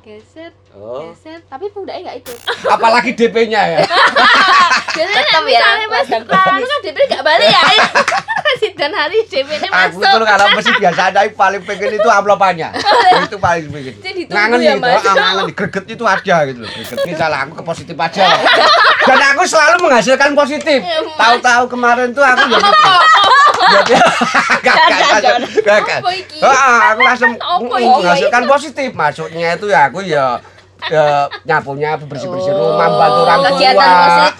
geser 0.00 0.50
Oh. 0.70 1.10
geser 1.10 1.42
tapi 1.46 1.66
pundaknya 1.74 2.00
nggak 2.10 2.18
ikut 2.22 2.38
Apalagi 2.62 3.10
DP-nya 3.18 3.62
ya. 3.74 3.78
biasanya 4.94 5.22
Tetep 5.22 5.42
nek 5.42 5.54
ya, 5.54 5.86
mas 5.86 6.06
ladang 6.06 6.24
Rano 6.26 6.64
kan 6.66 6.80
DP 6.82 6.96
nggak 7.10 7.22
balik 7.26 7.48
ya 7.50 7.62
dan 8.80 8.96
hari 8.96 9.28
DP 9.28 9.48
nya 9.60 9.68
Aku 9.68 10.00
masuk 10.00 10.24
tuh 10.24 10.26
kalau 10.26 10.46
mesti 10.56 10.72
biasa 10.80 11.00
ada 11.12 11.20
paling 11.28 11.62
pengen 11.68 12.00
itu 12.00 12.08
amplopnya. 12.08 12.68
itu 13.28 13.36
paling 13.36 13.68
pengen. 13.68 13.94
Ditunggu 14.00 14.32
Ngangen 14.32 14.58
ya, 14.60 14.72
gitu, 14.72 14.88
Mas. 14.88 15.04
ah, 15.04 15.14
ngangen 15.14 15.44
di 15.44 15.54
greget 15.54 15.84
itu 15.84 16.04
ada 16.08 16.36
gitu 16.48 16.58
loh. 16.64 16.70
Greget 16.72 16.98
misalnya 17.04 17.38
aku 17.44 17.52
ke 17.60 17.64
positif 17.64 17.96
aja. 18.00 18.24
Dan 19.04 19.20
aku 19.36 19.42
selalu 19.44 19.76
menghasilkan 19.84 20.32
positif. 20.32 20.80
Ya, 20.80 20.98
Mas. 21.04 21.16
Tahu-tahu 21.20 21.64
kemarin 21.68 22.08
tuh 22.16 22.24
aku 22.24 22.44
ya 22.48 22.56
gitu. 22.56 22.68
Jadi 22.72 23.49
gak 24.64 25.78
gak 25.84 25.98
iki? 26.16 26.38
Heeh, 26.40 26.76
aku 26.92 27.00
langsung 27.04 27.32
menghasilkan 27.68 28.42
positif. 28.48 28.90
Maksudnya 28.96 29.56
itu 29.56 29.66
ya 29.68 29.80
aku 29.88 30.00
ya 30.04 30.40
ya 30.88 31.28
nyapunya 31.44 31.92
bersih-bersih 32.00 32.56
Oh, 32.56 32.72
rumah 32.72 32.88
membantu 32.88 33.20
orang 33.28 33.38
tua. 33.44 33.50
Kegiatan 33.52 33.90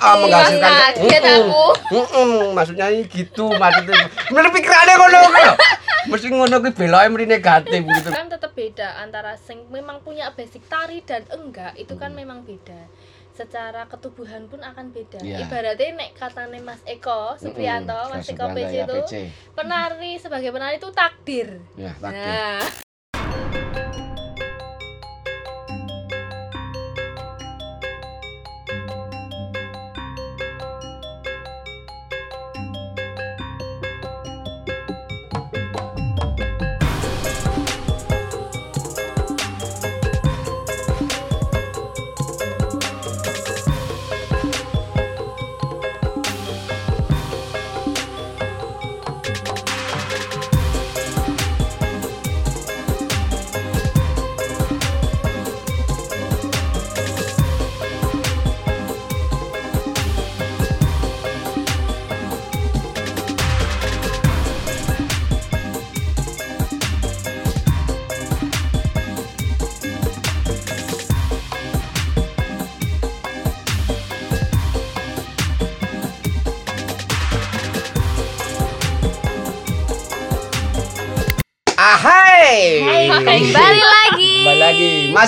ah, 0.01 0.15
menghasilkan 0.17 0.73
aku. 0.73 1.65
Mm-mm, 1.93 2.57
maksudnya 2.57 2.87
ini 2.89 3.05
gitu 3.13 3.45
maksudnya. 3.61 4.09
Bener 4.33 4.49
pikirannya 4.49 4.95
ngono 4.97 5.21
mesti 6.11 6.27
ngono 6.33 6.65
kuwi 6.65 6.73
beloke 6.73 7.07
mrene 7.13 7.37
negatif 7.37 7.81
gitu. 7.85 8.09
Kan 8.09 8.33
tetap 8.33 8.57
beda 8.57 9.05
antara 9.05 9.37
sing 9.37 9.69
memang 9.69 10.01
punya 10.01 10.33
basic 10.33 10.65
tari 10.65 11.05
dan 11.05 11.29
enggak 11.29 11.77
itu 11.77 11.93
kan 12.01 12.17
memang 12.17 12.41
beda 12.41 12.89
secara 13.41 13.89
ketubuhan 13.89 14.45
pun 14.47 14.61
akan 14.61 14.93
beda. 14.93 15.17
Iya. 15.21 15.41
ibaratnya 15.41 15.97
nek 15.97 16.11
katanya 16.13 16.61
Mas 16.61 16.83
Eko 16.85 17.41
Supriyanto 17.41 17.97
Mm-mm, 17.97 18.13
Mas 18.13 18.21
Mas 18.21 18.29
Eko 18.29 18.47
PC 18.53 18.75
ya, 18.75 18.85
itu 18.85 18.99
PC. 19.01 19.15
penari 19.57 20.13
sebagai 20.21 20.53
penari 20.53 20.77
itu 20.77 20.91
takdir. 20.93 21.49
Ya 21.75 21.97
takdir. 21.97 22.21
Nah 22.21 22.61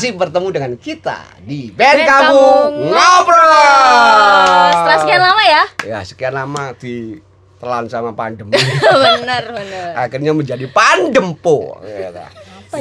masih 0.02 0.18
bertemu 0.18 0.48
dengan 0.50 0.72
kita 0.74 1.22
di 1.46 1.70
band 1.70 2.02
Band 2.02 2.10
kamu 2.10 2.42
Kamu 2.42 2.90
ngobrol 2.90 4.66
Setelah 4.74 4.98
sekian 4.98 5.22
lama 5.22 5.42
ya? 5.46 5.62
ya 5.86 5.98
sekian 6.02 6.34
lama 6.34 6.64
di 6.74 7.22
telan 7.62 7.86
sama 7.86 8.10
pandemi 8.10 8.58
bener 9.06 9.44
bener. 9.54 9.94
akhirnya 9.94 10.34
menjadi 10.34 10.66
pandempo 10.74 11.78
ya, 11.86 12.10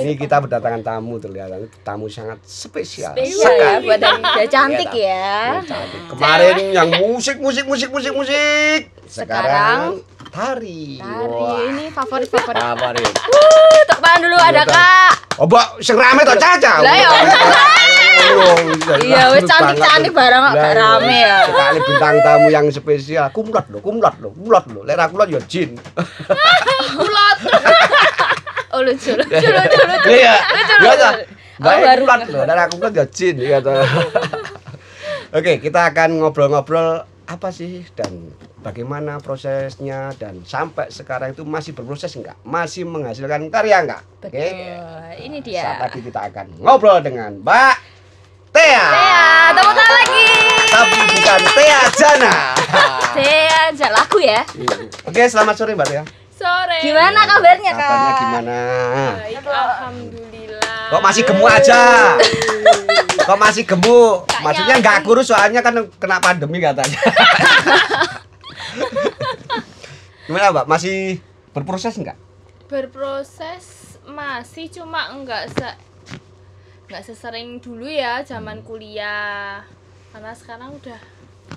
ini 0.01 0.17
kita 0.17 0.41
berdatangan 0.41 0.81
tamu 0.81 1.21
terlihat 1.21 1.53
tamu 1.85 2.09
sangat 2.09 2.41
spesial 2.41 3.13
Iya 3.13 3.49
ya, 3.53 3.71
buat 3.85 4.01
yang 4.01 4.17
udah 4.25 4.47
cantik 4.49 4.89
ya. 4.89 5.61
Yang 5.61 5.67
cantik. 5.69 6.01
Kemarin 6.09 6.57
yang 6.73 6.89
musik 6.97 7.37
musik 7.37 7.69
musik 7.69 7.93
musik 7.93 8.13
musik. 8.17 8.89
Sekarang, 9.05 10.01
tari. 10.31 10.97
Tari 10.97 11.27
Wah, 11.27 11.59
ini 11.67 11.85
favorit 11.91 12.27
favorit. 12.27 12.55
favorit. 12.57 13.11
Uh, 13.11 13.79
tepuk 13.83 13.99
tangan 13.99 14.19
dulu 14.23 14.37
ada 14.39 14.63
kak. 14.63 15.11
Oh, 15.35 15.45
Mbak, 15.45 15.67
sing 15.79 15.95
rame 15.95 16.21
Caca. 16.23 16.73
Lah, 16.79 16.95
ya. 16.95 17.09
Oh, 18.31 18.55
Iya, 19.01 19.23
wis 19.33 19.43
cantik-cantik 19.43 20.13
barang 20.13 20.41
kok 20.41 20.55
rame 20.55 21.17
ya. 21.19 21.37
Sekali 21.45 21.79
bintang 21.83 22.15
tamu 22.21 22.47
yang 22.47 22.65
spesial. 22.71 23.27
Kumlat 23.29 23.65
loh, 23.67 23.81
kumlat 23.83 24.15
loh, 24.19 24.31
kumlat 24.31 24.63
loh. 24.71 24.83
Lek 24.83 24.95
ra 24.95 25.11
kumlat 25.11 25.27
ya 25.27 25.41
jin. 25.43 25.75
kulot 26.95 27.37
Oh 28.73 28.79
lucu 28.79 29.11
lucu 29.19 29.35
lucu 29.35 29.79
lucu. 29.83 30.09
Iya. 30.15 30.35
Lucu, 30.39 30.75
Iya, 30.79 31.09
Mbak 31.59 31.75
baru. 31.75 32.01
kumlat 32.07 32.19
loh, 32.31 32.41
lek 32.47 32.55
ra 32.55 32.65
kumlat 32.71 32.91
ya 32.95 33.05
jin. 33.11 33.35
Oke, 35.35 35.63
kita 35.63 35.91
akan 35.91 36.19
ngobrol-ngobrol 36.19 37.07
apa 37.31 37.47
sih 37.47 37.87
dan 37.95 38.11
bagaimana 38.59 39.23
prosesnya 39.23 40.11
dan 40.19 40.43
sampai 40.43 40.91
sekarang 40.91 41.31
itu 41.31 41.47
masih 41.47 41.71
berproses 41.71 42.11
enggak? 42.19 42.35
Masih 42.43 42.83
menghasilkan 42.83 43.47
karya 43.47 43.87
enggak? 43.87 44.03
Betul. 44.19 44.35
Ini 45.15 45.37
Saat 45.39 45.47
dia. 45.47 45.79
lagi 45.79 45.99
kita 46.03 46.19
akan 46.27 46.45
ngobrol 46.59 46.99
dengan 46.99 47.39
Mbak 47.39 47.75
Tea. 48.51 48.83
Tea, 48.83 49.55
tepuk 49.55 49.73
tangan 49.79 49.93
lagi. 49.95 50.27
Tapi 50.67 50.97
bukan 51.07 51.41
Tea 51.55 51.79
Jana. 51.95 52.35
Tea 53.15 53.55
aja 53.71 53.87
lagu 53.95 54.19
ya. 54.19 54.43
Oke, 55.07 55.23
selamat 55.23 55.55
sore 55.55 55.71
Mbak 55.71 55.87
Tea. 55.87 56.03
sore 56.35 56.77
Gimana 56.83 57.19
kabarnya 57.23 57.71
kak? 57.71 57.87
Kabarnya 57.87 58.13
gimana? 58.19 58.57
baik 59.23 59.45
alhamdulillah 59.45 60.75
Kok 60.91 60.99
masih 60.99 61.23
gemuk 61.23 61.47
aja? 61.47 61.79
Kok 63.31 63.39
masih 63.39 63.63
gemuk? 63.63 64.27
Maksudnya 64.43 64.75
nggak 64.83 65.07
kurus 65.07 65.31
soalnya 65.31 65.63
kan 65.63 65.79
kena 65.95 66.19
pandemi 66.19 66.59
katanya. 66.59 66.99
Gimana 70.27 70.51
Mbak? 70.51 70.67
Masih 70.67 71.23
berproses 71.55 71.95
nggak? 71.95 72.19
berproses 72.71 73.99
masih 74.07 74.71
cuma 74.71 75.11
enggak 75.11 75.51
se 75.51 75.67
nggak 76.87 77.03
sesering 77.03 77.59
dulu 77.59 77.83
ya 77.83 78.23
zaman 78.23 78.63
kuliah 78.63 79.59
karena 80.15 80.31
sekarang 80.31 80.71
udah 80.79 80.95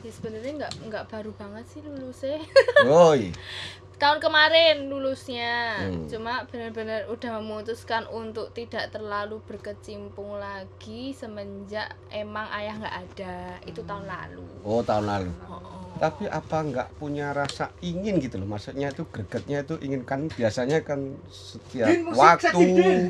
ya 0.02 0.10
sebenarnya 0.10 0.52
nggak 0.58 0.72
nggak 0.90 1.04
baru 1.06 1.30
banget 1.38 1.64
sih 1.70 1.86
lulusnya 1.86 2.42
Woi. 2.82 3.30
tahun 4.04 4.20
kemarin 4.20 4.76
lulusnya 4.87 5.81
Hmm. 5.81 6.04
cuma 6.04 6.44
benar-benar 6.44 7.09
udah 7.09 7.41
memutuskan 7.41 8.04
untuk 8.12 8.53
tidak 8.53 8.92
terlalu 8.92 9.41
berkecimpung 9.48 10.37
lagi 10.37 11.16
semenjak 11.16 11.88
emang 12.12 12.44
ayah 12.53 12.76
nggak 12.76 12.97
ada 13.00 13.37
itu 13.64 13.81
tahun 13.81 14.04
lalu 14.04 14.44
Oh, 14.60 14.84
tahun 14.84 15.04
lalu. 15.09 15.31
Oh, 15.48 15.56
oh. 15.56 15.94
Tapi 15.94 16.27
apa 16.27 16.56
nggak 16.60 16.88
punya 16.94 17.31
rasa 17.31 17.71
ingin 17.81 18.19
gitu 18.19 18.37
loh? 18.37 18.46
Maksudnya 18.46 18.91
itu 18.91 19.06
gregetnya 19.06 19.62
itu 19.62 19.79
ingin 19.79 20.02
kan 20.02 20.26
biasanya 20.29 20.82
kan 20.82 21.00
setiap 21.26 21.88
waktu 22.11 23.00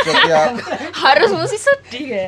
setiap 0.00 0.48
Harus 0.94 1.30
musik 1.32 1.58
sedih 1.58 2.06
ya. 2.06 2.26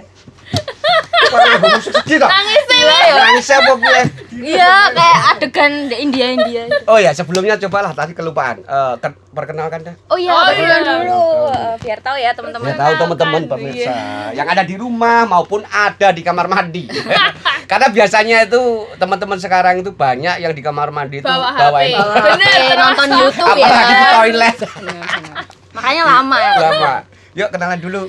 Musik 1.69 1.93
sedih 1.95 2.17
tak? 2.19 2.29
nangis 2.29 2.65
Iya 2.67 2.97
ya. 3.03 3.15
Nangis 3.19 3.47
apa 3.51 3.73
gue? 3.75 4.01
Iya 4.37 4.73
kayak 4.91 5.19
adegan 5.31 5.73
di 5.87 5.97
India 5.99 6.27
India. 6.31 6.63
itu. 6.67 6.77
Oh 6.85 6.97
ya 6.97 7.11
sebelumnya 7.11 7.57
cobalah 7.59 7.93
tadi 7.93 8.13
kelupaan. 8.13 8.61
Eh, 8.61 8.95
ke- 8.99 9.21
perkenalkan 9.31 9.81
dah. 9.83 9.95
Oh 10.09 10.17
iya, 10.17 10.31
Oh, 10.31 10.45
perkenalan 10.45 10.81
iya. 10.81 10.93
dulu 11.03 11.23
Eh, 11.47 11.75
biar 11.79 11.99
tahu 12.01 12.17
ya 12.17 12.31
teman-teman. 12.33 12.67
Ya 12.67 12.75
tahu 12.75 12.95
teman-teman 12.99 13.41
Perkenalkan, 13.43 13.69
pemirsa 13.69 13.93
yang 14.33 14.49
ada 14.49 14.63
di 14.63 14.75
rumah 14.75 15.25
maupun 15.25 15.61
ada 15.63 16.09
di 16.09 16.21
kamar 16.21 16.47
mandi. 16.47 16.89
Karena 17.67 17.87
biasanya 17.89 18.47
itu 18.47 18.63
teman-teman 18.95 19.37
sekarang 19.37 19.75
itu 19.79 19.91
banyak 19.91 20.39
yang 20.39 20.51
di 20.51 20.63
kamar 20.63 20.89
mandi 20.89 21.19
itu 21.19 21.27
Bawa 21.27 21.51
bawain 21.53 21.91
HP. 21.91 21.99
Bawa 21.99 22.15
Bener, 22.15 22.47
HP, 22.47 22.73
nonton. 22.75 23.09
YouTube 23.13 23.57
ya. 23.57 23.67
apalagi 23.67 23.93
di 23.93 24.07
toilet. 24.09 24.57
Bener, 24.57 25.03
bener. 25.03 25.35
Makanya 25.73 26.03
lama 26.05 26.37
ya. 26.39 26.53
Lama. 26.57 26.93
Yuk 27.35 27.49
kenalan 27.51 27.79
dulu. 27.79 28.03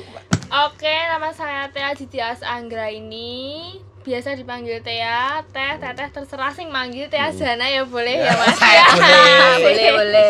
Oke, 0.48 0.95
nama 1.12 1.30
saya 1.30 1.68
Tea 1.68 1.92
Jitias 1.92 2.39
Anggra 2.39 2.88
ini 2.88 3.75
biasa 4.01 4.31
dipanggil 4.33 4.80
Tea, 4.80 5.44
Teh, 5.51 5.75
Teteh 5.75 6.07
terserah 6.07 6.56
sing 6.56 6.71
manggil 6.71 7.12
Tea 7.12 7.27
Jana 7.30 7.68
ya 7.68 7.83
boleh 7.83 8.15
ya 8.18 8.31
Mas 8.31 8.56
Saya 8.56 8.71
ya. 8.71 8.86
boleh. 8.95 9.59
boleh 9.59 9.88
boleh. 9.92 10.30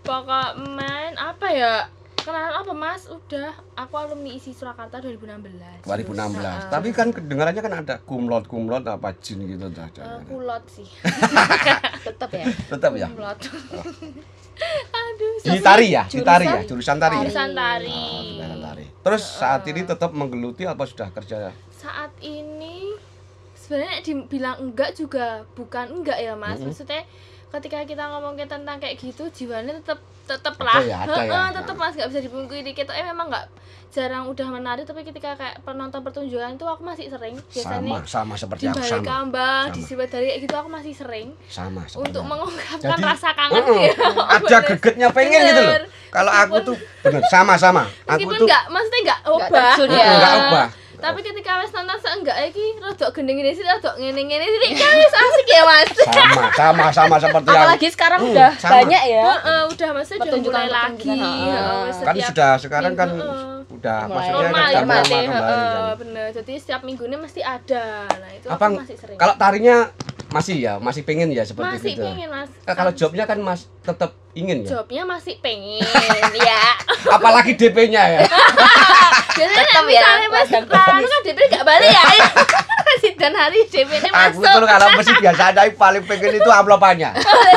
Pokok 0.00 0.48
men 0.68 1.14
apa 1.16 1.46
ya? 1.48 1.74
Kenalan 2.22 2.54
apa 2.56 2.72
Mas? 2.72 3.02
Udah, 3.04 3.50
aku 3.74 3.94
alumni 3.96 4.30
ISI 4.30 4.50
Surakarta 4.50 4.98
2016. 4.98 5.82
2016. 5.82 6.38
Terus, 6.38 6.64
Tapi 6.70 6.88
kan 6.90 7.08
kedengarannya 7.10 7.60
kan 7.60 7.74
ada 7.76 7.94
kumlot 8.00 8.46
kumlot 8.46 8.86
apa 8.86 9.10
jin 9.18 9.42
gitu 9.44 9.66
dah. 9.68 9.90
eh, 9.90 10.22
kulot 10.24 10.64
sih. 10.66 10.86
Tetap 12.06 12.30
ya. 12.30 12.46
Tetap 12.46 12.92
ya. 12.94 13.06
Kumlot. 13.08 13.38
Aduh, 14.94 15.32
di 15.42 15.58
tari 15.58 15.90
ya 15.90 16.06
jurusan- 16.06 16.22
tari 16.22 16.44
ya 16.46 16.60
jurusan 16.62 16.96
tari 16.96 17.14
ya 17.16 17.22
jurusan 17.24 17.50
tari 17.50 17.88
jurusan 17.90 18.60
tari 18.62 18.84
terus 19.02 19.22
saat 19.24 19.62
ini 19.66 19.80
tetap 19.82 20.10
menggeluti 20.12 20.62
apa 20.62 20.84
sudah 20.86 21.08
kerja 21.10 21.50
saat 21.72 22.12
ini 22.20 22.94
sebenarnya 23.56 23.98
dibilang 24.04 24.62
enggak 24.62 24.94
juga 24.94 25.42
bukan 25.56 25.90
enggak 25.92 26.20
ya 26.20 26.36
mas 26.36 26.60
Mm-mm. 26.60 26.70
maksudnya 26.70 27.02
ketika 27.52 27.84
kita 27.84 28.04
ngomongin 28.08 28.48
tentang 28.48 28.80
kayak 28.80 28.96
gitu 28.96 29.28
jiwanya 29.28 29.76
tetap 29.76 30.00
tetap 30.22 30.54
lah 30.56 30.80
ya, 30.80 31.04
ada 31.04 31.18
ya. 31.18 31.28
Heeh, 31.28 31.48
tetap 31.52 31.76
mas 31.76 31.92
nggak 31.92 32.08
bisa 32.08 32.20
dipungkiri 32.22 32.72
kita 32.72 32.94
eh 32.94 33.04
memang 33.04 33.28
nggak 33.28 33.46
jarang 33.92 34.24
udah 34.24 34.48
menari 34.48 34.88
tapi 34.88 35.04
ketika 35.04 35.36
kayak 35.36 35.60
penonton 35.60 36.00
pertunjukan 36.00 36.56
itu 36.56 36.64
aku 36.64 36.80
masih 36.80 37.12
sering 37.12 37.36
sama 37.36 37.44
biasanya 37.52 37.92
sama 38.08 38.34
seperti 38.40 38.62
di 38.64 38.68
aku 38.70 38.80
balik 38.80 38.88
sama 38.88 39.04
kambang 39.04 39.64
di 39.68 39.80
Sama. 39.82 39.88
sibet 39.92 40.08
dari 40.08 40.24
kayak 40.24 40.40
gitu 40.40 40.54
aku 40.56 40.68
masih 40.72 40.92
sering 40.96 41.28
sama 41.44 41.84
untuk 41.92 42.22
mengungkapkan 42.24 42.96
Jadi, 42.96 43.04
rasa 43.04 43.28
kangen 43.36 43.60
Mm-mm. 43.60 43.84
ya 43.84 43.92
ada 44.32 44.40
Bener. 44.40 44.60
gregetnya 44.64 45.08
pengen 45.12 45.40
gitu 45.44 45.60
loh 45.60 45.72
Bener. 45.76 45.84
kalau 46.08 46.32
aku 46.32 46.56
tuh 46.64 46.76
bener 47.04 47.22
sama 47.28 47.54
sama 47.60 47.84
aku 48.08 48.16
meskipun 48.16 48.32
tuh 48.40 48.46
nggak 48.48 48.62
maksudnya 48.72 49.00
nggak 49.04 49.20
obah 49.28 49.48
terjun 49.76 49.90
ya. 49.92 50.06
Nggak 50.08 50.32
obah 50.40 50.66
tapi 51.02 51.18
ketika 51.20 51.58
wes 51.58 51.70
nonton 51.70 51.98
seenggak 51.98 52.38
iki 52.46 52.78
rodok 52.78 53.10
gendeng 53.10 53.36
ini 53.36 53.50
sih 53.50 53.60
rodok 53.60 53.98
ngene 53.98 54.22
ngene 54.22 54.46
sih. 54.46 54.70
Kan 54.72 54.94
wis 54.94 55.10
asik 55.12 55.46
ya 55.48 55.62
mas. 55.62 55.90
Sama 56.14 56.44
sama 56.54 56.86
sama 56.88 57.16
seperti 57.18 57.48
aku 57.48 57.58
Apalagi 57.58 57.88
sekarang 57.90 58.20
Hmm, 58.22 58.30
udah 58.30 58.50
sama. 58.54 58.72
banyak 58.78 59.02
ya. 59.04 59.24
Heeh, 59.26 59.62
udah 59.68 59.88
maksudnya 59.92 60.22
udah 60.22 60.38
mulai 60.40 60.68
lagi. 60.70 61.10
kan 61.10 62.14
setiap 62.14 62.28
sudah 62.30 62.52
sekarang 62.56 62.92
kan 62.94 63.08
udah 63.72 63.98
maksudnya 64.06 64.36
normal 64.38 64.54
kan 64.54 64.70
ya 64.70 64.78
normal 64.78 64.94
berarti 64.94 65.10
kembali 65.26 65.66
heeh, 65.66 65.92
bener. 65.98 66.26
Jadi 66.32 66.52
setiap 66.54 66.80
minggu 66.82 67.02
ini 67.02 67.16
mesti 67.18 67.40
ada. 67.42 67.86
Nah 68.06 68.30
itu 68.30 68.46
apa 68.46 68.64
aku 68.64 68.78
masih 68.78 68.96
sering. 68.96 69.18
kalau 69.18 69.34
tarinya 69.34 69.76
masih 70.32 70.56
ya 70.58 70.72
masih 70.78 71.02
pengen 71.02 71.28
ya 71.28 71.44
seperti 71.44 71.76
masih 71.76 71.92
itu. 71.92 72.02
pengen 72.02 72.28
mas. 72.28 72.50
Eh, 72.58 72.72
kalau 72.72 72.90
jobnya 72.90 73.24
kan 73.24 73.38
mas 73.38 73.68
tetap 73.78 74.10
ingin 74.32 74.64
ya? 74.64 74.68
Jobnya 74.74 75.04
masih 75.04 75.36
pengen 75.38 75.84
ya. 76.48 76.62
Apalagi 77.06 77.52
DP-nya 77.52 78.02
ya? 78.10 78.20
Tetep 79.32 79.52
nek 79.54 79.68
ya, 79.68 79.80
misalnya 79.82 80.28
mas 80.28 80.48
ladang 80.48 80.66
Ranu 80.68 81.06
kan 81.06 81.20
DP 81.22 81.38
gak 81.48 81.64
balik 81.64 81.88
ya. 81.88 82.04
Dan 83.12 83.32
hari 83.32 83.64
DP 83.64 83.90
ini 83.92 84.08
aku 84.08 84.40
masuk. 84.40 84.52
tuh 84.56 84.68
kalau 84.68 84.88
mesti 84.94 85.12
biasa 85.14 85.42
ada 85.48 85.60
yang 85.62 85.76
paling 85.76 86.04
pengen 86.04 86.32
itu 86.34 86.50
amplopanya 86.50 87.10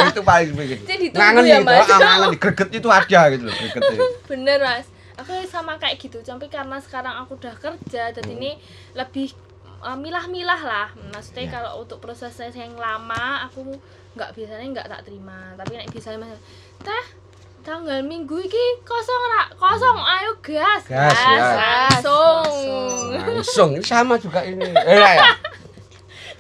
itu 0.06 0.22
paling 0.22 0.52
pengen 0.54 0.78
Jadi 0.84 1.06
ngangen 1.12 1.44
ya, 1.44 1.58
Mas. 1.60 1.86
ah, 1.86 1.98
ngangen 1.98 2.28
di 2.30 2.40
greget 2.40 2.70
itu 2.72 2.88
ada 2.88 3.22
gitu 3.30 3.44
loh 3.44 3.54
greget 3.56 3.82
itu. 3.84 4.06
bener 4.26 4.60
mas. 4.60 4.86
Aku 5.16 5.32
sama 5.48 5.76
kayak 5.76 5.96
gitu 5.98 6.20
tapi 6.22 6.48
karena 6.48 6.76
sekarang 6.78 7.16
aku 7.18 7.36
udah 7.36 7.56
kerja 7.56 8.12
dan 8.12 8.24
Hmm. 8.24 8.36
ini 8.36 8.52
lebih 8.94 9.32
uh, 9.82 9.98
milah-milah 9.98 10.62
lah. 10.62 10.88
Maksudnya 11.12 11.48
Ya. 11.48 11.52
kalau 11.60 11.84
untuk 11.84 12.00
prosesnya 12.00 12.52
yang 12.54 12.76
lama 12.76 13.48
aku 13.50 13.76
nggak 14.16 14.32
biasanya 14.32 14.68
nggak 14.72 14.88
tak 14.88 15.02
terima. 15.08 15.56
Tapi 15.60 15.72
nek 15.76 15.88
mas 16.20 16.40
teh 16.84 17.06
tanggal 17.66 17.98
minggu 18.06 18.38
iki 18.46 18.66
kosong 18.86 19.24
rak 19.34 19.48
kosong 19.58 19.98
ayo 19.98 20.32
gas. 20.46 20.86
Gas, 20.86 21.18
ya. 21.18 21.46
langsung. 21.58 22.46
Langsung. 23.18 23.70
Ini 23.74 23.82
sama 23.84 24.16
juga 24.22 24.46
ini. 24.46 24.70
Eh 24.70 24.96
ya 25.02 25.34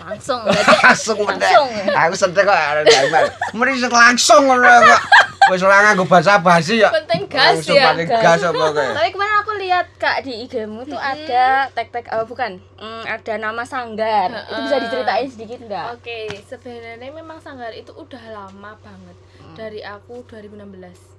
Langsung 0.13 0.41
langsung 0.45 1.17
Langsung. 1.25 1.69
aku 1.97 2.13
seneng 2.13 2.45
kok 2.45 2.53
ada 2.53 2.81
gimana 2.85 3.29
mesti 3.57 3.87
langsung 3.89 4.41
ngono 4.45 4.69
kok 4.85 5.01
wis 5.49 5.61
ora 5.61 5.81
nganggo 5.81 6.05
basa 6.09 6.41
basi 6.41 6.81
ya 6.81 6.89
penting 6.89 7.29
gas 7.29 7.61
langsung 7.61 7.77
ya 7.77 7.93
paling 7.93 8.09
gas 8.09 8.41
apa 8.41 8.65
kayak 8.73 8.93
Tapi 8.97 9.09
kemarin 9.13 9.35
aku 9.41 9.51
lihat 9.61 9.87
Kak 10.01 10.17
di 10.25 10.33
IG-mu 10.45 10.81
tuh 10.89 10.97
ada 10.97 11.69
tag-tag 11.73 12.09
oh, 12.17 12.25
bukan. 12.25 12.57
Hmm, 12.77 13.03
ada 13.05 13.33
nama 13.37 13.61
sanggar. 13.61 14.29
Itu 14.49 14.61
bisa 14.65 14.77
diceritain 14.81 15.29
sedikit 15.29 15.59
enggak? 15.65 15.93
Oke, 15.93 16.41
sebenarnya 16.49 17.09
memang 17.13 17.37
Sanggar 17.37 17.69
itu 17.73 17.93
udah 17.93 18.23
lama 18.33 18.73
banget. 18.81 19.17
Hmm. 19.41 19.55
Dari 19.57 19.81
aku 19.85 20.25
2016. 20.25 21.14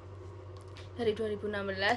Dari 0.96 1.12
2016 1.12 1.52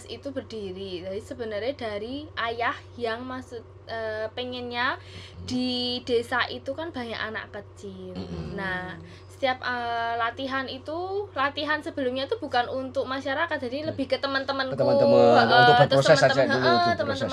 itu 0.07 0.27
berdiri. 0.29 0.91
Jadi 1.01 1.19
sebenarnya 1.21 1.73
dari 1.73 2.27
ayah 2.37 2.75
yang 2.95 3.23
maksud 3.23 3.63
eh, 3.87 4.27
pengennya 4.29 4.99
di 5.41 5.69
desa 6.03 6.43
itu 6.47 6.71
kan 6.71 6.91
banyak 6.91 7.15
anak 7.17 7.49
kecil. 7.49 8.13
Nah, 8.53 8.99
setiap 9.29 9.63
eh, 9.63 10.13
latihan 10.15 10.67
itu 10.67 10.99
latihan 11.31 11.79
sebelumnya 11.79 12.27
itu 12.27 12.35
bukan 12.37 12.67
untuk 12.67 13.07
masyarakat 13.07 13.55
jadi 13.57 13.87
lebih 13.87 14.05
ke 14.05 14.19
teman-temanku 14.19 14.75
Ke 14.75 14.83
teman-teman, 14.83 15.47
untuk 15.47 15.73
berproses 15.79 16.19
teman-teman- 16.19 16.51
dulu, 16.51 16.75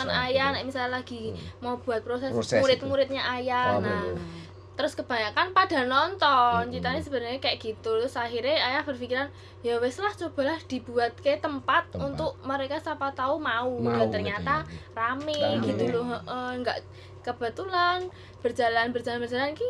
proses, 0.06 0.22
ayah 0.22 0.46
ya. 0.46 0.54
nek 0.54 0.62
misalnya 0.64 0.90
lagi 0.94 1.22
Hmm. 1.26 1.42
mau 1.58 1.74
buat 1.76 2.00
proses, 2.00 2.30
Proses 2.30 2.56
murid-muridnya 2.56 3.22
ayah 3.34 3.74
Oh, 3.74 3.82
nah 3.82 4.06
bener. 4.06 4.45
Terus 4.76 4.92
kebanyakan 4.92 5.56
pada 5.56 5.88
nonton 5.88 6.68
Mm-mm. 6.68 6.72
ceritanya 6.76 7.00
sebenarnya 7.00 7.40
kayak 7.40 7.58
gitu 7.64 7.96
terus 7.96 8.12
akhirnya 8.12 8.60
ayah 8.60 8.84
berpikiran 8.84 9.28
ya 9.64 9.80
wes 9.80 9.96
lah 9.96 10.12
cobalah 10.12 10.60
dibuat 10.68 11.16
kayak 11.24 11.40
tempat, 11.40 11.88
Tempat. 11.90 12.04
untuk 12.12 12.36
mereka 12.44 12.76
siapa 12.76 13.08
tahu 13.16 13.40
mau, 13.40 13.72
Mau 13.80 13.96
dan 13.96 14.12
ternyata 14.12 14.68
rame, 14.92 15.32
Rame. 15.32 15.64
gitu 15.64 15.84
loh 15.96 16.12
heeh, 16.12 16.48
nggak 16.60 16.78
kebetulan 17.24 18.04
berjalan 18.44 18.92
berjalan 18.94 19.18
berjalan 19.18 19.50
ki 19.56 19.66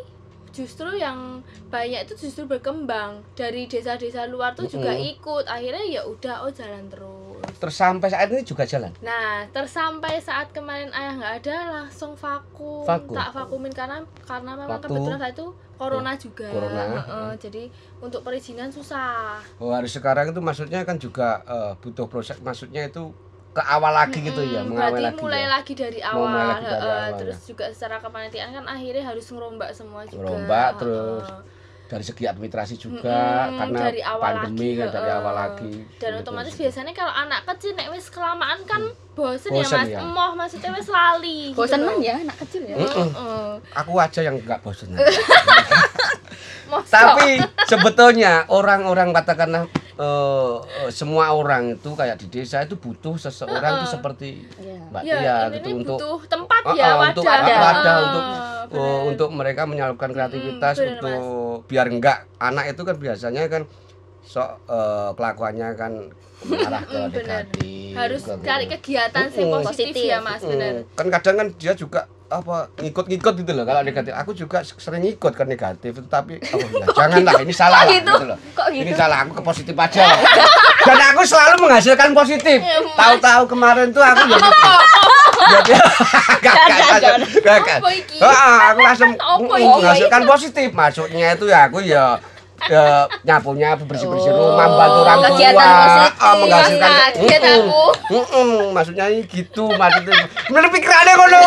justru 0.53 0.89
yang 0.95 1.43
banyak 1.69 2.07
itu 2.07 2.27
justru 2.27 2.45
berkembang 2.45 3.23
dari 3.33 3.65
desa-desa 3.65 4.27
luar 4.27 4.53
tuh 4.53 4.67
juga 4.67 4.91
Mm-mm. 4.91 5.11
ikut 5.17 5.45
akhirnya 5.47 5.83
ya 5.87 6.01
udah 6.03 6.45
oh 6.45 6.51
jalan 6.51 6.85
terus 6.91 7.26
terus 7.57 7.73
sampai 7.73 8.07
saat 8.07 8.27
ini 8.27 8.41
juga 8.41 8.63
jalan 8.63 8.91
Nah, 8.99 9.45
tersampai 9.49 10.17
saat 10.17 10.49
kemarin 10.49 10.89
ayah 10.91 11.13
nggak 11.13 11.33
ada 11.41 11.57
langsung 11.81 12.13
vakum. 12.13 12.83
Vakum. 12.83 13.13
Tak 13.13 13.29
vakumin 13.31 13.71
karena 13.71 13.97
karena 14.21 14.51
memang 14.53 14.77
Waktu- 14.77 14.89
kebetulan 14.89 15.17
saat 15.17 15.33
itu 15.33 15.47
corona 15.73 16.11
juga. 16.13 16.49
Corona, 16.49 16.81
Heeh, 16.81 17.01
heeh. 17.01 17.31
jadi 17.37 17.63
untuk 17.97 18.21
perizinan 18.21 18.69
susah. 18.69 19.37
oh 19.57 19.69
harus 19.69 19.89
sekarang 19.89 20.29
itu 20.29 20.39
maksudnya 20.39 20.81
kan 20.81 20.97
juga 20.97 21.41
eh, 21.43 21.73
butuh 21.77 22.05
proses 22.05 22.37
maksudnya 22.39 22.85
itu 22.85 23.09
ke 23.49 23.63
awal 23.63 23.89
lagi 23.89 24.21
gitu 24.21 24.37
ya 24.39 24.61
berarti 24.61 25.01
lagi 25.01 25.17
mulai 25.17 25.41
ya. 25.41 25.49
lagi 25.49 25.73
dari 25.73 25.97
awal. 25.97 26.29
mulai 26.29 26.45
lagi 26.47 26.65
dari 26.67 26.77
awal, 26.79 27.09
terus 27.17 27.37
juga 27.41 27.65
secara 27.73 27.97
kepanitiaan 27.97 28.53
kan 28.53 28.65
akhirnya 28.67 29.01
harus 29.03 29.25
ngerombak 29.27 29.73
semua 29.73 30.05
juga. 30.05 30.21
Ngerombak, 30.21 30.69
terus 30.77 31.25
dari 31.87 32.03
segi 32.03 32.23
administrasi 32.23 32.75
juga 32.75 33.15
Mm-mm, 33.45 33.57
karena 33.57 33.79
dari 33.81 34.01
awal 34.01 34.21
pandemi 34.21 34.69
lagi, 34.69 34.77
kan 34.77 34.87
dari 34.91 35.09
awal 35.09 35.33
lagi 35.33 35.73
Dan 35.97 36.11
otomatis 36.17 36.53
biasanya 36.53 36.91
kalau 36.91 37.13
anak 37.13 37.41
kecil 37.45 37.71
nek 37.73 37.87
wis 37.89 38.07
kelamaan 38.07 38.59
kan 38.63 38.81
bosen, 39.13 39.49
Hmm. 39.49 39.57
Bosen 39.57 39.71
ya 39.73 39.79
Mas. 39.79 39.89
ya. 39.89 39.99
Emoh 39.99 40.31
maksudnya 40.33 40.69
wis 40.71 40.87
lali. 40.87 41.39
gitu 41.49 41.57
Bosan 41.57 41.79
loh. 41.79 41.87
man 41.89 41.99
ya 42.01 42.15
anak 42.19 42.37
kecil 42.39 42.61
ya. 42.61 42.75
Mm-mm. 42.75 43.07
Heeh. 43.09 43.49
aku 43.73 43.91
aja 43.97 44.19
yang 44.21 44.35
nggak 44.37 44.59
bosan 44.61 44.87
Mosok. 44.89 45.07
tapi 46.87 47.37
sebetulnya 47.65 48.45
orang-orang 48.47 49.11
katakanlah 49.11 49.63
eh, 49.93 50.53
semua 50.89 51.31
orang 51.31 51.73
itu 51.73 51.89
kayak 51.91 52.17
di 52.17 52.27
desa 52.31 52.61
itu 52.61 52.75
butuh 52.75 53.15
seseorang 53.15 53.77
itu 53.77 53.83
Heeh. 53.83 53.93
seperti 53.93 54.29
Iya. 54.57 54.75
Mbak 54.87 55.01
ya, 55.01 55.15
Tia 55.15 55.35
ini 55.43 55.55
gitu 55.57 55.69
untuk 55.75 55.97
butuh 55.97 56.19
tempat 56.27 56.61
Oh, 56.63 56.73
ya 56.73 56.85
oh, 56.85 56.95
wadah, 56.97 57.09
untuk 57.09 57.25
ada 57.25 57.53
wadah 57.55 57.83
Ah, 57.87 57.99
untuk 57.99 58.23
bener. 58.23 58.77
oh, 58.77 58.99
untuk 59.05 59.29
mereka 59.31 59.61
menyalurkan 59.63 60.09
kreativitas 60.11 60.75
bener, 60.75 60.91
untuk 60.93 61.21
biar 61.65 61.87
enggak 61.87 62.17
anak 62.37 62.65
itu 62.69 62.81
kan 62.81 62.95
biasanya 62.95 63.41
kan 63.47 63.63
sok 64.21 64.49
eh, 64.67 65.09
kelakuannya 65.13 65.69
kan 65.73 65.91
mengarah 66.39 66.83
ke 66.83 66.99
negatif 67.09 67.95
harus 67.95 68.21
ke 68.21 68.29
gitu. 68.29 68.45
cari 68.45 68.65
kegiatan 68.69 69.25
sih 69.27 69.43
positif, 69.43 69.89
Positif. 69.89 70.05
ya 70.05 70.19
mas 70.19 70.39
bener 70.39 70.85
kan 70.93 71.07
kadang 71.09 71.35
kan 71.35 71.47
dia 71.55 71.73
juga 71.73 72.05
apa 72.27 72.67
ngikut-ngikut 72.77 73.33
gitu 73.39 73.51
loh 73.51 73.63
kalau 73.63 73.81
negatif 73.81 74.11
aku 74.11 74.31
juga 74.31 74.59
sering 74.59 74.99
ngikut 74.99 75.31
ke 75.31 75.43
negatif 75.43 75.91
itu 75.95 76.07
tapi 76.07 76.35
oh 76.53 76.59
ya, 76.59 76.85
janganlah 76.91 77.39
ini 77.39 77.53
salah 77.55 77.83
lah, 77.83 77.89
gitu? 77.89 78.11
gitu 78.11 78.25
loh 78.27 78.37
Kok 78.51 78.67
ini 78.69 78.91
gitu? 78.91 78.99
salah 78.99 79.23
aku 79.23 79.31
ke 79.31 79.43
positif 79.43 79.71
aja 79.73 79.99
loh. 80.03 80.19
dan 80.87 80.99
aku 81.09 81.21
selalu 81.23 81.55
menghasilkan 81.63 82.11
positif 82.11 82.59
Ya, 82.59 82.77
Mas. 82.79 82.95
tahu-tahu 82.95 83.43
kemarin 83.47 83.87
tuh 83.89 84.03
aku 84.03 84.23
ya 84.25 84.37
gitu. 84.37 84.69
jadi 85.47 85.73
gak 87.45 87.79
iki? 87.89 88.17
Ah, 88.19 88.71
aku 88.71 88.79
langsung 88.83 89.11
menghasilkan 89.47 90.21
positif 90.25 90.67
maksudnya 90.71 91.33
itu 91.33 91.45
ya 91.47 91.59
aku 91.65 91.79
ya 91.79 92.19
ya 92.65 93.05
nyapunya 93.21 93.77
bersih 93.77 94.09
bersih 94.09 94.33
Oh, 94.33 94.51
rumah 94.51 94.65
bantu 94.67 94.99
orang 94.99 95.17
tua 95.21 95.29
kegiatan 95.29 95.55
positif. 95.61 96.11
ah, 96.17 96.33
menghasilkan 96.35 96.91
aku. 96.91 97.83
Maksudnya 98.73 99.05
gitu 99.23 99.63
maksudnya 99.71 100.13
bener 100.49 100.67
pikirannya 100.67 101.13
kuwi 101.15 101.29
lho 101.29 101.41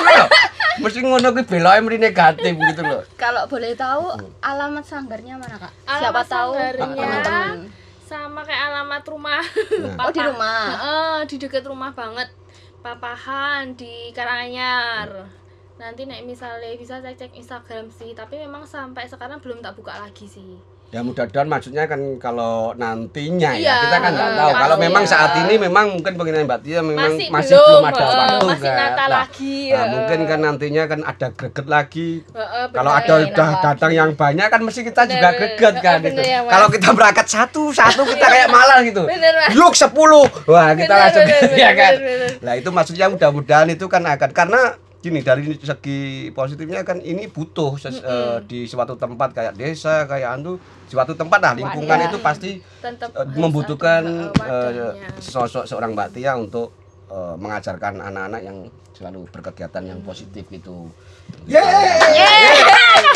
mesti 0.80 0.98
ngono 1.00 1.28
kuwi 1.30 1.44
beloke 1.46 1.80
mrene 1.84 2.08
negatif 2.08 2.52
gitu 2.56 2.82
loh 2.82 3.02
Kalau 3.14 3.44
boleh 3.46 3.76
tahu 3.76 4.16
alamat 4.40 4.84
sanggarnya 4.84 5.36
mana 5.36 5.56
kak? 5.56 5.72
Siapa 5.84 5.96
Alamat 6.20 6.26
tahu 6.26 6.50
sanggarnya 6.56 6.86
teman-teman. 6.88 7.58
sama 8.02 8.40
kayak 8.42 8.62
alamat 8.74 9.04
rumah 9.06 9.42
Nah. 9.78 9.94
Oh 10.02 10.10
di 10.10 10.18
rumah. 10.18 10.62
Heeh, 10.66 11.16
di 11.30 11.36
dekat 11.38 11.62
rumah 11.62 11.94
banget 11.94 12.28
papahan 12.80 13.76
di 13.76 14.08
Karanganyar 14.16 15.28
nanti 15.76 16.04
nek 16.04 16.28
misalnya 16.28 16.76
bisa 16.76 17.00
cek 17.00 17.16
cek 17.16 17.32
Instagram 17.36 17.88
sih 17.88 18.12
tapi 18.12 18.36
memang 18.36 18.68
sampai 18.68 19.08
sekarang 19.08 19.40
belum 19.40 19.64
tak 19.64 19.72
buka 19.80 19.96
lagi 19.96 20.28
sih 20.28 20.60
Ya 20.90 21.06
mudah-mudahan 21.06 21.46
maksudnya 21.46 21.86
kan 21.86 22.18
kalau 22.18 22.74
nantinya 22.74 23.54
Iya, 23.54 23.62
ya 23.62 23.74
kita 23.86 23.96
kan 24.02 24.10
nggak 24.10 24.26
eh, 24.26 24.38
tahu. 24.42 24.50
Kalau 24.58 24.74
memang 24.74 25.04
ya. 25.06 25.10
saat 25.14 25.30
ini 25.38 25.54
memang 25.54 25.86
mungkin 25.94 26.18
pengen 26.18 26.50
Mbak 26.50 26.60
Tia 26.66 26.82
memang 26.82 27.14
Masih 27.14 27.30
masih, 27.30 27.54
belum, 27.54 27.70
belum 27.70 27.86
ada 27.86 28.02
eh, 28.02 28.10
waktu 28.10 28.46
masih 28.50 28.66
kan. 28.66 28.90
Nah, 28.90 29.06
lagi, 29.06 29.54
nah, 29.70 29.84
mungkin 29.86 30.18
kan 30.26 30.38
nantinya 30.42 30.82
kan 30.90 31.00
ada 31.06 31.26
greget 31.30 31.66
lagi. 31.70 32.10
Heeh, 32.26 32.64
Kalau 32.74 32.90
bener. 32.90 33.06
ada 33.06 33.14
udah 33.22 33.50
datang 33.62 33.92
yang 33.94 34.10
banyak 34.18 34.48
kan 34.50 34.60
mesti 34.66 34.80
kita 34.82 35.02
Bener, 35.06 35.12
juga 35.14 35.28
greget 35.38 35.74
kan 35.78 35.98
gitu. 36.02 36.22
ya. 36.26 36.38
Kalau 36.42 36.66
kita 36.74 36.88
berangkat 36.90 37.26
satu 37.30 37.62
satu 37.70 38.02
kita 38.02 38.26
kayak 38.34 38.48
malah 38.50 38.82
gitu. 38.82 39.06
Bener. 39.06 39.34
Yuk 39.54 39.70
10. 39.78 39.94
Wah, 39.94 40.74
kita 40.74 40.90
Bener, 40.90 40.90
langsung 40.98 41.22
bener, 41.22 41.54
ya 41.62 41.70
kan. 41.70 41.92
bener, 41.94 42.18
bener. 42.18 42.30
Nah, 42.42 42.52
itu 42.58 42.68
maksudnya 42.74 43.06
mudah-mudahan 43.06 43.70
itu 43.70 43.86
kan 43.86 44.02
akan 44.10 44.30
karena 44.34 44.74
gini 45.00 45.24
dari 45.24 45.48
segi 45.56 46.00
positifnya 46.30 46.84
kan 46.84 47.00
ini 47.00 47.24
butuh 47.26 47.72
ses- 47.74 48.04
eh, 48.04 48.36
di 48.44 48.68
suatu 48.68 48.94
tempat 48.94 49.32
kayak 49.32 49.56
desa 49.56 50.04
kayak 50.04 50.36
anu 50.36 50.60
suatu 50.86 51.16
tempat 51.16 51.40
lah 51.40 51.52
lingkungan 51.56 51.88
Wadah. 51.88 52.08
itu 52.08 52.18
pasti 52.20 52.50
harus 53.16 53.32
membutuhkan 53.32 54.02
wadahnya. 54.36 55.08
sosok 55.16 55.64
seorang 55.64 55.96
Mbak 55.96 56.08
Tia 56.12 56.36
untuk 56.36 56.76
eh, 57.08 57.34
mengajarkan 57.34 57.96
anak-anak 57.98 58.40
yang 58.44 58.56
selalu 58.92 59.24
berkegiatan 59.32 59.80
yang 59.82 60.04
positif 60.04 60.44
gitu. 60.46 60.92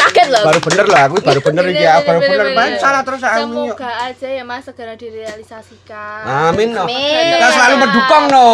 Kaget 0.05 0.27
loh. 0.29 0.43
Baru 0.45 0.61
bener 0.61 0.87
lah, 0.87 1.03
aku 1.07 1.17
baru 1.19 1.41
bener 1.41 1.65
Bener, 1.65 1.73
iki 1.73 1.83
ya, 1.83 1.95
baru 1.99 2.19
bener, 2.19 2.39
bener. 2.39 2.47
bener. 2.53 2.79
Salah 2.79 3.03
terus 3.03 3.23
aku. 3.23 3.41
Semoga 3.41 3.91
aja 4.05 4.29
ya 4.29 4.43
Mas 4.43 4.63
segera 4.63 4.95
direalisasikan. 4.95 6.23
Amin. 6.51 6.69
no. 6.71 6.85
Amin. 6.85 7.33
Kita 7.33 7.49
selalu 7.51 7.75
mendukung 7.81 8.25
no. 8.29 8.49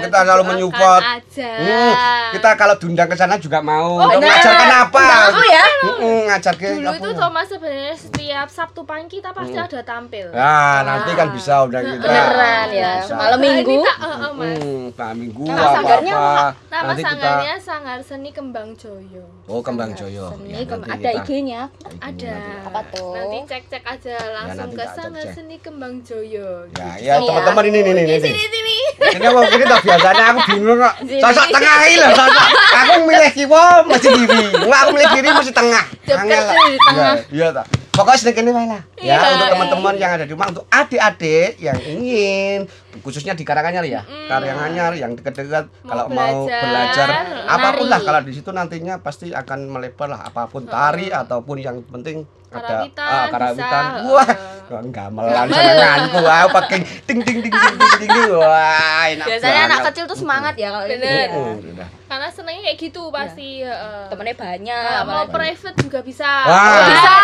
Kita 0.00 0.18
selalu 0.22 0.42
menyupport. 0.46 1.02
aja. 1.04 1.50
Hmm, 1.54 1.92
kita 2.32 2.48
kalau 2.54 2.74
diundang 2.76 3.06
ke 3.06 3.14
sana 3.14 3.36
juga 3.36 3.60
mau. 3.60 3.98
Oh, 3.98 4.08
mengajarkan 4.10 4.70
apa? 4.80 5.04
Aku 5.28 5.42
ya. 5.44 5.64
Mm-mm, 5.80 6.18
ngajarkan 6.26 6.68
Dulu 6.74 6.88
apa 6.88 6.96
itu 6.96 7.08
ya? 7.08 7.16
Thomas 7.16 7.46
sebenarnya 7.46 7.94
setiap 7.94 8.48
Sabtu 8.48 8.80
pagi 8.82 9.06
kita 9.10 9.30
pasti 9.30 9.54
ada 9.54 9.80
tampil. 9.82 10.26
Nah, 10.30 10.82
nanti 10.82 11.10
kan 11.12 11.28
bisa 11.30 11.62
undang 11.62 11.84
kita. 11.84 12.02
Beneran 12.02 12.66
ya. 12.70 12.92
Bisa. 13.00 13.14
Malam 13.14 13.38
minggu. 13.38 13.70
Ini 13.70 13.84
tak, 13.84 13.96
eh, 13.98 14.08
eh, 14.08 14.32
Mas. 14.32 14.48
Hmm, 14.58 14.84
nah, 14.92 15.12
minggu 15.12 15.42
apa 15.44 15.66
sanggarnya 15.72 16.12
apa. 16.12 16.46
Nama 16.68 16.82
Nanti 16.84 16.96
kita 16.98 17.08
sanggarnya 17.08 17.54
Sanggar 17.58 17.98
Seni 18.00 18.30
Kembang 18.30 18.68
Joyo. 18.74 19.24
Oh, 19.44 19.60
Kembang 19.60 19.92
Joyo. 19.92 20.26
Seni, 20.30 20.50
Ya, 20.50 20.62
kem- 20.64 20.77
nanti 20.80 20.92
ada 20.94 21.10
kita- 21.10 21.24
IG-nya. 21.24 21.60
Ada. 21.98 22.34
Apa 22.64 22.80
tuh? 22.88 23.12
Nanti 23.12 23.38
cek-cek 23.46 23.82
aja 23.82 24.14
langsung 24.32 24.58
nanti 24.64 24.76
ke 24.76 24.84
cek-cek. 24.84 25.34
Seni 25.34 25.56
Kembang 25.58 25.94
Joyo. 26.00 26.66
Ya, 26.72 26.88
ya 26.96 27.14
Iya. 27.16 27.24
teman-teman 27.24 27.64
ini 27.66 27.78
nih 27.80 27.92
nih 27.92 28.04
Di 28.04 28.10
nih. 28.10 28.20
sini 28.24 28.44
sini. 28.48 28.76
Ini 28.98 29.24
apa 29.24 29.40
ini 29.46 29.64
tak 29.64 29.80
biasanya 29.80 30.24
aku 30.26 30.40
bingung 30.48 30.78
kok. 30.78 30.94
Sosok 31.00 31.46
tengah 31.48 31.74
ini 31.82 31.96
loh, 31.96 32.10
sosok. 32.12 32.48
Aku 32.76 32.92
milih 33.04 33.30
kiwa 33.32 33.62
mesti 33.84 34.08
kiri. 34.10 34.42
Enggak 34.58 34.80
aku 34.80 34.90
milih 34.96 35.08
kiri 35.10 35.28
mesti 35.30 35.52
tengah. 35.52 35.84
Angel 36.08 36.40
lah. 36.40 36.54
tengah. 36.54 36.92
Iya, 36.92 37.10
Iya 37.28 37.46
tak. 37.52 37.66
Pokoknya 37.90 38.14
sedikit 38.16 38.42
ini 38.44 38.52
lah. 38.54 38.66
Ya, 38.68 38.78
Iya. 39.02 39.16
untuk 39.34 39.48
teman-teman 39.50 39.94
yang 39.96 40.10
ada 40.12 40.22
di 40.22 40.30
rumah, 40.30 40.48
untuk 40.48 40.66
adik-adik 40.68 41.58
yang 41.58 41.78
ingin 41.80 42.70
khususnya 43.00 43.32
di 43.32 43.42
Karanganyar 43.42 43.84
ya. 43.84 44.02
Karanganyar 44.04 44.92
yang 44.94 45.14
dekat-dekat 45.14 45.70
kalau 45.82 46.06
mau 46.08 46.44
belajar, 46.44 47.08
belajar 47.08 47.08
apa 47.48 47.68
pun 47.74 47.86
nari. 47.86 47.92
lah 47.92 48.00
kalau 48.04 48.20
di 48.22 48.32
situ 48.32 48.50
nantinya 48.50 49.00
pasti 49.00 49.32
akan 49.32 49.68
melebar 49.68 50.08
lah 50.10 50.20
apa 50.28 50.46
pun 50.46 50.64
tari 50.64 51.08
ataupun 51.08 51.56
yang 51.58 51.80
penting 51.84 52.26
ada 52.48 52.88
Karawitan 52.88 53.04
ah, 53.12 53.26
karawitan. 53.28 53.84
bisa, 53.84 54.08
Wah, 54.08 54.24
heeh. 54.24 54.88
gamelan 54.88 55.46
senenganku. 55.52 56.16
Wah, 56.24 56.48
pakai 56.48 56.80
ting 57.04 57.20
ting 57.20 57.44
ting 57.44 57.52
ting 57.52 57.76
ting 57.76 58.08
ting. 58.08 58.10
Wah, 58.32 59.04
enak 59.04 59.26
Biasanya 59.28 59.60
anak 59.68 59.78
kecil 59.92 60.04
tuh 60.08 60.16
semangat 60.16 60.56
ya 60.56 60.72
kalau 60.72 60.88
Bener. 60.88 61.28
gitu. 61.28 61.36
Hmm, 61.44 61.76
udah. 61.76 61.88
Karena 62.08 62.28
senengnya 62.32 62.72
kayak 62.72 62.78
gitu 62.80 63.02
pasti. 63.12 63.60
heeh. 63.68 64.00
Temennya 64.08 64.36
banyak. 64.40 64.80
Kalau 64.80 65.04
mau 65.04 65.24
private 65.28 65.76
juga 65.76 66.00
bisa. 66.00 66.30
Wah, 66.48 66.88
bisa. 66.88 67.16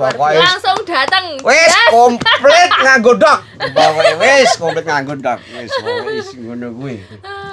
Pokoknya 0.00 0.40
Langsung 0.40 0.78
datang. 0.88 1.24
wis 1.44 1.74
komplit 1.92 2.70
nganggo 2.80 3.12
dok. 3.20 3.38
Pokoknya 3.76 4.31
wis 4.40 4.52
komplit 4.56 4.84
nganggo 4.88 5.14
dok. 5.20 5.38
Wis 5.52 5.72
wis 6.08 6.28
ngono 6.40 6.72
kuwi. 6.72 6.96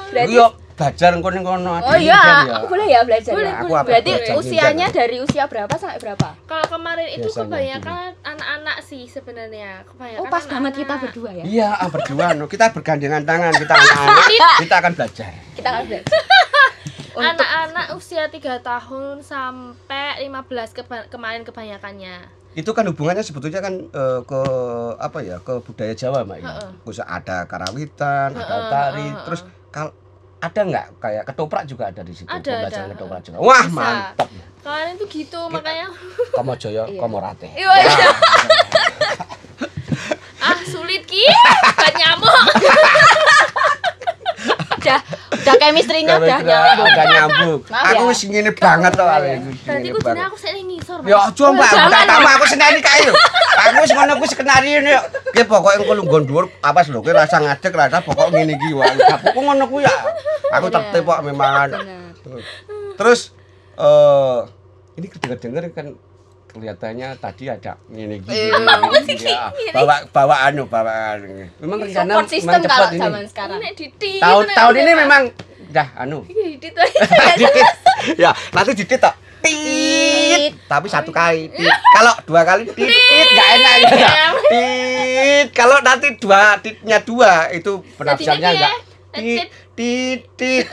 Berarti- 0.09 0.33
Yo 0.33 0.45
belajar 0.79 1.11
engko 1.11 1.29
ning 1.35 1.43
kono. 1.43 1.75
Oh 1.83 1.97
iya, 1.99 2.47
aku 2.63 2.71
boleh 2.71 2.87
ya 2.87 3.03
belajar 3.03 3.35
Boleh, 3.35 3.51
ya. 3.51 3.59
Aku 3.59 3.73
apa 3.75 3.83
Berarti 3.91 4.11
belajar 4.15 4.35
usianya 4.39 4.87
juga. 4.87 4.97
dari 5.03 5.17
usia 5.19 5.43
berapa 5.51 5.73
sampai 5.75 5.99
berapa? 5.99 6.27
Kalau 6.47 6.65
kemarin 6.71 7.07
itu 7.11 7.27
Biasanya 7.27 7.43
kebanyakan 7.51 8.09
anak-anak 8.23 8.77
sih 8.87 9.03
sebenarnya. 9.05 9.83
Kebanyakan 9.83 10.23
Oh 10.23 10.25
pas 10.31 10.43
banget 10.47 10.73
kita 10.79 10.93
berdua 11.03 11.29
ya. 11.35 11.43
Iya, 11.43 11.69
ah, 11.75 11.89
berdua 11.91 12.25
no. 12.31 12.47
kita 12.47 12.71
bergandengan 12.71 13.27
tangan, 13.27 13.51
kita 13.59 13.73
anak-anak, 13.75 14.25
kita 14.63 14.75
akan 14.79 14.91
belajar. 14.95 15.31
Kita 15.51 15.67
akan 15.75 15.83
belajar. 15.83 16.15
Untuk 17.21 17.43
Anak-anak 17.43 17.87
usia 17.93 18.25
3 18.25 18.39
tahun 18.59 19.19
sampai 19.19 20.23
15 20.23 20.39
keba- 20.71 21.07
kemarin 21.07 21.43
kebanyakannya. 21.43 22.31
Itu 22.51 22.71
kan 22.71 22.83
hubungannya 22.85 23.21
sebetulnya 23.21 23.59
kan 23.59 23.75
eh, 23.85 24.19
ke 24.21 24.41
apa 24.97 25.19
ya, 25.19 25.37
ke 25.37 25.59
budaya 25.61 25.93
Jawa, 25.93 26.23
Mbak. 26.23 26.37
ya. 26.39 26.53
Khusus 26.81 27.03
ada 27.03 27.43
karawitan, 27.43 28.33
ada 28.33 28.57
tari, 28.67 29.07
terus 29.21 29.43
kal 29.69 29.91
ada 30.39 30.61
nggak 30.61 30.85
kayak 30.97 31.23
ketoprak 31.25 31.67
juga 31.67 31.83
ada 31.85 31.99
di 31.99 32.15
situ 32.15 32.25
Ada, 32.25 32.39
pembelajaran 32.41 32.85
ada. 32.85 32.93
ketoprak 32.95 33.21
juga. 33.21 33.37
Wah, 33.37 33.59
Bisa. 33.61 33.75
mantap. 33.75 34.27
Kemarin 34.59 34.91
itu 34.93 35.05
gitu 35.09 35.39
makanya 35.47 35.87
Komo 36.31 36.53
Joyo, 36.55 36.83
Iya. 36.85 36.95
Komo 36.97 37.19
Rate. 37.19 37.47
Iya, 37.51 37.71
iya. 37.75 38.09
ah 40.39 40.55
sulit 40.63 41.03
ki 41.03 41.23
buat 41.75 41.93
nyamuk. 41.93 42.31
udah 45.39 45.55
chemistry-nya 45.55 46.13
udah 46.19 46.39
nyambung. 46.43 46.87
udah 46.87 47.05
nyambung. 47.07 47.59
Maaf 47.71 47.89
Aku 47.95 48.03
ya. 48.03 48.09
wis 48.11 48.21
ngene 48.27 48.51
banget 48.51 48.91
to 48.93 49.05
ale. 49.05 49.29
Berarti 49.39 49.87
aku 49.89 49.99
dina 50.03 50.23
aku 50.27 50.37
sik 50.37 50.53
ngisor. 50.59 50.97
Mas. 50.99 51.09
Ya 51.09 51.19
coba 51.31 51.65
Jangan. 51.65 51.87
udah 51.87 52.01
tahu 52.03 52.27
aku 52.27 52.45
seneni 52.51 52.79
kae 52.83 53.01
lho. 53.07 53.13
Aku 53.59 53.77
wis 53.83 53.91
ngono 53.95 54.11
kuwi 54.19 54.29
skenari 54.29 54.69
yo. 54.79 55.01
Ki 55.31 55.41
pokoke 55.47 55.75
engko 55.79 55.93
lungguh 55.95 56.19
dhuwur 56.27 56.45
apas 56.59 56.85
lho 56.91 56.99
ki 56.99 57.11
rasa 57.15 57.39
ngadeg 57.39 57.73
rasa 57.73 57.97
pokok 58.03 58.27
ngene 58.35 58.53
iki 58.59 58.69
wae. 58.75 58.93
Dapurku 58.99 59.39
ngono 59.39 59.63
kuwi 59.71 59.87
ya. 59.87 59.93
Aku 60.59 60.67
Bener. 60.67 60.75
tertib 60.91 61.03
kok 61.07 61.21
memang. 61.23 61.69
Terus 62.99 63.31
eh 63.79 64.39
ini 64.99 65.07
kedenger-denger 65.07 65.63
kan 65.71 65.87
kelihatannya 66.49 67.07
tadi 67.21 67.45
ada 67.45 67.77
ngene 67.87 68.19
iki. 68.19 68.33
Ya, 69.29 69.53
bawa 69.73 69.95
bawa 70.09 70.35
anu 70.49 70.65
bawa 70.65 71.15
anu. 71.15 71.45
Memang 71.61 71.77
rencana 71.85 72.25
memang 72.25 72.25
kalau 72.25 72.65
cepat 72.65 72.89
ini. 72.89 73.01
zaman 73.01 73.23
sekarang. 73.29 73.59
Ini. 73.61 74.11
Tahun 74.17 74.45
tahun 74.49 74.73
ini 74.81 74.91
memang 74.97 75.21
dah 75.69 75.87
anu. 76.01 76.25
Ditit. 76.29 76.73
dikit 77.37 77.67
ya 78.23 78.31
nanti 78.55 78.71
dikit 78.73 78.99
tak 78.99 79.15
tit 79.39 80.51
tapi 80.67 80.87
satu 80.91 81.15
kali 81.15 81.47
tit 81.55 81.71
kalau 81.95 82.11
dua 82.27 82.41
kali 82.43 82.67
tit 82.67 82.89
tit 82.89 83.27
nggak 83.31 83.49
enak 83.55 83.75
ya. 83.95 84.09
Tit 84.49 85.47
kalau 85.55 85.77
nanti 85.79 86.17
dua 86.19 86.57
titnya 86.59 86.99
dua 86.99 87.47
itu 87.53 87.79
penafsirannya 87.95 88.49
enggak 88.57 88.73
tit 89.13 89.47
tit 89.77 90.19
tit 90.35 90.67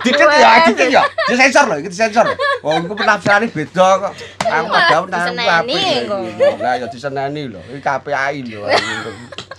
Dikit 0.00 0.24
ya, 0.24 0.50
dikit 0.64 0.88
ya. 0.88 1.02
Di 1.28 1.34
sensor 1.36 1.64
loh, 1.68 1.76
itu 1.76 1.92
sensor. 1.92 2.24
Oh, 2.64 2.72
itu 2.76 2.94
penafsirannya 2.96 3.52
beda 3.52 3.88
kok. 4.00 4.12
Aku 4.48 4.66
padahal 4.72 5.04
nang 5.08 5.36
Diseneni 5.36 5.82
kok. 6.08 6.20
Lah 6.60 6.74
ya 6.80 6.86
diseneni 6.88 7.42
lho. 7.52 7.60
Iki 7.68 7.80
KPI 7.84 8.36
lho. 8.48 8.64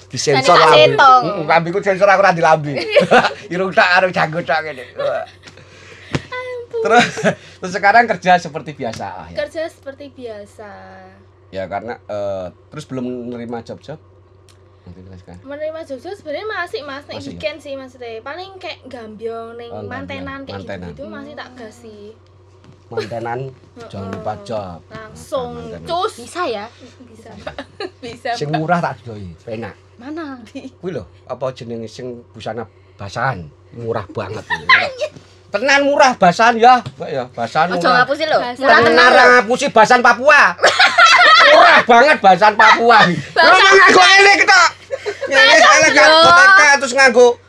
Disensor 0.09 0.57
lambe. 0.57 0.97
Heeh, 0.97 1.43
lambeku 1.45 1.79
sensor 1.79 2.09
aku 2.09 2.21
ora 2.25 2.33
dilambe. 2.33 2.73
Irung 3.53 3.71
tak 3.71 3.87
karo 3.97 4.07
janggut 4.09 4.45
tak 4.45 4.65
ngene. 4.65 4.85
Terus 6.81 7.05
terus 7.61 7.71
sekarang 7.77 8.09
kerja 8.09 8.41
seperti 8.41 8.73
biasa 8.73 9.05
ah, 9.05 9.27
ya. 9.29 9.37
Kerja 9.45 9.69
seperti 9.69 10.09
biasa. 10.09 10.69
Ya 11.53 11.69
karena 11.69 12.01
eh, 12.09 12.47
terus 12.73 12.89
belum 12.89 13.29
menerima 13.29 13.61
job-job. 13.61 13.99
Menerima 15.41 15.79
Jogja 15.83 16.11
sebenarnya 16.11 16.47
masih 16.47 16.81
mas, 16.81 17.03
nek 17.05 17.17
Masih 17.17 17.23
ya? 17.23 17.31
weekend 17.31 17.57
sih 17.59 17.73
maksudnya. 17.73 18.19
Paling 18.19 18.57
kayak 18.57 18.79
gambyong 18.85 19.55
ning 19.55 19.71
Oh, 19.71 19.85
mantenan 19.85 20.41
kayak 20.43 20.65
mantenan. 20.65 20.89
gitu, 20.91 21.03
gitu 21.03 21.03
masih 21.07 21.33
tak 21.33 21.49
gas 21.55 21.75
sih. 21.79 22.11
Mantenan 22.87 23.39
jangan 23.87 24.09
lupa 24.11 24.33
job. 24.43 24.79
Langsung 24.87 25.55
Mantenan. 25.55 25.87
cus. 25.87 26.13
Bisa 26.19 26.41
ya? 26.43 26.65
Bisa. 27.05 27.31
Bisa. 28.03 28.29
Sing 28.35 28.49
murah 28.51 28.81
tak 28.81 28.99
doi, 29.01 29.31
penak. 29.39 29.75
Mana? 29.95 30.41
Kuwi 30.81 30.91
lho, 30.91 31.05
apa 31.23 31.53
jenenge 31.53 31.85
sing 31.85 32.25
busana 32.33 32.65
basahan, 32.97 33.45
murah 33.71 34.03
banget. 34.09 34.43
Tenan 35.53 35.83
murah 35.83 36.15
basahan 36.15 36.55
ya, 36.55 36.79
Mbak 36.95 37.09
ya, 37.11 37.23
basahan 37.27 37.75
Ojo 37.75 37.83
loh. 37.85 38.07
Bahasa. 38.39 38.59
Murah 38.63 38.79
Tenan 38.81 39.09
ngapusi 39.11 39.67
basahan 39.69 39.99
Papua. 39.99 40.55
murah 41.51 41.79
banget 41.83 42.17
basahan 42.23 42.55
Papua. 42.55 42.99
Elek 43.03 44.35
kita. 44.41 44.50
Ya 44.50 44.50
terus 46.79 46.93
nganggo 46.95 47.39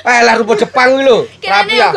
pelar 0.00 0.34
eh, 0.34 0.38
rupa 0.40 0.54
Jepang 0.56 0.88
kuwi 0.96 1.04
lho. 1.04 1.18
Rapi 1.44 1.76
ya. 1.76 1.92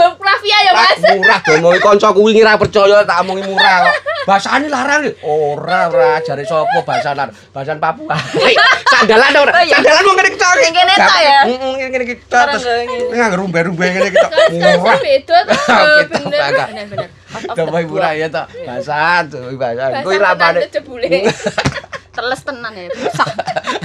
Mas. 0.75 0.99
Murah 0.99 1.39
demo 1.47 1.71
iki 1.71 1.79
kancaku 1.79 2.19
wingi 2.27 2.43
ra 2.43 2.59
percaya 2.59 3.07
tak 3.07 3.23
omongi 3.23 3.47
murah 3.47 3.75
kok. 3.87 3.95
Basane 4.27 4.67
larang 4.67 5.07
lho. 5.07 5.11
Ora, 5.23 5.87
ora 5.87 6.19
jare 6.19 6.43
sapa 6.43 6.83
basane. 6.83 7.31
Basan 7.55 7.79
Papua. 7.79 8.19
Sandalan 8.91 9.31
ora. 9.39 9.63
Sandalan 9.63 10.03
wong 10.03 10.17
kene 10.19 10.29
kecok. 10.35 10.53
Sing 10.59 10.75
kene 10.75 10.93
ta 10.99 11.17
ya. 11.23 11.39
Heeh, 11.47 11.87
kene 11.87 12.03
kene. 12.03 12.19
Terus 12.27 12.63
nganggo 13.15 13.35
rumbe-rumbe 13.39 13.85
kene 13.87 14.09
kecok. 14.11 14.31
Murah. 14.53 14.97
Beda 14.99 15.37
to 15.47 15.53
bener. 16.11 16.51
Bener-bener. 16.51 17.09
Tapi 17.55 17.85
murah 17.87 18.11
ya 18.11 18.27
to. 18.27 18.43
Basan, 18.67 19.21
tuh 19.31 19.55
basan. 19.55 20.03
Kuwi 20.03 20.19
ra 20.19 20.35
teles 22.15 22.41
tenan 22.48 22.72
ya 22.72 22.88
susah 22.95 23.27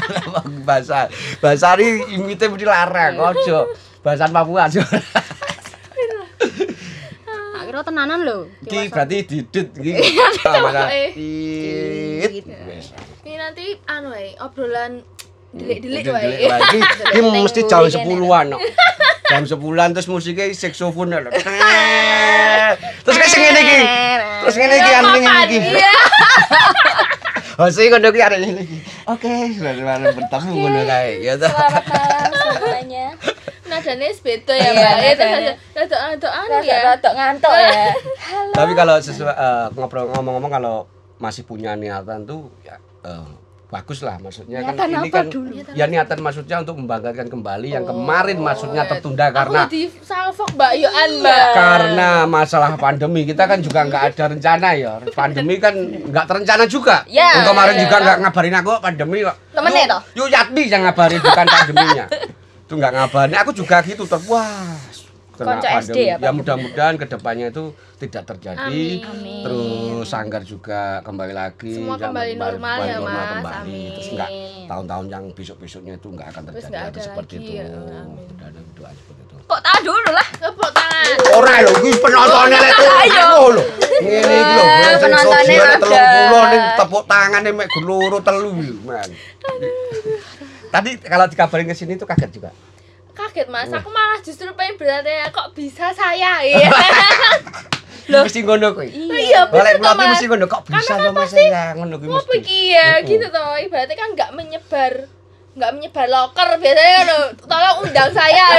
bahasa 0.66 1.10
bahasa 1.42 1.74
ini 1.82 2.14
imite 2.14 2.46
mesti 2.46 2.66
larang 2.66 3.18
ojo 3.18 3.74
bahasan 4.06 4.30
Papua 4.30 4.70
aja 4.70 4.80
akhirnya 7.60 7.82
tenanan 7.82 8.18
lho 8.22 8.38
iki 8.66 8.88
berarti 8.88 9.16
didit 9.26 9.68
iki 9.74 9.92
Iya, 9.94 10.26
eh. 10.90 11.10
Dit. 12.30 12.46
ini 13.26 13.34
nanti 13.36 13.78
anu 13.86 14.14
ya 14.14 14.38
obrolan 14.42 15.02
delik-delik 15.50 16.06
Delik, 16.06 16.14
wae. 16.14 16.46
Iki 16.46 16.78
iki 17.10 17.20
mesti 17.26 17.60
jam 17.66 17.82
10-an 17.82 18.54
no. 18.54 18.58
Jam 19.26 19.42
10-an 19.42 19.90
terus 19.98 20.06
musiknya 20.06 20.46
lho. 21.26 21.30
Terus 23.02 23.16
kayak 23.18 23.30
sing 23.34 23.42
ngene 23.42 23.60
iki. 23.66 23.78
Terus 24.46 24.54
ngene 24.54 24.74
iki 24.78 24.92
anu 24.94 25.08
ngene 25.18 25.30
iki. 25.50 25.58
Sing 27.68 27.92
ngono 27.92 28.08
iki 28.08 28.20
arek 28.24 28.38
ngene 28.40 28.62
iki. 28.64 28.78
Oke, 29.04 29.28
sudah 29.52 29.72
bertemu 30.16 30.50
ngono 30.56 30.80
kae. 30.88 31.20
Ya 31.20 31.36
ta. 31.36 31.52
selamat 31.52 31.84
malam 31.92 32.30
semuanya 32.32 33.06
nadanya 33.70 34.08
beda 34.10 34.54
ya 34.58 34.60
Iya, 34.60 34.70
mbak 34.74 34.94
ya 34.98 35.12
ada 36.10 36.28
anu 36.28 36.58
ya 36.66 36.78
rada 36.90 37.10
ngantuk 37.14 37.52
ya 37.54 37.94
Tapi 38.50 38.72
kalau 38.74 38.96
sesuai 38.98 39.34
eh, 39.34 39.66
ngobrol 39.78 40.10
ngomong-ngomong 40.10 40.50
kalau 40.50 40.76
masih 41.22 41.46
punya 41.46 41.78
niatan 41.78 42.26
tuh 42.26 42.50
ya 42.66 42.76
eh, 43.06 43.30
bagus 43.70 44.02
lah 44.02 44.18
maksudnya 44.18 44.66
kan 44.66 44.74
Niatan 44.74 44.88
ini 44.90 44.98
apa 44.98 45.14
kan 45.14 45.26
dulu? 45.30 45.54
ya 45.78 45.84
niatan 45.86 46.18
maksudnya 46.18 46.56
untuk 46.58 46.74
membangkitkan 46.74 47.30
kembali 47.30 47.68
yang 47.70 47.84
Oh, 47.86 47.94
kemarin 47.94 48.38
maksudnya 48.42 48.82
tertunda 48.82 49.30
aku 49.30 49.36
karena 49.38 49.60
di 49.70 49.82
salfok 50.02 50.50
mbak 50.58 50.72
Yoan 50.74 51.10
mbak. 51.22 51.46
Karena 51.54 52.08
masalah 52.26 52.74
pandemi. 52.74 53.22
Kita 53.22 53.46
kan 53.46 53.62
juga 53.62 53.86
nggak 53.86 54.02
ada 54.10 54.24
rencana 54.34 54.68
ya 54.74 54.98
pandemi 55.14 55.62
kan 55.62 55.70
nggak 55.78 56.24
terencana 56.26 56.64
juga. 56.66 57.06
Ya, 57.06 57.38
Yang 57.38 57.46
kemarin 57.54 57.74
ya, 57.74 57.80
juga 57.86 57.94
ya. 57.96 58.02
nggak 58.02 58.18
ngabarin 58.26 58.54
aku 58.58 58.70
pandemi 58.82 59.18
kok? 59.22 59.36
Temennya 59.54 59.84
toh? 59.86 60.00
yuk 60.18 60.28
Yatmi 60.28 60.62
yang 60.66 60.82
ngabarin 60.82 61.20
bukan 61.22 61.46
pandeminya. 61.46 62.04
Itu 62.66 62.74
nggak 62.74 62.92
ngabarin. 62.92 63.34
Aku 63.38 63.50
juga 63.54 63.76
gitu 63.86 64.02
terus 64.02 64.26
wah 64.26 64.74
kena 65.40 65.56
Konco 65.56 65.64
SD 65.64 65.72
pandemi. 65.72 66.04
ya, 66.04 66.12
ya 66.12 66.16
Pak? 66.20 66.32
mudah-mudahan 66.36 66.94
ke 66.94 67.06
depannya 67.08 67.46
itu 67.48 67.64
tidak 67.96 68.22
terjadi 68.28 68.84
Amin. 69.00 69.40
terus 69.40 70.04
sanggar 70.04 70.42
juga 70.44 71.00
kembali 71.00 71.32
lagi 71.32 71.72
Semua 71.74 71.96
yang 71.96 72.12
kembali 72.12 72.32
normal 72.36 72.76
ya, 72.78 72.96
normal 73.00 73.08
Mas. 73.16 73.30
kembali 73.32 73.56
Amin. 73.64 73.90
terus 73.90 74.08
nggak 74.12 74.30
tahun-tahun 74.68 75.06
yang 75.08 75.24
besok-besoknya 75.32 75.92
itu 75.96 76.08
nggak 76.10 76.28
akan 76.28 76.42
terjadi 76.46 76.68
nggak 76.68 76.82
lagi 76.82 76.92
ada 76.92 77.00
seperti 77.00 77.34
lagi, 77.34 77.46
itu 77.48 77.52
ya. 77.56 77.64
Amin. 77.64 78.06
udah 78.30 78.46
ada 78.46 78.60
doa 78.70 78.90
seperti 78.92 79.20
itu 79.22 79.36
kok 79.40 79.60
tahu 79.60 79.80
dulu 79.82 80.10
lah 80.12 80.26
tepuk 80.30 80.70
tangan 80.70 80.88
Ora 81.30 81.54
lho, 81.60 81.70
iki 81.80 81.90
penontonnya 81.96 82.58
lek. 82.60 82.74
Oh 83.32 83.48
lho. 83.50 83.62
Ngene 83.98 84.36
iki 84.36 84.54
lho, 84.54 84.64
penontonnya 85.00 85.54
ada. 85.58 85.86
30 86.30 86.52
ning 86.52 86.64
tepuk 86.76 87.02
tangane 87.04 87.50
mek 87.50 87.68
geluru 87.68 88.18
telu 88.20 88.52
Man. 88.84 89.10
Tadi 90.70 90.90
kalau 91.02 91.26
dikabarin 91.26 91.66
ke 91.66 91.74
sini 91.74 91.98
tuh 91.98 92.06
kaget 92.06 92.30
juga. 92.30 92.50
Kaget 93.22 93.48
mas 93.48 93.70
aku 93.70 93.88
malah 93.88 94.18
justru 94.18 94.48
pengen 94.52 94.74
bertanya 94.74 95.28
kok 95.28 95.52
bisa 95.52 95.92
saya 95.92 96.40
ya 96.46 96.68
Loh, 98.08 98.26
mesti 98.26 98.42
ngono 98.42 98.74
kuwi. 98.74 98.90
iya 98.90 99.46
Balik 99.46 99.78
pelatih 99.78 99.94
mas 99.96 100.08
mesti 100.12 100.26
ngono 100.26 100.46
kok 100.46 100.62
bisa 100.64 100.92
kan 100.92 100.98
sama 101.06 101.22
saya 101.24 101.64
ngono 101.74 101.94
kuwi 101.96 102.10
mesti. 102.10 102.26
pergi 102.28 102.62
ya 102.72 102.88
gitu 103.00 103.26
toh 103.26 103.54
ibaratnya 103.56 103.94
kan 103.94 104.08
nggak 104.12 104.30
menyebar 104.32 104.92
nggak 105.50 105.70
menyebar 105.72 106.06
loker 106.06 106.48
biasanya 106.56 106.94
kan 106.96 107.08
tolong 107.40 107.76
undang 107.82 108.10
saya 108.10 108.46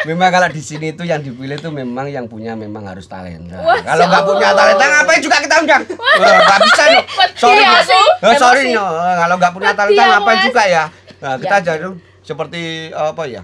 Memang 0.00 0.32
kalau 0.32 0.48
di 0.48 0.64
sini 0.64 0.90
tuh 0.90 1.04
yang 1.04 1.20
dipilih 1.20 1.60
tuh 1.60 1.68
memang 1.70 2.08
yang 2.08 2.24
punya 2.24 2.56
memang 2.56 2.88
harus 2.88 3.04
talenta. 3.04 3.60
Wah, 3.60 3.76
Kalau 3.78 4.08
nggak 4.08 4.22
ya 4.22 4.28
punya 4.32 4.48
talenta 4.50 4.84
ngapain 4.88 5.20
juga 5.20 5.36
kita 5.38 5.54
undang? 5.60 5.82
Wah, 5.92 6.16
Nggak 6.40 6.58
bisa 6.64 6.82
no. 6.88 7.00
Sorry, 7.36 7.60
Iya, 7.60 7.68
no. 7.68 7.80
sih. 7.84 8.06
Eh, 8.24 8.34
sorry 8.34 8.62
no. 8.72 8.84
Kalau 8.96 9.34
nggak 9.36 9.52
punya 9.52 9.70
talenta 9.76 10.04
ngapain 10.08 10.38
Mas. 10.38 10.46
juga 10.46 10.62
ya? 10.64 10.84
Nah, 11.20 11.34
kita 11.36 11.52
Ya. 11.54 11.64
jadi 11.68 11.86
seperti 12.30 12.94
apa 12.94 13.26
ya? 13.26 13.42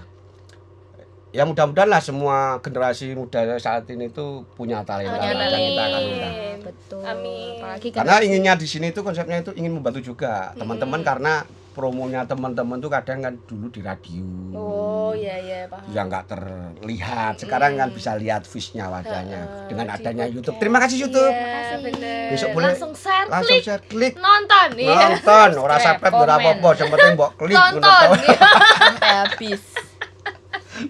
Ya 1.35 1.43
mudah-mudahan 1.43 1.91
lah 1.91 1.99
semua 1.99 2.63
generasi 2.63 3.11
muda 3.11 3.59
saat 3.59 3.83
ini 3.91 4.07
tuh 4.07 4.47
punya 4.55 4.79
talenta 4.87 5.19
Punya 5.19 5.35
dan 5.35 5.59
kita 5.59 5.83
akan 5.83 6.01
undang. 6.07 6.35
betul 6.63 7.01
Amin. 7.03 7.59
apalagi 7.59 7.87
Karena 7.91 8.15
inginnya 8.23 8.53
di 8.55 8.67
sini 8.67 8.95
tuh 8.95 9.03
konsepnya 9.03 9.43
itu 9.43 9.51
ingin 9.59 9.75
membantu 9.75 9.99
juga 9.99 10.55
teman-teman 10.55 11.03
karena 11.03 11.43
promonya 11.77 12.25
teman-teman 12.25 12.81
tuh 12.81 12.89
kadang 12.89 13.21
kan 13.21 13.37
dulu 13.45 13.69
di 13.69 13.85
radio. 13.85 14.25
oh 14.57 15.13
iya 15.13 15.37
iya 15.37 15.59
paham. 15.69 15.85
Yang 15.93 16.05
nggak 16.09 16.25
terlihat. 16.33 17.33
Sekarang 17.37 17.77
kan 17.77 17.93
bisa 17.93 18.17
lihat 18.17 18.49
fishnya 18.49 18.89
wajahnya. 18.89 19.45
Heeh, 19.45 19.67
dengan 19.69 19.85
di 19.85 19.93
adanya 19.93 20.25
podcast. 20.25 20.33
YouTube. 20.33 20.55
Terima 20.57 20.77
kasih 20.81 20.97
YouTube. 21.05 21.33
Iya, 21.37 21.77
bener. 21.85 22.25
Besok 22.33 22.49
boleh 22.57 22.67
langsung 22.73 22.93
share 22.97 23.27
langsung 23.29 23.53
klik 23.53 23.61
share 23.61 23.83
klik. 23.85 24.13
Nonton. 24.17 24.69
Iya. 24.81 24.97
Nonton. 24.97 25.49
Ora 25.69 25.75
Subscribe, 25.77 26.17
ora 26.17 26.33
apa-apa. 26.41 26.69
Yang 26.73 26.89
penting 26.97 27.13
mbok 27.13 27.31
klik 27.37 27.53
nonton. 27.53 28.07
iya. 28.25 28.39
sampai 28.81 29.11
habis. 29.21 29.61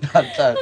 Nonton. 0.07 0.53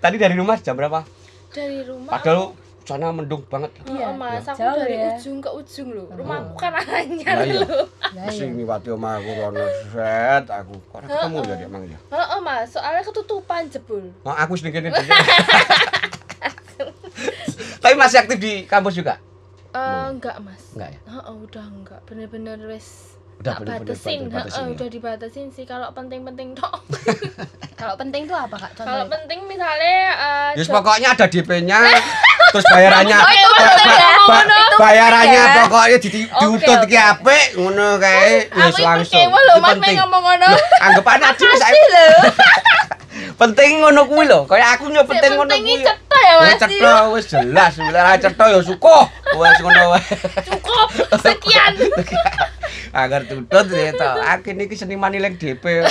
Tadi 0.00 0.16
dari 0.16 0.34
rumah 0.40 0.56
jam 0.64 0.72
berapa? 0.72 1.04
Dari 1.52 1.84
rumah? 1.84 2.16
Padahal 2.16 2.56
sana 2.90 3.06
mendung 3.08 3.46
banget 3.46 3.70
Oh, 3.80 3.92
Iya, 3.92 4.10
mas, 4.12 4.42
iya. 4.42 4.50
aku 4.50 4.58
Jauh 4.58 4.76
dari 4.76 4.96
ya. 4.96 5.08
ujung 5.12 5.38
ke 5.38 5.50
ujung 5.52 5.88
loh. 5.90 6.06
Oh. 6.06 6.16
Rumahku 6.16 6.52
kan 6.56 6.74
hanya 6.74 7.30
Lah 7.30 7.44
iya. 7.44 7.62
loh. 7.62 7.86
Mesti 8.20 8.44
ngliwati 8.48 8.88
omah 8.90 9.12
aku 9.16 9.30
rono 9.32 9.62
set 9.86 10.44
aku 10.44 10.74
kok 10.82 10.96
ora 10.96 11.06
ketemu 11.06 11.36
ya 11.38 11.46
Dek, 11.46 11.60
emang 11.64 11.82
ya 11.84 11.98
Heeh, 12.08 12.40
Mas, 12.40 12.66
soalnya 12.68 13.02
ketutupan 13.02 13.62
jebul. 13.66 14.04
oh, 14.20 14.34
aku 14.34 14.52
sing 14.54 14.68
kene 14.68 14.90
tapi 17.80 17.94
masih 17.94 18.18
aktif 18.18 18.38
di 18.38 18.64
kampus 18.64 18.94
juga 18.94 19.16
Eh, 19.70 20.06
enggak, 20.10 20.34
Mas. 20.40 20.74
enggak 20.74 20.90
ya 20.90 21.00
Heeh, 21.08 21.34
udah 21.38 21.62
enggak. 21.64 22.00
Bener-bener 22.02 22.58
wes 22.66 23.14
Udah 23.40 23.56
tak 23.56 23.60
bener-bener 23.62 23.96
batasin, 23.96 24.20
batasin 24.28 24.52
heeh, 24.52 24.68
ya? 24.68 24.74
udah 24.76 24.88
dibatasin 24.92 25.46
sih 25.48 25.64
kalau 25.64 25.88
penting-penting 25.90 26.52
tok. 26.52 26.76
kalau 27.80 27.96
penting 27.96 28.28
tuh 28.28 28.36
apa 28.36 28.52
kak 28.54 28.72
kalau 28.76 29.08
penting 29.08 29.40
misalnya 29.48 29.96
eh 30.12 30.48
Yes, 30.52 30.68
pokoknya 30.68 31.16
ada 31.16 31.24
DP-nya, 31.24 31.80
terus 32.52 32.66
bayarannya, 32.68 33.16
Oh, 33.16 33.32
itu 33.32 33.48
ba- 33.48 33.64
penting 33.64 33.88
ba- 33.88 33.96
ya, 33.96 34.12
ba- 34.20 34.76
bayarannya 34.76 35.40
penting 35.40 35.56
ya. 35.56 35.64
pokoknya 35.64 35.96
di, 35.96 36.08
di, 36.10 36.20
diutut 36.28 36.78
iki 36.84 36.92
oke. 36.92 37.10
apik, 37.16 37.44
ngono 37.56 37.86
kae, 37.96 38.32
wis 38.50 38.74
aku 38.76 38.84
langsung. 38.84 39.24
loh 39.24 39.40
Itu 39.40 39.64
penting. 39.64 39.80
pengen 39.80 40.00
ngomong 40.04 40.22
ngono. 40.22 40.48
Anggap 40.78 41.06
aja 41.08 41.28
Makasih 41.32 41.84
loh. 41.88 42.20
penting 43.40 43.70
ngono 43.80 44.00
kuwi 44.04 44.24
lho. 44.28 44.40
Kayak 44.44 44.68
aku 44.76 44.92
yo 44.92 45.02
penting 45.02 45.32
ngono 45.32 45.48
penting 45.48 45.64
kuwi. 45.64 45.74
iki 45.74 45.88
cetha 45.88 46.18
ya, 46.20 46.34
Wis 46.36 46.44
Mas. 46.44 46.60
cetha 46.60 46.92
wis 47.08 47.24
jelas, 47.26 47.72
ora 47.80 48.12
cetha 48.20 48.44
yo 48.52 48.60
syukur. 48.60 49.02
Wis 49.32 49.56
ngono 49.58 49.82
wae. 49.96 50.04
Cukup 50.44 50.88
sekian. 51.16 51.72
Agar 52.90 53.22
tutut 53.24 53.66
ya 53.70 53.92
to. 53.92 54.08
Aku 54.34 54.50
niki 54.52 54.74
seniman 54.74 55.10
nilai 55.10 55.34
DP. 55.34 55.86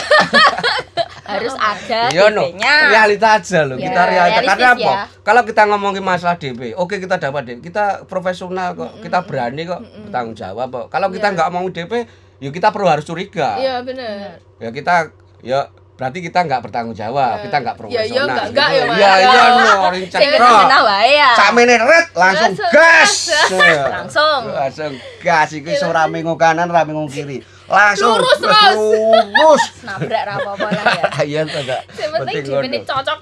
harus 1.30 1.54
ada 1.62 2.10
Iya 2.10 2.34
no, 2.34 2.42
realita 2.90 3.38
aja 3.38 3.62
loh. 3.62 3.78
Ya, 3.78 3.86
kita 3.86 4.02
realita 4.02 4.50
karena 4.50 4.70
apa? 4.74 4.82
ya. 4.82 4.96
Kalau 5.22 5.42
kita 5.46 5.62
ngomongin 5.70 6.02
masalah 6.02 6.42
DP, 6.42 6.74
oke 6.74 6.98
kita 6.98 7.22
dapat 7.22 7.46
DP. 7.46 7.70
Kita 7.70 8.02
profesional 8.10 8.74
kok, 8.74 8.98
kita 8.98 9.22
berani 9.22 9.62
kok 9.62 9.78
bertanggung 9.78 10.34
jawab 10.34 10.74
kok. 10.74 10.88
Kalau 10.90 11.14
kita 11.14 11.30
Iya. 11.30 11.36
nggak 11.38 11.50
mau 11.54 11.70
DP, 11.70 11.94
ya 12.42 12.50
kita 12.50 12.74
perlu 12.74 12.90
harus 12.90 13.06
curiga. 13.06 13.62
Iya, 13.62 13.86
bener. 13.86 14.42
Ya 14.58 14.74
kita 14.74 15.14
ya 15.46 15.70
berarti 16.00 16.24
kita 16.24 16.40
nggak 16.42 16.62
bertanggung 16.64 16.96
jawab, 16.96 17.36
Ya. 17.36 17.44
kita 17.44 17.58
nggak 17.60 17.76
Ya, 17.76 17.78
profesional. 17.78 18.08
iya, 18.08 18.24
nggak- 18.24 18.48
nggak 18.50 18.70
ya. 18.70 18.84
Iya 18.88 19.12
iya 19.20 19.30
Ya. 19.30 19.44
no, 19.52 19.88
rincet 19.92 20.20
Sing 20.24 20.30
bro. 20.32 20.48
kena 20.58 20.80
wae 20.82 21.12
ya 21.12 21.30
Sakmene 21.36 21.76
red 21.78 22.08
langsung 22.16 22.52
gas. 22.72 23.12
Langsung. 24.00 24.42
Langsung 24.48 24.92
gas 25.20 25.50
iki 25.52 25.72
ora 25.84 26.08
minggu 26.08 26.34
kanan, 26.34 26.66
ora 26.66 26.82
minggu 26.82 27.04
kiri. 27.06 27.44
Langsung 27.68 28.18
Lurus, 28.18 28.40
terus. 28.40 28.74
lurus. 28.74 29.64
nabrak 29.86 30.24
ra 30.24 30.34
apa-apa 30.40 30.68
lah 30.72 30.84
ya 30.90 31.04
Iya 31.30 31.42
tidak. 31.46 31.82
Yang 31.94 32.12
penting 32.16 32.44
menit 32.64 32.84
cocok. 32.88 33.18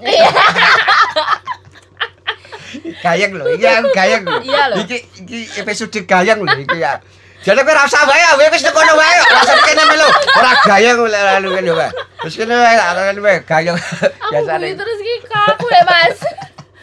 Lho. 4.23 4.37
Iya 4.39 4.63
lho. 4.69 4.75
Iki 4.83 4.97
iki 5.19 5.39
episode 5.57 5.97
gayeng 6.03 6.39
lho 6.39 6.53
iki 6.57 6.77
ya. 6.77 6.99
Jadi 7.47 7.63
kowe 7.63 7.71
ora 7.71 7.87
usah 7.87 8.03
wae, 8.03 8.27
wae 8.35 8.47
wis 8.51 8.59
tekono 8.59 8.93
wae. 8.99 9.17
Ora 9.23 9.39
usah 9.39 9.55
kene 9.63 9.83
melu. 9.87 10.07
Ora 10.35 10.51
gayeng 10.67 10.99
lho 10.99 11.07
lalu 11.07 11.49
kene 11.55 11.71
wae. 11.71 11.89
Wis 12.27 12.35
kene 12.35 12.51
wae, 12.51 12.75
ora 12.75 13.01
kene 13.07 13.19
wae 13.23 13.39
gayeng. 13.47 13.77
Aku 13.79 14.31
Biasane. 14.35 14.67
terus 14.75 14.99
ki 14.99 15.13
kaku 15.23 15.65
ya, 15.71 15.81
Mas. 15.87 16.19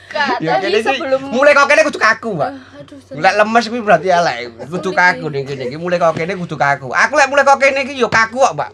Kak, 0.09 0.40
Ya 0.40 0.57
kene 0.57 0.81
iki 0.81 0.88
sebelum 0.88 1.20
mulai 1.29 1.53
kok 1.53 1.68
kene 1.68 1.85
kudu 1.85 2.00
kaku, 2.00 2.31
Pak. 2.40 2.50
Aduh, 2.81 2.96
serius. 2.96 3.20
Lek 3.20 3.35
lemes 3.37 3.64
kuwi 3.68 3.81
berarti 3.85 4.09
elek. 4.09 4.40
Kudu 4.72 4.90
kaku 4.96 5.27
ning 5.29 5.44
kene 5.44 5.68
iki 5.68 5.77
mulai 5.77 6.00
kok 6.00 6.16
kene 6.16 6.33
kudu 6.33 6.57
kaku. 6.57 6.88
Aku 6.96 7.12
lek 7.12 7.29
mulai 7.29 7.44
kok 7.44 7.61
kene 7.61 7.85
iki 7.85 8.00
yo 8.00 8.09
kaku 8.09 8.40
kok, 8.40 8.57
Pak. 8.57 8.70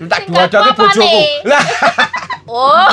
Tak 0.00 0.24
dua 0.24 0.48
apa 0.48 0.72
bojoku. 0.72 1.04
nih? 1.04 1.44
Lah, 1.44 1.60
Oh, 2.50 2.82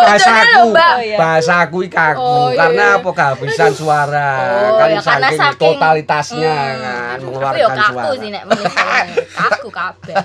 Maksudnya. 0.00 0.56
Oh, 0.56 0.72
iya. 0.98 1.16
bahasaku 1.16 1.76
iki 1.82 1.92
kaku 1.92 2.16
Oh, 2.18 2.48
iya. 2.48 2.56
karena 2.58 2.84
apa 2.96 3.10
kehabisan 3.10 3.72
suara 3.72 4.30
Oh, 4.40 4.70
kan 4.74 4.88
ya, 4.88 5.00
saking, 5.00 5.36
saking- 5.36 5.60
totalitasnya 5.60 6.54
Hmm. 6.56 6.80
kan 6.80 7.12
Aku 7.12 7.24
mengeluarkan 7.26 7.76
kaku 7.76 7.92
suara. 7.92 8.16
sih 8.16 8.28
nek. 8.30 8.42
Kaku 9.40 9.68
kabeh. 9.70 10.16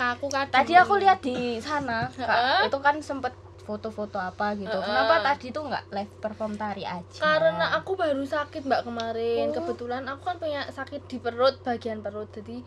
Aku 0.00 0.26
kadang 0.26 0.54
Tadi 0.54 0.72
aku 0.74 0.94
lihat 0.96 1.18
di 1.20 1.36
sana, 1.58 2.06
Kak, 2.08 2.64
itu 2.64 2.78
kan 2.78 2.96
sempet 3.00 3.34
foto-foto 3.60 4.16
apa 4.16 4.54
gitu. 4.54 4.72
Heeh. 4.72 4.82
Kenapa 4.82 5.14
tadi 5.22 5.46
tuh 5.48 5.62
nggak 5.64 5.84
live 5.90 6.12
perform 6.18 6.54
tari 6.54 6.82
aja? 6.82 7.20
karena 7.20 7.66
aku 7.72 7.94
baru 7.94 8.24
sakit 8.24 8.62
mbak 8.62 8.82
kemarin 8.82 9.46
Oh. 9.48 9.54
kebetulan 9.56 10.02
aku 10.04 10.22
kan 10.24 10.36
punya 10.36 10.66
sakit 10.66 11.04
di 11.04 11.18
perut 11.18 11.60
bagian 11.60 12.00
perut 12.00 12.26
jadi 12.30 12.64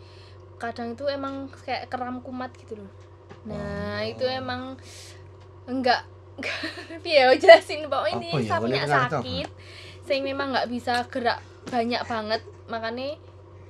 kadang 0.56 0.92
itu 0.92 1.04
emang 1.06 1.34
kayak 1.58 1.88
kram 1.88 2.20
kumat 2.20 2.54
gitu 2.54 2.78
loh 2.78 2.88
nah 3.44 3.56
Oh. 3.96 4.00
itu 4.02 4.24
emang 4.26 4.76
enggak 5.64 6.04
ya 7.06 7.30
jelasin 7.32 7.86
pokoknya 7.86 8.18
ini 8.18 8.28
Apa 8.42 8.66
ya? 8.66 8.84
apa? 8.84 8.96
sakit 9.16 9.48
saya 10.02 10.20
memang 10.20 10.50
nggak 10.50 10.68
bisa 10.68 11.00
gerak 11.08 11.38
banyak 11.64 12.02
banget 12.02 12.40
makanya 12.66 13.16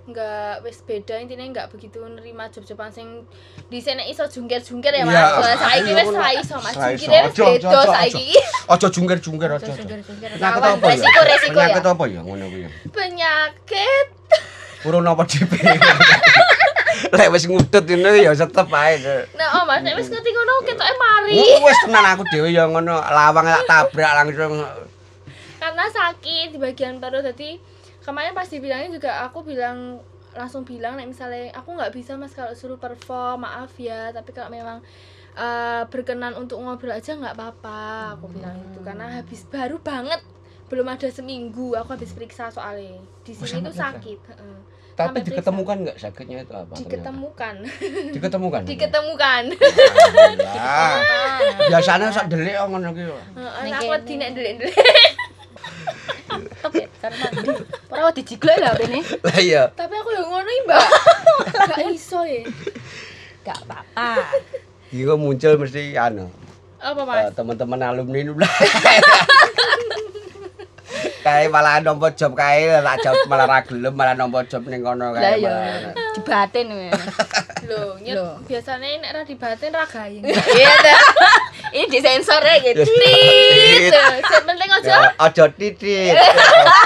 nggak 0.04 0.60
wes 0.60 0.82
beda 0.82 1.16
intinya 1.16 1.46
nggak 1.46 1.66
begitu 1.70 1.96
nerima 2.02 2.44
job-joban 2.48 2.90
sing 2.90 3.24
di 3.66 3.78
sana 3.78 4.02
iso 4.02 4.20
jungkir-jungkir 4.22 4.92
ya 4.92 5.02
mas 5.02 5.12
Iya. 5.12 5.24
Soalnya 5.30 5.58
saiki 5.58 5.80
Iya, 5.82 5.94
wes 5.94 6.04
ngono. 6.04 6.18
ra 6.18 6.30
iso 6.34 6.56
mas 6.58 6.74
Ojo, 6.76 6.84
ojo, 7.24 7.44
beda 7.64 7.80
saiki 7.88 8.26
Ojo 8.66 8.87
jungkir-jungkir. 8.90 9.48
Jungkir-jungkir. 9.54 10.30
Penyakit 10.34 10.60
apa 10.66 10.84
ya? 10.84 10.92
Resiko, 10.92 11.20
resiko 11.22 11.52
ya. 11.54 11.66
Penyakit 11.70 11.87
apa 11.87 12.04
ya 12.06 12.20
ngono 12.20 12.44
kuwi? 12.46 12.64
penyakit 12.90 14.06
Urun 14.84 15.06
apa 15.06 15.22
dhewe? 15.24 15.56
Lek 17.16 17.28
wis 17.30 17.44
ngudut 17.44 17.84
ini 17.84 18.24
ya 18.24 18.32
tetep 18.32 18.68
ae. 18.70 18.96
Nah, 19.36 19.48
oh 19.60 19.62
Mas, 19.68 19.80
nek 19.84 19.94
wis 19.98 20.08
ngerti 20.08 20.30
ngono 20.30 20.52
ketoke 20.64 20.94
mari. 20.96 21.36
Wis 21.60 21.78
tenan 21.84 22.04
aku 22.06 22.22
dhewe 22.30 22.48
ya 22.48 22.64
ngono, 22.64 22.96
lawang 23.00 23.44
tak 23.44 23.64
tabrak 23.66 24.12
langsung. 24.24 24.64
Karena 25.60 25.84
sakit 25.88 26.52
di 26.52 26.58
bagian 26.60 27.00
perut 27.00 27.24
jadi 27.24 27.56
kemarin 28.04 28.36
pas 28.36 28.44
dibilangin 28.44 28.92
juga 28.92 29.24
aku 29.24 29.40
bilang 29.40 29.96
langsung 30.34 30.66
bilang 30.66 30.98
nek 30.98 31.08
misalnya 31.08 31.54
aku 31.54 31.72
nggak 31.72 31.94
bisa 31.94 32.18
Mas 32.18 32.34
kalau 32.34 32.52
suruh 32.52 32.76
perform, 32.76 33.46
maaf 33.46 33.72
ya, 33.78 34.10
tapi 34.10 34.34
kalau 34.34 34.50
memang 34.50 34.82
eh, 35.34 35.82
berkenan 35.88 36.34
untuk 36.34 36.60
ngobrol 36.60 36.92
aja 36.92 37.14
nggak 37.14 37.32
apa-apa, 37.32 38.18
aku 38.18 38.28
bilang 38.34 38.54
itu 38.60 38.80
karena 38.82 39.22
habis 39.22 39.46
baru 39.46 39.78
banget 39.78 40.20
belum 40.64 40.88
ada 40.88 41.06
seminggu 41.06 41.76
aku 41.76 41.94
habis 41.94 42.16
periksa 42.16 42.48
soalnya 42.48 42.98
di 43.22 43.32
Oh, 43.36 43.46
sini 43.46 43.62
tuh 43.62 43.76
sakit 43.76 44.18
heeh. 44.32 44.58
Tapi 44.94 45.26
diketemukan 45.26 45.76
enggak 45.83 45.96
sakitnya 45.98 46.46
itu 46.46 46.54
apa? 46.54 46.70
ternyata? 46.78 46.87
diketemukan 46.94 47.54
Diketemukan. 48.14 48.62
diketemukan 48.62 49.42
Ya. 50.54 51.02
Biasanya 51.66 52.14
sak 52.14 52.30
delik 52.30 52.54
kok 52.54 52.66
ngono 52.70 52.94
ki. 52.94 53.02
Heeh, 53.02 53.74
aku 53.74 53.90
kene. 53.90 54.07
dinek 54.07 54.28
ndelik 54.35 54.54
Tetep 56.35 56.72
ya, 56.74 56.87
karena 56.98 57.26
mandi. 57.30 57.50
Ora 57.90 58.11
dijiglek 58.11 58.59
lah 58.59 58.72
bene. 58.74 59.00
Lah 59.22 59.38
iya. 59.38 59.62
tapi 59.74 59.94
aku 59.98 60.11
yang 60.14 60.26
ngono 60.30 60.50
mbak 60.66 60.83
gak 61.74 61.78
iso 61.90 62.22
ya 62.26 62.42
Gak 63.44 63.59
apa-apa. 63.66 64.35
Kok 64.88 65.18
muncul 65.18 65.52
mesti 65.59 65.98
anu. 65.98 66.30
apa 66.85 67.00
eh, 67.00 67.07
mas 67.09 67.33
teman-teman 67.33 67.80
alumni 67.80 68.18
ini 68.20 68.33
kayak 71.22 71.48
malah 71.48 71.80
nompo 71.80 72.07
job 72.12 72.33
kayak 72.35 72.85
lah 72.85 72.94
job 73.00 73.16
malah 73.26 73.46
ra 73.48 73.59
gelem 73.64 73.94
malah 73.94 74.14
nompo 74.14 74.38
job 74.44 74.62
ning 74.68 74.85
kono 74.85 75.11
Lah 75.11 75.20
kayak 75.20 75.38
ya, 75.40 75.50
malah- 75.50 75.94
dibatin 76.14 76.66
nyet, 78.04 78.14
Loh. 78.14 78.37
biasanya 78.44 79.00
nek 79.00 79.11
ra 79.16 79.22
dibatin 79.24 79.72
ra 79.72 79.88
gayeng. 79.88 80.20
Iya 80.61 80.72
dah. 80.85 81.00
Ini 81.72 81.88
disensor 81.88 82.44
ya 82.44 82.61
gitu. 82.61 82.85
Tit. 82.85 83.90
Sing 84.20 84.42
penting 84.44 84.70
aja 84.70 85.16
Ojo 85.16 85.44
titit. 85.57 86.12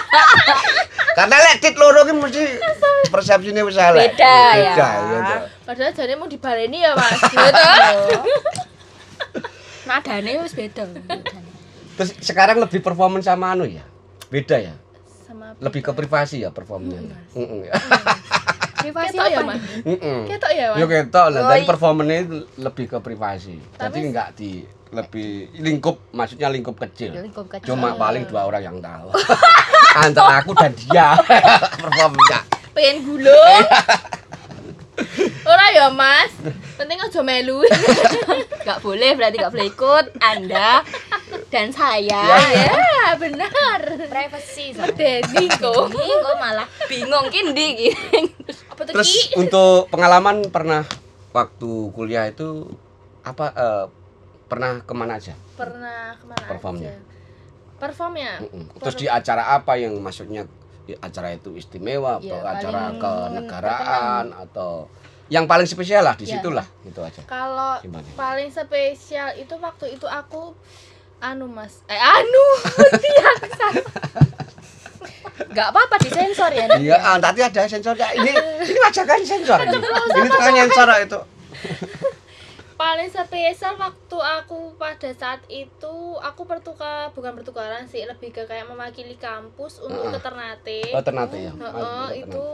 Karena 1.19 1.35
lek 1.35 1.59
tit 1.59 1.75
loro 1.75 2.07
ki 2.07 2.15
mesti 2.15 2.43
persepsine 3.11 3.67
wis 3.67 3.75
salah. 3.75 3.99
Beda, 3.99 4.39
ya. 4.55 4.73
Beda, 4.73 4.89
iya 5.03 5.21
padahal 5.67 5.93
jane 5.93 6.15
mau 6.15 6.31
dibaleni 6.31 6.79
ya, 6.81 6.95
Mas. 6.95 7.21
Gitu. 7.27 7.65
Nadane 9.85 10.31
wis 10.41 10.55
beda. 10.55 10.87
Terus 11.99 12.11
sekarang 12.23 12.63
lebih 12.63 12.79
performance 12.79 13.27
sama 13.27 13.51
anu 13.53 13.67
ya? 13.67 13.83
Beda 14.29 14.57
ya? 14.61 14.75
Sama 15.25 15.57
Lebih 15.61 15.81
ke 15.81 15.93
privasi 15.97 16.45
ya 16.45 16.53
performnya. 16.53 17.01
Heeh. 17.33 17.73
Privasi 18.79 19.17
ketok 19.17 19.29
ya, 19.29 19.39
apa? 19.41 19.49
Mas. 19.49 19.63
Heeh. 19.85 20.21
Ketok 20.29 20.53
ya, 20.53 20.67
Mas. 20.73 20.79
Yo 20.79 20.87
ketok 20.87 21.27
lah, 21.33 21.41
dan 21.49 21.59
iya. 21.59 21.67
performanya 21.67 22.17
itu 22.21 22.39
lebih 22.61 22.85
ke 22.93 22.99
privasi. 23.01 23.57
Jadi 23.81 23.99
enggak 24.05 24.29
di 24.37 24.51
lebih 24.89 25.53
lingkup, 25.61 26.13
maksudnya 26.17 26.49
lingkup 26.49 26.77
kecil. 26.77 27.13
Lingkup 27.13 27.49
kecil. 27.49 27.73
Cuma 27.73 27.97
paling 27.97 28.25
dua 28.29 28.49
orang 28.49 28.63
yang 28.65 28.79
tahu. 28.81 29.13
Antara 30.05 30.41
aku 30.45 30.53
dan 30.57 30.73
dia 30.77 31.17
performnya. 31.83 32.41
Pengen 32.73 32.97
gulung. 33.05 33.65
Ora 35.49 35.67
ya, 35.73 35.89
Mas. 35.89 36.33
Penting 36.77 37.01
aja 37.01 37.21
melu. 37.25 37.65
Gak 38.65 38.79
boleh 38.85 39.17
berarti 39.17 39.37
gak 39.41 39.53
boleh 39.53 39.69
ikut 39.73 40.05
Anda 40.21 40.85
dan 41.49 41.69
saya. 41.69 42.23
ya, 42.53 43.17
benar. 43.17 43.81
Privacy. 44.07 44.73
Medeni 44.73 45.49
kok. 45.51 45.89
Ini 45.89 46.15
kok 46.19 46.37
malah 46.37 46.69
bingung 46.87 47.29
kindi 47.29 47.89
Apa 48.69 48.81
tuh, 48.83 48.93
Terus 48.95 49.09
Ki? 49.09 49.37
untuk 49.37 49.89
pengalaman 49.89 50.45
pernah 50.49 50.85
waktu 51.31 51.71
kuliah 51.93 52.25
itu 52.27 52.69
apa 53.23 53.47
eh, 53.51 53.85
pernah 54.45 54.81
ke 54.81 54.93
mana 54.93 55.17
aja? 55.17 55.33
Pernah 55.55 56.15
ke 56.15 56.25
mana 56.25 56.45
Performnya. 56.47 56.91
aja? 56.91 57.01
Performnya? 57.79 58.33
Terus 58.79 58.97
di 58.97 59.07
acara 59.07 59.55
apa 59.55 59.77
yang 59.77 59.95
maksudnya 59.99 60.45
di 60.83 60.97
acara 60.97 61.31
itu 61.31 61.53
istimewa 61.53 62.17
atau 62.17 62.33
Ya, 62.35 62.49
acara 62.49 62.97
kenegaraan 62.97 64.25
atau 64.35 64.89
yang 65.29 65.45
paling 65.45 65.69
spesial 65.69 66.01
lah 66.03 66.17
di 66.17 66.25
Ya. 66.25 66.41
situlah 66.41 66.65
itu 66.83 66.97
aja. 66.99 67.21
Kalau 67.23 67.77
Gimana? 67.79 68.09
paling 68.17 68.49
spesial 68.49 69.37
itu 69.37 69.53
waktu 69.55 69.93
itu 69.93 70.09
aku 70.09 70.57
anu 71.19 71.47
mas 71.51 71.83
eh 71.91 71.99
anu 71.99 72.45
tiang 73.03 73.39
Gak 75.49 75.71
apa-apa 75.73 75.97
disensor 75.99 76.51
ya. 76.53 76.67
Iya, 76.77 76.97
ah, 76.99 77.17
tadi 77.19 77.41
ada 77.41 77.65
sensornya. 77.65 78.11
Ini 78.13 78.31
ini 78.63 78.79
wajah 78.79 79.05
kan 79.07 79.23
sensor 79.23 79.59
ini. 79.65 79.79
Ini 79.81 80.29
kan 80.29 80.53
sensor 80.55 80.89
itu. 81.03 81.21
paling 82.79 83.11
spesial 83.11 83.75
waktu 83.75 84.19
aku 84.39 84.79
pada 84.79 85.11
saat 85.11 85.43
itu 85.51 85.95
aku 86.15 86.47
pertukar 86.47 87.11
bukan 87.11 87.35
pertukaran 87.35 87.83
sih 87.91 88.07
lebih 88.07 88.31
ke 88.31 88.47
kayak 88.47 88.71
mewakili 88.71 89.19
kampus 89.19 89.83
untuk 89.83 89.99
Heeh. 90.07 90.15
ke 90.15 90.19
Ternate 90.23 90.81
Oh, 90.95 91.03
Ternate 91.03 91.39
ya. 91.43 91.53
Heeh, 91.59 91.75
Oh, 91.75 92.07
itu 92.15 92.45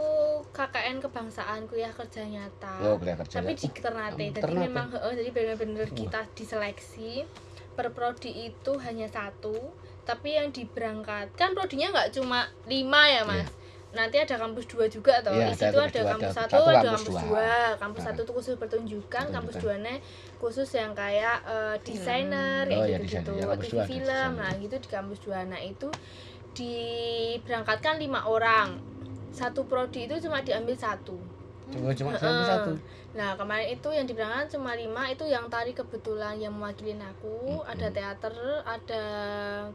KKN 0.49 0.97
kebangsaan 1.05 1.69
kuliah 1.69 1.93
kerja 1.93 2.25
nyata 2.25 2.89
Oh, 2.89 2.97
kuliah 2.97 3.21
kerja 3.21 3.37
tapi 3.37 3.53
di 3.53 3.69
Ternate 3.69 4.17
Oh, 4.17 4.33
jadi 4.33 4.41
Ternate. 4.41 4.65
memang 4.65 4.87
heeh, 4.97 5.13
jadi 5.21 5.29
benar-benar 5.29 5.89
kita 5.93 6.21
diseleksi 6.33 7.29
per 7.75 7.91
prodi 7.91 8.31
itu 8.47 8.73
hanya 8.79 9.07
satu 9.07 9.55
tapi 10.05 10.35
yang 10.35 10.49
diberangkatkan 10.49 11.53
prodinya 11.53 11.91
nggak 11.91 12.09
cuma 12.13 12.45
lima 12.65 13.03
ya 13.07 13.23
mas 13.23 13.49
nanti 13.91 14.19
ada 14.19 14.35
kampus 14.35 14.67
dua 14.67 14.85
juga 14.87 15.23
toh 15.23 15.31
Iya, 15.31 15.49
di 15.49 15.55
ada 15.55 15.55
situ 15.55 15.71
kampus 15.71 15.87
ada 15.87 16.03
dua, 16.03 16.11
kampus 16.11 16.35
satu 16.35 16.55
ada 16.57 16.65
kampus 16.67 16.83
kampus 16.91 17.07
dua. 17.07 17.23
dua 17.23 17.53
kampus 17.79 18.01
Nah. 18.01 18.07
satu 18.11 18.21
itu 18.21 18.33
khusus 18.35 18.55
pertunjukan 18.57 19.25
kampus 19.31 19.55
Pertunjukan. 19.55 19.81
duanya 19.81 19.95
khusus 20.37 20.69
yang 20.73 20.93
kayak 20.93 21.37
eh, 21.47 21.77
desainer 21.81 22.63
Oh, 22.65 22.71
kayak 22.75 22.85
iya, 22.85 22.99
gitu 22.99 23.07
gitu 23.07 23.31
desainer. 23.31 23.47
Ya, 23.47 23.57
TV 23.57 23.71
dua 23.71 23.85
film 23.87 24.31
nah 24.37 24.53
gitu 24.53 24.75
di 24.77 24.89
kampus 24.89 25.19
dua 25.21 25.39
nah 25.47 25.61
itu 25.63 25.89
diberangkatkan 26.55 27.95
lima 27.97 28.21
orang 28.25 28.79
satu 29.31 29.67
prodi 29.67 30.07
itu 30.07 30.15
cuma 30.21 30.41
diambil 30.41 30.75
satu 30.75 31.19
Cuma 31.65 31.91
cuma 31.91 32.13
satu 32.13 32.43
satu. 32.45 32.73
Nah 33.15 33.39
kemarin 33.39 33.71
itu 33.71 33.89
yang 33.95 34.07
diberangkat 34.11 34.59
cuma 34.59 34.75
lima 34.75 35.07
itu 35.07 35.23
yang 35.25 35.47
tari 35.47 35.71
kebetulan 35.71 36.35
yang 36.35 36.51
mewakilin 36.51 36.99
aku 36.99 37.63
Mm-mm. 37.63 37.71
ada 37.71 37.87
teater 37.95 38.35
ada 38.67 39.05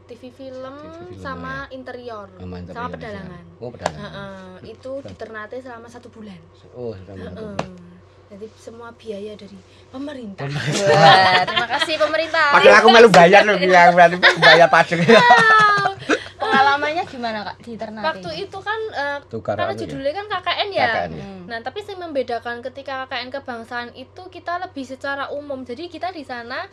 TV 0.04 0.28
film, 0.28 0.74
TV 0.76 1.16
film, 1.16 1.24
sama 1.24 1.64
interior 1.72 2.28
Sama 2.36 2.60
interior 2.60 2.76
sama 2.76 2.88
di 2.88 2.94
pedalangan. 3.00 3.44
sana. 3.48 3.60
Oh, 3.64 3.70
pedalangan. 3.72 4.00
Heeh, 4.04 4.76
itu 4.76 4.92
di 5.00 5.14
Ternate 5.16 5.56
selama 5.58 5.88
satu 5.88 6.12
bulan. 6.12 6.36
Oh, 6.76 6.92
sudah 6.92 7.16
Heeh. 7.16 7.56
Jadi 8.30 8.46
semua 8.54 8.94
biaya 8.94 9.34
dari 9.34 9.58
pemerintah. 9.90 10.46
Wah, 10.46 11.42
terima 11.42 11.66
kasih 11.66 11.98
pemerintah. 11.98 12.54
Padahal 12.54 12.76
aku 12.78 12.88
malu 12.92 13.08
bayar 13.10 13.42
loh, 13.42 13.58
ya 13.58 13.90
berarti 13.90 14.20
bayar 14.38 14.68
pajak. 14.70 15.02
Pengalamannya 16.40 17.04
gimana 17.04 17.38
Kak 17.44 17.56
di 17.60 17.76
Ternate? 17.76 18.04
Waktu 18.04 18.30
itu 18.40 18.58
kan 18.58 18.80
eh, 18.90 19.18
Tukar 19.28 19.54
karena 19.60 19.74
ya. 19.76 19.80
judulnya 19.84 20.12
kan 20.16 20.26
KKN 20.26 20.68
ya. 20.72 20.88
KKN 20.88 21.10
ya. 21.12 21.24
Hmm. 21.24 21.42
Nah, 21.46 21.58
tapi 21.60 21.78
yang 21.84 21.98
membedakan 22.00 22.56
ketika 22.64 23.04
KKN 23.04 23.28
kebangsaan 23.30 23.88
itu 23.92 24.22
kita 24.26 24.56
lebih 24.58 24.84
secara 24.84 25.28
umum. 25.30 25.60
Jadi 25.62 25.86
kita 25.86 26.08
di 26.10 26.24
sana 26.24 26.64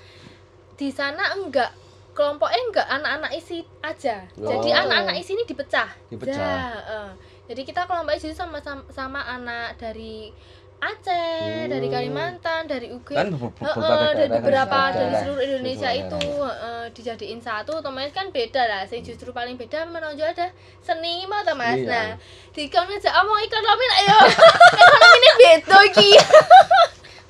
di 0.77 0.89
sana 0.89 1.36
enggak 1.36 1.69
kelompoknya 2.15 2.62
enggak 2.71 2.88
anak-anak 2.89 3.32
isi 3.36 3.62
aja. 3.84 4.25
Jadi 4.34 4.69
Oh. 4.71 4.82
anak-anak 4.88 5.15
isi 5.19 5.36
ini 5.36 5.43
dipecah. 5.43 5.89
Dipecah. 6.08 6.34
Ya, 6.34 6.71
eh. 6.82 7.12
Jadi 7.47 7.62
kita 7.63 7.86
kelompoknya 7.86 8.19
jadi 8.23 8.36
sama, 8.36 8.58
sama 8.60 8.84
sama 8.89 9.21
anak 9.23 9.77
dari 9.77 10.32
Aceh, 10.78 11.42
dari 11.66 11.86
Hmm. 11.86 11.96
Kalimantan, 11.96 12.62
dari 12.63 12.88
UG. 12.88 13.10
Kan 13.12 13.32
ber- 13.32 13.50
ber- 13.50 13.58
Heeh, 13.60 13.74
berbagai 13.74 14.13
dari 14.13 14.30
kan 14.30 14.38
beberapa 14.38 14.80
dari 14.92 15.13
seluruh 15.18 15.44
Indonesia 15.44 15.90
itu 15.92 16.22
heeh, 16.22 16.84
dijadiin 16.92 17.40
satu. 17.40 17.72
Otomatis 17.76 18.12
kan 18.12 18.30
beda 18.30 18.62
lah. 18.62 18.82
Sing 18.84 19.02
justru 19.02 19.30
paling 19.32 19.56
beda 19.56 19.86
menonjol 19.86 20.30
ada 20.30 20.54
seni 20.80 21.26
mau 21.26 21.42
ta 21.42 21.52
Mas? 21.52 21.76
Iya. 21.76 21.88
nah 21.88 22.08
di 22.52 22.68
kono 22.68 22.88
aja 22.88 23.10
omong 23.18 23.40
ekonomi 23.40 23.86
lah 23.88 24.00
yo 24.04 24.18
ekonomi 24.76 25.16
ini 25.16 25.30
beda 25.36 25.78
iki. 25.84 26.10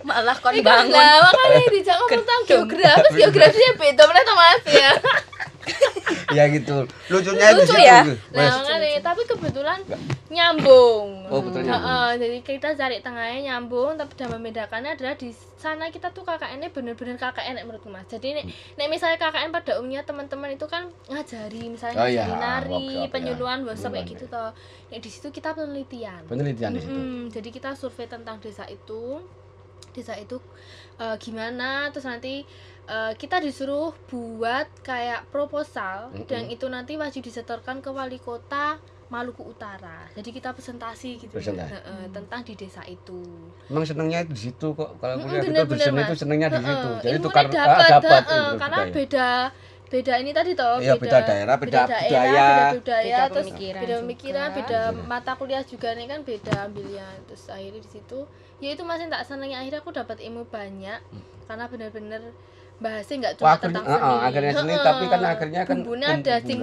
Malah 0.04 0.38
kon 0.38 0.56
bangun. 0.58 0.92
lah 0.94 1.20
makanya 1.22 1.68
dijak 1.70 1.96
ngomong 1.98 2.12
tentang 2.14 2.40
geografis. 2.50 3.12
Geografisnya 3.14 3.72
beda 3.76 4.04
mana 4.04 4.34
Mas? 4.34 4.62
Ya 4.70 4.92
ya 6.38 6.44
gitu. 6.52 6.88
Lucunya 7.12 7.52
di 7.52 7.64
Lucu 7.64 7.72
situ 7.72 7.80
ya? 7.80 8.00
gitu. 8.04 8.16
nah 8.36 8.52
makanya 8.60 9.00
tapi 9.04 9.22
kebetulan 9.24 9.80
nyambung. 10.28 11.08
Oh, 11.32 11.40
betul 11.40 11.64
nyambung. 11.64 11.88
Heeh, 11.88 12.10
jadi 12.20 12.38
kita 12.44 12.70
cari 12.76 12.98
tengahnya 13.00 13.40
nyambung 13.54 13.96
tapi 13.96 14.14
dan 14.20 14.30
membedakannya 14.36 14.92
adalah 14.96 15.16
di 15.16 15.32
sana 15.58 15.90
kita 15.90 16.12
tuh 16.12 16.22
KKN 16.28 16.60
nya 16.62 16.70
bener-bener 16.70 17.16
KKN 17.18 17.54
nek 17.62 17.66
menurutku 17.66 17.90
mas. 17.90 18.06
Jadi 18.12 18.38
nek, 18.38 18.46
nek 18.78 18.88
misalnya 18.92 19.18
KKN 19.18 19.50
pada 19.50 19.72
umumnya 19.80 20.04
teman-teman 20.04 20.50
itu 20.54 20.66
kan 20.68 20.92
ngajari 21.10 21.64
misalnya 21.72 21.98
Oh, 21.98 22.08
iya, 22.08 22.26
nari 22.30 22.72
workshop, 22.72 23.08
ya. 23.08 23.12
penyuluhan 23.12 23.60
workshop 23.66 23.92
kayak 23.96 24.08
gitu 24.12 24.26
toh. 24.28 24.52
Nek 24.92 25.00
di 25.02 25.10
situ 25.10 25.28
kita 25.32 25.56
penelitian. 25.56 26.22
Penelitian 26.28 26.72
di 26.76 26.82
situ. 26.84 27.00
Jadi 27.34 27.50
kita 27.50 27.74
survei 27.74 28.06
tentang 28.06 28.38
desa 28.44 28.68
itu 28.70 29.24
desa 29.92 30.14
itu 30.16 30.38
eh, 30.98 31.16
gimana 31.18 31.90
terus 31.90 32.06
nanti 32.06 32.46
eh, 32.86 33.14
kita 33.16 33.38
disuruh 33.38 33.94
buat 34.06 34.68
kayak 34.82 35.26
proposal 35.28 36.12
Mm-mm. 36.12 36.26
dan 36.26 36.46
itu 36.48 36.66
nanti 36.68 36.94
wajib 36.96 37.22
disetorkan 37.22 37.82
ke 37.82 37.90
wali 37.90 38.18
kota 38.18 38.78
Maluku 39.08 39.40
Utara 39.42 40.04
jadi 40.12 40.30
kita 40.30 40.52
presentasi 40.52 41.16
gitu 41.18 41.32
Presentasi. 41.32 41.74
Heeh, 41.74 42.12
tentang 42.12 42.44
di 42.44 42.54
desa 42.54 42.84
itu 42.84 43.24
emang 43.66 43.84
senengnya 43.84 44.22
di 44.22 44.36
situ 44.38 44.68
kok 44.72 45.00
kalau 45.00 45.16
kuliah 45.18 45.40
gitu 45.40 45.50
bener-bener, 45.50 45.80
dosen 45.80 45.96
itu 45.96 46.12
Mas. 46.12 46.20
senengnya 46.20 46.48
di 46.52 46.62
situ 46.62 46.90
jadi 47.00 47.16
ilmunya 47.16 47.24
tukar 47.24 47.46
dapat, 47.48 47.64
ah, 47.80 47.90
dapat 47.90 48.24
ilmu 48.28 48.56
karena 48.58 48.78
budaya. 48.78 48.94
beda 48.94 49.30
beda 49.88 50.14
ini 50.20 50.32
tadi 50.36 50.52
toh 50.52 50.76
Iya, 50.78 50.94
beda 51.00 51.20
daerah, 51.24 51.56
beda 51.56 51.82
budaya. 51.88 52.28
beda 52.28 52.66
budaya 52.76 53.00
Beda 53.08 53.24
terus 53.32 53.46
pemikiran 53.48 53.80
beda 53.80 53.88
juga. 53.88 54.02
pemikiran 54.04 54.48
beda 54.52 54.80
Iya. 54.84 55.04
mata 55.08 55.32
kuliah 55.34 55.64
juga 55.64 55.90
nih 55.96 56.06
kan 56.06 56.20
beda 56.22 56.54
ambilnya 56.62 57.08
terus 57.24 57.44
akhirnya 57.48 57.80
di 57.80 57.90
situ 57.90 58.20
ya 58.58 58.70
itu 58.74 58.84
masih 58.84 59.06
tak 59.08 59.22
senengnya 59.24 59.62
akhirnya 59.62 59.80
aku 59.82 59.94
dapat 59.94 60.18
ilmu 60.22 60.44
banyak 60.50 61.00
karena 61.46 61.66
bener-bener 61.70 62.22
bahasnya 62.78 63.16
nggak 63.18 63.36
cuma 63.42 63.48
Wah, 63.50 63.58
tentang 63.58 63.86
ah, 63.90 63.98
seni. 63.98 64.18
akhirnya 64.30 64.54
seni 64.54 64.74
Heeh. 64.78 64.86
tapi 64.86 65.04
kan 65.10 65.22
akhirnya 65.26 65.62
kan 65.66 65.78
bumbunya 65.82 66.08
ada 66.14 66.36
sing 66.46 66.60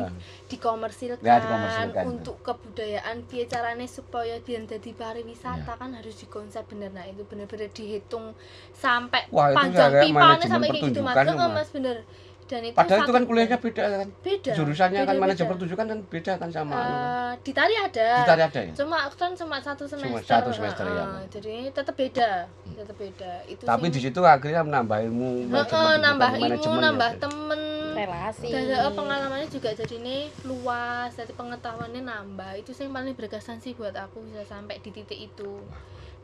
dikomersilkan, 0.47 1.27
Ya, 1.27 1.37
dikomersilkan. 1.43 2.05
untuk 2.07 2.37
kebudayaan 2.47 3.17
piye 3.27 3.51
caranya 3.51 3.83
supaya 3.91 4.39
biar 4.39 4.63
jadi 4.63 4.91
pariwisata 4.95 5.67
Ya. 5.67 5.75
kan 5.75 5.91
harus 5.91 6.15
dikonsep 6.15 6.63
bener. 6.71 6.95
Nah 6.95 7.03
itu 7.11 7.27
bener-bener 7.27 7.67
dihitung 7.75 8.31
sampai 8.71 9.27
Wah, 9.35 9.51
panjang 9.59 9.91
pipanya 10.07 10.47
sampai 10.47 10.69
kayak 10.71 10.87
gitu 10.95 11.01
mas. 11.03 11.19
tuh, 11.19 11.35
mas 11.51 11.69
bener 11.75 11.97
dan 12.45 12.61
itu 12.61 12.77
padahal 12.77 13.01
itu 13.09 13.13
kan 13.17 13.25
kuliahnya 13.25 13.57
beda 13.57 13.83
kan? 13.89 14.09
Beda. 14.21 14.53
Jurusannya 14.53 15.01
kan 15.01 15.17
beda-beda. 15.17 15.23
manajemen 15.25 15.51
pertunjukan 15.57 15.87
kan 15.89 15.99
beda 16.13 16.33
kan 16.37 16.49
sama. 16.53 16.75
Kan. 16.77 16.85
Eh, 16.93 17.33
di 17.41 17.53
tari 17.57 17.75
ada. 17.81 18.09
Di 18.21 18.29
tari 18.29 18.43
ada 18.45 18.61
ya? 18.61 18.73
Cuma 18.77 18.97
aku 19.09 19.17
kan 19.17 19.33
cuma 19.33 19.57
satu 19.65 19.85
semester. 19.89 20.29
satu 20.29 20.51
semester, 20.53 20.85
ya. 20.85 21.05
jadi 21.33 21.55
tetap 21.73 21.97
beda. 21.97 22.31
Tetap 22.77 22.97
beda. 23.01 23.33
Itu 23.49 23.63
tapi 23.65 23.87
di 23.89 24.01
situ 24.01 24.21
akhirnya 24.21 24.61
menambah 24.61 24.99
ilmu 25.09 25.29
Heeh, 25.29 25.49
manajemen 25.49 25.99
nambah 26.05 26.31
ilmu 26.37 26.45
manajemen 26.45 26.81
nambah 26.85 27.11
ya. 27.11 27.21
temen. 27.25 27.61
Relasi. 27.95 28.49
Dan 28.53 28.65
eh, 28.69 28.93
pengalamannya 28.93 29.49
juga 29.49 29.71
jadi 29.73 29.97
nih 30.05 30.23
luas 30.45 31.11
jadi 31.17 31.33
pengetahuannya 31.33 32.03
nambah. 32.05 32.61
Itu 32.61 32.77
sih 32.77 32.85
yang 32.85 32.93
paling 32.93 33.17
berkesan 33.17 33.65
sih 33.65 33.73
buat 33.73 33.97
aku 33.97 34.21
bisa 34.29 34.45
sampai 34.45 34.85
di 34.85 34.93
titik 34.93 35.17
itu. 35.17 35.65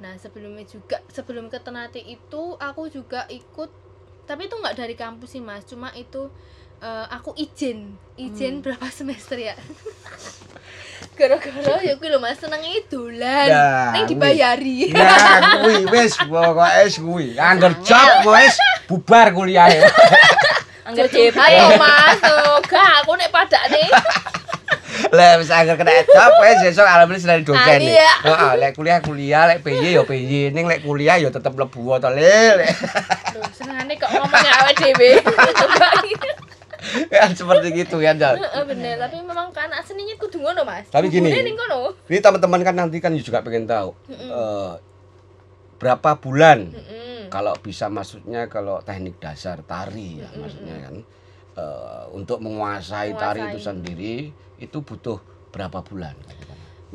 Nah 0.01 0.17
sebelumnya 0.21 0.65
juga 0.69 1.01
sebelum 1.13 1.49
ke 1.53 1.61
Ternate 1.61 2.01
itu 2.01 2.57
aku 2.57 2.89
juga 2.93 3.25
ikut 3.29 3.90
tapi 4.31 4.47
itu 4.47 4.55
nggak 4.55 4.79
dari 4.79 4.95
kampus 4.95 5.27
sih 5.29 5.43
mas 5.43 5.67
cuma 5.67 5.91
itu 5.93 6.31
eh, 6.79 7.07
aku 7.11 7.35
izin 7.35 7.91
izin 8.15 8.55
Hmm. 8.57 8.63
berapa 8.63 8.87
semester 8.89 9.35
ya 9.35 9.59
gara-gara 11.19 11.83
ya 11.83 11.99
kuwi 11.99 12.09
lho 12.09 12.19
mas 12.19 12.39
senengnya 12.39 12.81
dolan 12.87 13.49
Nah, 13.49 13.91
neng 13.93 14.05
kuwi. 14.05 14.11
dibayari 14.11 14.79
Nah, 14.89 15.61
kuwi 15.61 15.85
wis 15.91 16.15
pokoke 16.17 16.87
kuwi. 16.97 17.27
Angger 17.37 17.75
job 17.83 18.25
wis 18.27 18.55
bubar 18.87 19.29
kuliah. 19.31 19.69
anggar 20.87 21.07
JP 21.07 21.37
ayo 21.37 21.77
mas 21.77 22.17
tuh 22.19 22.57
gak 22.65 23.05
aku 23.05 23.13
nek 23.15 23.29
pada 23.29 23.61
nih 23.69 23.91
Lah 25.11 25.37
wis 25.37 25.51
angger 25.51 25.77
kena 25.77 25.93
job 26.05 26.33
wis 26.41 26.57
sesuk 26.63 26.85
alhamdulillah 26.85 27.21
selain 27.23 27.43
dosen. 27.43 27.61
Ah, 27.61 27.77
nih. 27.77 27.93
iya. 27.93 28.11
Heeh, 28.23 28.53
lek 28.57 28.73
kuliah 28.73 28.99
kuliah, 29.01 29.43
lek 29.45 29.61
PY 29.61 29.97
ya 29.97 30.03
PY, 30.03 30.51
ning 30.51 30.65
lek 30.65 30.81
kuliah 30.81 31.17
ya 31.17 31.29
tetep 31.29 31.53
mlebu 31.53 31.99
to 31.99 32.09
le. 32.09 32.65
Loh, 33.35 33.51
senengane 33.91 33.95
kok 33.99 34.11
ngomongnya 34.15 34.53
awet 34.63 34.77
dhewe 34.79 35.11
Kan 37.13 37.37
seperti 37.37 37.77
gitu 37.77 38.01
ya, 38.01 38.17
Jal. 38.17 38.41
Heeh, 38.41 38.65
bener. 38.65 38.97
Tapi 38.97 39.21
memang 39.21 39.53
kan 39.53 39.69
seninya 39.85 40.17
kudu 40.17 40.41
ngono 40.41 40.65
mas. 40.65 40.89
Tapi 40.89 41.13
gini. 41.13 41.29
Ini 41.29 42.19
teman-teman 42.25 42.65
kan 42.65 42.73
nanti 42.73 42.99
kan 43.05 43.13
juga 43.21 43.45
pengen 43.45 43.69
tahu 43.69 43.93
eh, 44.09 44.73
berapa 45.77 46.17
bulan 46.17 46.73
kalau 47.29 47.53
bisa 47.61 47.93
maksudnya 47.93 48.49
kalau 48.49 48.81
teknik 48.81 49.21
dasar 49.21 49.61
tari 49.63 50.25
ya 50.25 50.29
maksudnya 50.41 50.77
kan 50.89 50.95
eh, 51.61 52.05
untuk 52.17 52.41
menguasai, 52.41 53.13
tari 53.13 53.45
itu 53.53 53.61
sendiri 53.61 54.33
itu 54.57 54.79
butuh 54.81 55.21
berapa 55.53 55.85
bulan? 55.85 56.17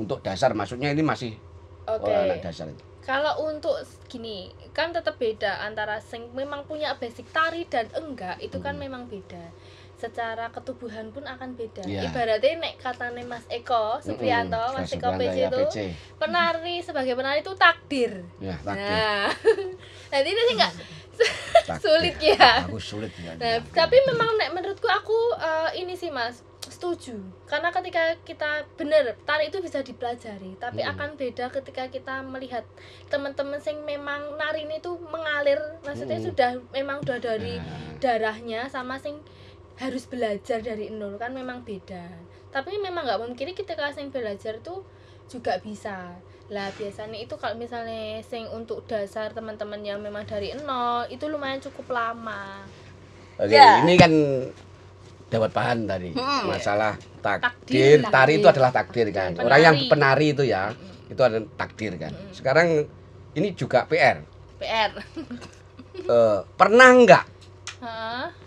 Untuk 0.02 0.26
dasar 0.26 0.58
maksudnya 0.58 0.90
ini 0.92 1.06
masih 1.06 1.38
oke. 1.86 2.10
anak 2.10 2.42
dasar 2.42 2.68
itu 2.74 2.95
kalau 3.06 3.46
untuk 3.46 3.78
gini 4.06 4.38
kan 4.72 4.90
tetap 4.90 5.16
beda 5.16 5.62
antara 5.62 6.02
sing 6.02 6.26
memang 6.32 6.66
punya 6.66 6.94
basic 6.96 7.30
tari 7.30 7.64
dan 7.64 7.86
enggak 7.94 8.38
itu 8.40 8.58
kan 8.58 8.74
Hmm. 8.74 8.82
memang 8.82 9.04
beda 9.06 9.54
secara 9.96 10.50
ketubuhan 10.50 11.08
pun 11.10 11.24
akan 11.24 11.56
beda 11.56 11.82
Iya. 11.82 12.04
ibaratnya 12.04 12.60
nek 12.60 12.76
katanya 12.78 13.24
Mas 13.24 13.48
Eko 13.48 13.96
Supriyanto 14.00 14.58
Mm-mm, 14.58 14.76
Mas 14.76 14.92
Mas 14.92 14.94
Eko 14.94 15.10
PC 15.16 15.38
ya, 15.38 15.48
itu 15.48 15.62
PC. 15.64 15.78
penari 16.18 16.76
sebagai 16.80 17.14
penari 17.14 17.40
itu 17.40 17.54
takdir 17.56 18.12
ya 18.38 18.60
takdir, 18.60 19.00
nah 19.00 19.32
nanti 20.12 20.30
itu 20.30 20.42
sih 20.44 20.56
sulit 21.80 22.16
ya. 22.20 22.60
aku 22.62 22.76
sulit 22.78 23.08
ya 23.16 23.32
Nah, 23.36 23.56
tapi 23.72 23.96
memang 24.04 24.36
nek 24.36 24.52
menurutku 24.52 24.86
aku 24.86 25.16
eh, 25.38 25.80
ini 25.80 25.96
sih 25.96 26.10
Mas 26.10 26.44
setuju 26.86 27.18
karena 27.50 27.74
ketika 27.74 28.14
kita 28.22 28.50
bener 28.78 29.18
tari 29.26 29.50
itu 29.50 29.58
bisa 29.58 29.82
dipelajari 29.82 30.54
tapi 30.62 30.86
Mm. 30.86 30.92
akan 30.94 31.10
beda 31.18 31.50
ketika 31.50 31.90
kita 31.90 32.22
melihat 32.22 32.62
teman-teman 33.10 33.58
sing 33.58 33.82
memang 33.82 34.38
nari 34.38 34.70
ini 34.70 34.78
tuh 34.78 35.02
mengalir 35.02 35.58
maksudnya 35.82 36.22
Mm. 36.22 36.26
sudah 36.30 36.52
memang 36.70 37.02
udah 37.02 37.18
dari 37.18 37.58
Nah, 37.58 37.98
darahnya 37.98 38.70
sama 38.70 39.02
sing 39.02 39.18
harus 39.82 40.06
belajar 40.06 40.62
dari 40.62 40.94
nol 40.94 41.18
kan 41.18 41.34
memang 41.34 41.66
beda 41.66 42.06
tapi 42.54 42.78
memang 42.78 43.10
nggak 43.10 43.22
mungkin 43.26 43.50
kita 43.52 43.74
sing 43.90 44.14
belajar 44.14 44.62
tuh 44.62 44.86
juga 45.26 45.58
bisa 45.58 46.14
lah 46.54 46.70
biasanya 46.78 47.18
itu 47.18 47.34
kalau 47.42 47.58
misalnya 47.58 48.22
sing 48.22 48.46
untuk 48.48 48.86
dasar 48.86 49.34
teman-teman 49.34 49.82
yang 49.82 49.98
memang 49.98 50.22
dari 50.24 50.54
nol 50.62 51.10
itu 51.10 51.26
lumayan 51.26 51.58
cukup 51.58 51.90
lama 51.90 52.62
Oke, 53.36 53.52
Ya. 53.52 53.84
ini 53.84 54.00
kan 54.00 54.14
dapat 55.26 55.52
paham 55.52 55.90
tadi 55.90 56.14
Hmm. 56.14 56.48
masalah 56.48 56.96
Takdir, 57.20 57.42
takdir, 57.42 57.98
tari 58.06 58.14
takdir. 58.14 58.38
itu 58.38 58.48
adalah 58.54 58.72
takdir 58.72 59.08
kan. 59.10 59.30
Penari. 59.34 59.46
Orang 59.50 59.62
yang 59.66 59.76
penari 59.90 60.28
itu 60.30 60.44
ya, 60.46 60.64
itu 61.10 61.22
ada 61.22 61.42
takdir 61.58 61.98
kan. 61.98 62.14
Mm-mm. 62.14 62.34
Sekarang 62.38 62.68
ini 63.34 63.48
juga 63.58 63.90
PR. 63.90 64.22
PR 64.58 64.92
Eh, 65.96 66.40
pernah 66.54 66.92
nggak 66.92 67.26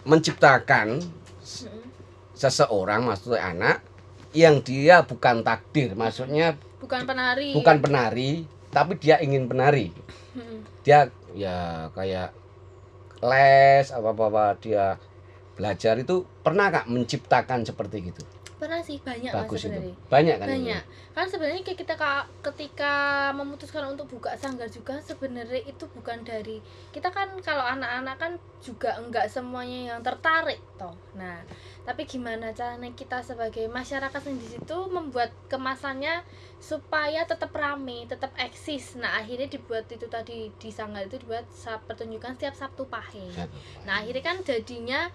menciptakan 0.05 1.01
Mm-mm. 1.01 1.83
seseorang, 2.33 3.03
maksudnya 3.03 3.41
anak 3.43 3.77
yang 4.31 4.61
dia 4.61 5.03
bukan 5.03 5.41
takdir, 5.43 5.97
maksudnya 5.97 6.55
bukan 6.79 7.03
penari 7.03 7.57
bukan 7.57 7.77
penari, 7.83 8.31
tapi 8.71 8.95
dia 9.01 9.19
ingin 9.19 9.49
penari. 9.49 9.91
Mm-mm. 10.37 10.63
Dia 10.85 11.09
ya 11.35 11.89
kayak 11.93 12.31
les 13.19 13.91
apa, 13.91 14.11
-apa 14.15 14.45
dia 14.61 15.01
belajar 15.59 15.99
itu 15.99 16.23
pernah 16.41 16.71
nggak 16.71 16.87
menciptakan 16.87 17.67
seperti 17.67 18.15
gitu? 18.15 18.23
pernah 18.59 18.83
sih 18.83 18.99
banyak 18.99 19.31
Bagus 19.31 19.63
itu. 19.63 19.71
sebenarnya 19.71 19.95
Banyak 20.11 20.37
kan? 20.43 20.49
banyak 20.51 20.83
kan 21.15 21.27
sebenarnya 21.31 21.63
kayak 21.63 21.79
kita 21.79 21.95
ka- 21.95 22.27
ketika 22.43 22.95
memutuskan 23.31 23.87
untuk 23.87 24.11
buka 24.11 24.35
sanggar 24.35 24.67
juga 24.67 24.99
sebenarnya 24.99 25.63
itu 25.63 25.87
bukan 25.95 26.27
dari 26.27 26.59
kita 26.91 27.07
kan 27.07 27.39
kalau 27.39 27.63
anak-anak 27.63 28.19
kan 28.19 28.33
juga 28.59 28.99
enggak 28.99 29.31
semuanya 29.31 29.95
yang 29.95 30.01
tertarik 30.03 30.59
toh 30.75 30.91
nah 31.15 31.39
tapi 31.87 32.03
gimana 32.03 32.51
caranya 32.51 32.91
kita 32.93 33.23
sebagai 33.23 33.71
masyarakat 33.71 34.27
yang 34.27 34.39
di 34.43 34.49
situ 34.51 34.77
membuat 34.91 35.31
kemasannya 35.47 36.27
supaya 36.59 37.23
tetap 37.25 37.55
rame 37.55 38.11
tetap 38.11 38.35
eksis 38.35 38.99
nah 38.99 39.23
akhirnya 39.23 39.47
dibuat 39.47 39.87
itu 39.87 40.11
tadi 40.11 40.51
di 40.51 40.71
sanggar 40.75 41.07
itu 41.07 41.23
dibuat 41.23 41.47
pertunjukan 41.87 42.35
setiap 42.35 42.59
Sabtu 42.59 42.91
Pahing. 42.91 43.31
Nah 43.87 44.03
akhirnya 44.03 44.25
kan 44.27 44.37
jadinya 44.43 45.07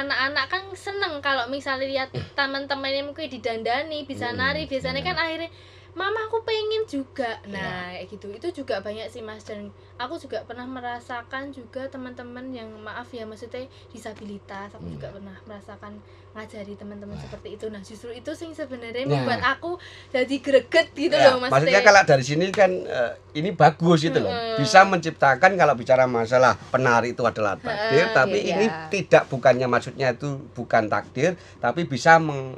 anak-anak 0.00 0.44
kan 0.52 0.62
seneng 0.84 1.14
kalau 1.26 1.44
misalnya 1.46 1.86
lihat 1.92 2.08
teman-temannya 2.38 3.02
mungkin 3.08 3.30
didandani 3.30 3.98
bisa 4.10 4.26
Hmm, 4.30 4.38
nari 4.40 4.62
biasanya 4.70 5.00
iya. 5.00 5.06
kan 5.06 5.16
akhirnya 5.24 5.50
mama 5.94 6.26
aku 6.26 6.42
pengen 6.42 6.82
juga 6.84 7.38
nah 7.46 7.90
kayak 7.90 8.10
gitu 8.10 8.26
itu 8.28 8.48
juga 8.52 8.78
banyak 8.78 9.06
sih 9.06 9.22
mas 9.22 9.42
dan 9.42 9.70
aku 9.94 10.18
juga 10.18 10.42
pernah 10.42 10.66
merasakan 10.66 11.48
juga 11.48 11.86
teman-teman 11.86 12.50
yang 12.50 12.66
maaf 12.78 13.06
ya 13.08 13.22
maksudnya 13.22 13.62
disabilitas 13.88 14.74
aku 14.74 14.90
juga 14.90 15.08
pernah 15.08 15.38
merasakan 15.44 16.02
ngajari 16.34 16.74
teman-teman 16.74 17.14
seperti 17.14 17.54
itu 17.54 17.70
nah 17.70 17.78
justru 17.78 18.10
itu 18.10 18.34
sih 18.34 18.50
sebenarnya 18.50 19.06
Nah. 19.06 19.22
membuat 19.22 19.42
aku 19.54 19.78
jadi 20.10 20.36
greget 20.36 20.90
gitu 20.92 21.14
Ya, 21.14 21.30
loh 21.30 21.38
mas 21.38 21.54
maksudnya 21.54 21.80
kalau 21.80 22.02
dari 22.02 22.24
sini 22.24 22.50
kan 22.50 22.70
eh, 22.74 23.12
ini 23.34 23.54
bagus 23.54 24.02
itu 24.02 24.18
loh. 24.18 24.30
Mm-mm. 24.30 24.58
Bisa 24.58 24.82
menciptakan 24.82 25.54
kalau 25.54 25.74
bicara 25.74 26.04
masalah 26.04 26.54
penari 26.70 27.12
itu 27.12 27.22
adalah 27.22 27.54
takdir, 27.54 28.06
Heeh, 28.06 28.14
tapi 28.14 28.38
iya. 28.40 28.54
ini 28.54 28.66
tidak 28.88 29.26
bukannya 29.26 29.66
maksudnya 29.66 30.10
itu 30.10 30.38
bukan 30.54 30.86
takdir, 30.86 31.34
tapi 31.58 31.84
bisa 31.84 32.18
meng 32.18 32.54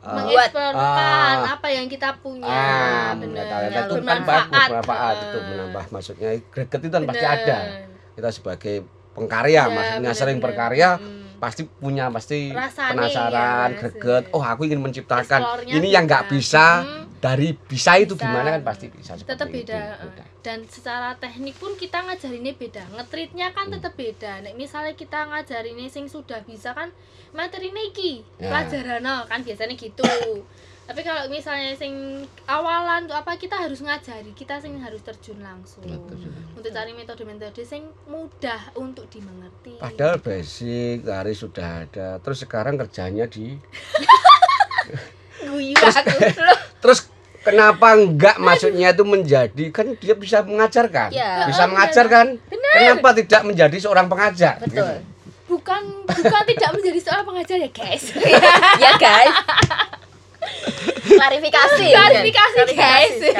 eh, 0.00 0.08
mengeksplorkan 0.10 1.34
Ah. 1.36 1.54
apa 1.54 1.68
yang 1.68 1.86
kita 1.86 2.16
punya 2.18 2.48
ah, 2.48 3.12
yang 3.12 3.20
itu 3.20 3.94
kan 4.00 4.24
bermanfaat 4.48 5.16
itu 5.22 5.38
menambah 5.44 5.84
maksudnya 5.88 6.30
greget 6.46 6.80
itu 6.80 6.90
kan 6.90 7.02
pasti 7.04 7.26
ada. 7.26 7.58
Kita 8.10 8.28
sebagai 8.30 8.74
pengkarya 9.10 9.52
Ya, 9.52 9.64
maksudnya 9.66 10.10
bener, 10.10 10.18
sering 10.18 10.38
bener. 10.38 10.46
berkarya 10.48 10.90
Mm. 10.96 11.20
pasti 11.36 11.62
punya 11.66 12.08
pasti 12.08 12.48
Rasanya 12.48 12.92
penasaran, 12.94 13.68
ya, 13.70 13.78
greget. 13.78 14.24
Oh, 14.30 14.40
aku 14.40 14.64
ingin 14.64 14.78
menciptakan 14.78 15.40
Explore-nya 15.40 15.72
ini 15.74 15.88
yang 15.88 16.04
nggak 16.04 16.28
bisa 16.28 16.84
Hmm. 16.84 17.09
Dari 17.20 17.52
bisa 17.52 18.00
itu 18.00 18.16
Bisa. 18.16 18.24
gimana 18.24 18.48
kan 18.56 18.62
pasti 18.64 18.88
bisa 18.88 19.12
tetap 19.14 19.52
itu. 19.52 19.68
beda 19.68 19.76
eh. 20.00 20.24
dan 20.40 20.64
secara 20.64 21.12
teknik 21.20 21.52
pun 21.60 21.76
kita 21.76 22.00
ngajarinnya 22.00 22.56
beda 22.56 22.82
ngetritnya 22.96 23.52
kan 23.52 23.68
Hmm. 23.68 23.76
tetap 23.76 23.92
beda 23.92 24.40
nek 24.40 24.56
misalnya 24.56 24.96
kita 24.96 25.28
ngajarinnya 25.28 25.92
sing 25.92 26.08
sudah 26.08 26.40
bisa 26.48 26.72
kan 26.72 26.88
materi 27.36 27.68
iki 27.70 28.24
Ya. 28.40 28.48
pelajaran 28.48 29.04
no, 29.04 29.28
kan 29.28 29.44
biasanya 29.44 29.76
gitu 29.76 30.02
tapi 30.90 31.06
kalau 31.06 31.28
misalnya 31.30 31.70
sing 31.76 32.24
awalan 32.50 33.06
tuh 33.06 33.14
apa 33.14 33.38
kita 33.38 33.54
harus 33.54 33.78
ngajari 33.78 34.34
kita 34.34 34.58
sing 34.58 34.74
harus 34.80 34.98
terjun 35.04 35.38
langsung 35.38 35.86
Betul. 35.86 36.24
untuk 36.56 36.72
cari 36.74 36.90
metode-metode 36.96 37.62
sing 37.62 37.86
mudah 38.10 38.74
untuk 38.74 39.06
dimengerti 39.06 39.78
Padahal 39.78 40.18
basic 40.18 41.06
hari 41.06 41.30
sudah 41.30 41.86
ada. 41.86 42.18
Terus 42.18 42.42
sekarang 42.42 42.74
kerjanya 42.74 43.30
di 43.30 43.54
guyu 45.46 45.74
aku 45.78 46.10
loh 46.42 46.58
Terus 46.80 47.09
kenapa 47.50 47.86
enggak 47.92 48.36
maksudnya 48.36 48.88
itu 48.90 49.02
menjadi 49.02 49.64
kan 49.68 49.86
dia 49.94 50.14
bisa 50.14 50.40
mengajarkan. 50.40 51.08
Ya. 51.10 51.44
Bisa 51.44 51.64
Oh, 51.64 51.68
mengajar 51.68 52.04
benar. 52.04 52.16
kan? 52.16 52.26
Kenapa 52.70 53.08
tidak 53.12 53.42
menjadi 53.42 53.76
seorang 53.76 54.06
pengajar? 54.06 54.56
betul 54.58 54.78
Gitu. 54.80 54.84
bukan 55.50 55.82
bukan 56.06 56.42
tidak 56.46 56.70
menjadi 56.72 56.98
seorang 57.00 57.26
pengajar 57.26 57.56
ya 57.58 57.66
guys 57.68 58.04
ya 58.82 58.92
guys 58.96 59.34
klarifikasi 61.02 61.84
klarifikasi 61.90 62.58
guys 62.70 63.14
sekali. 63.18 63.34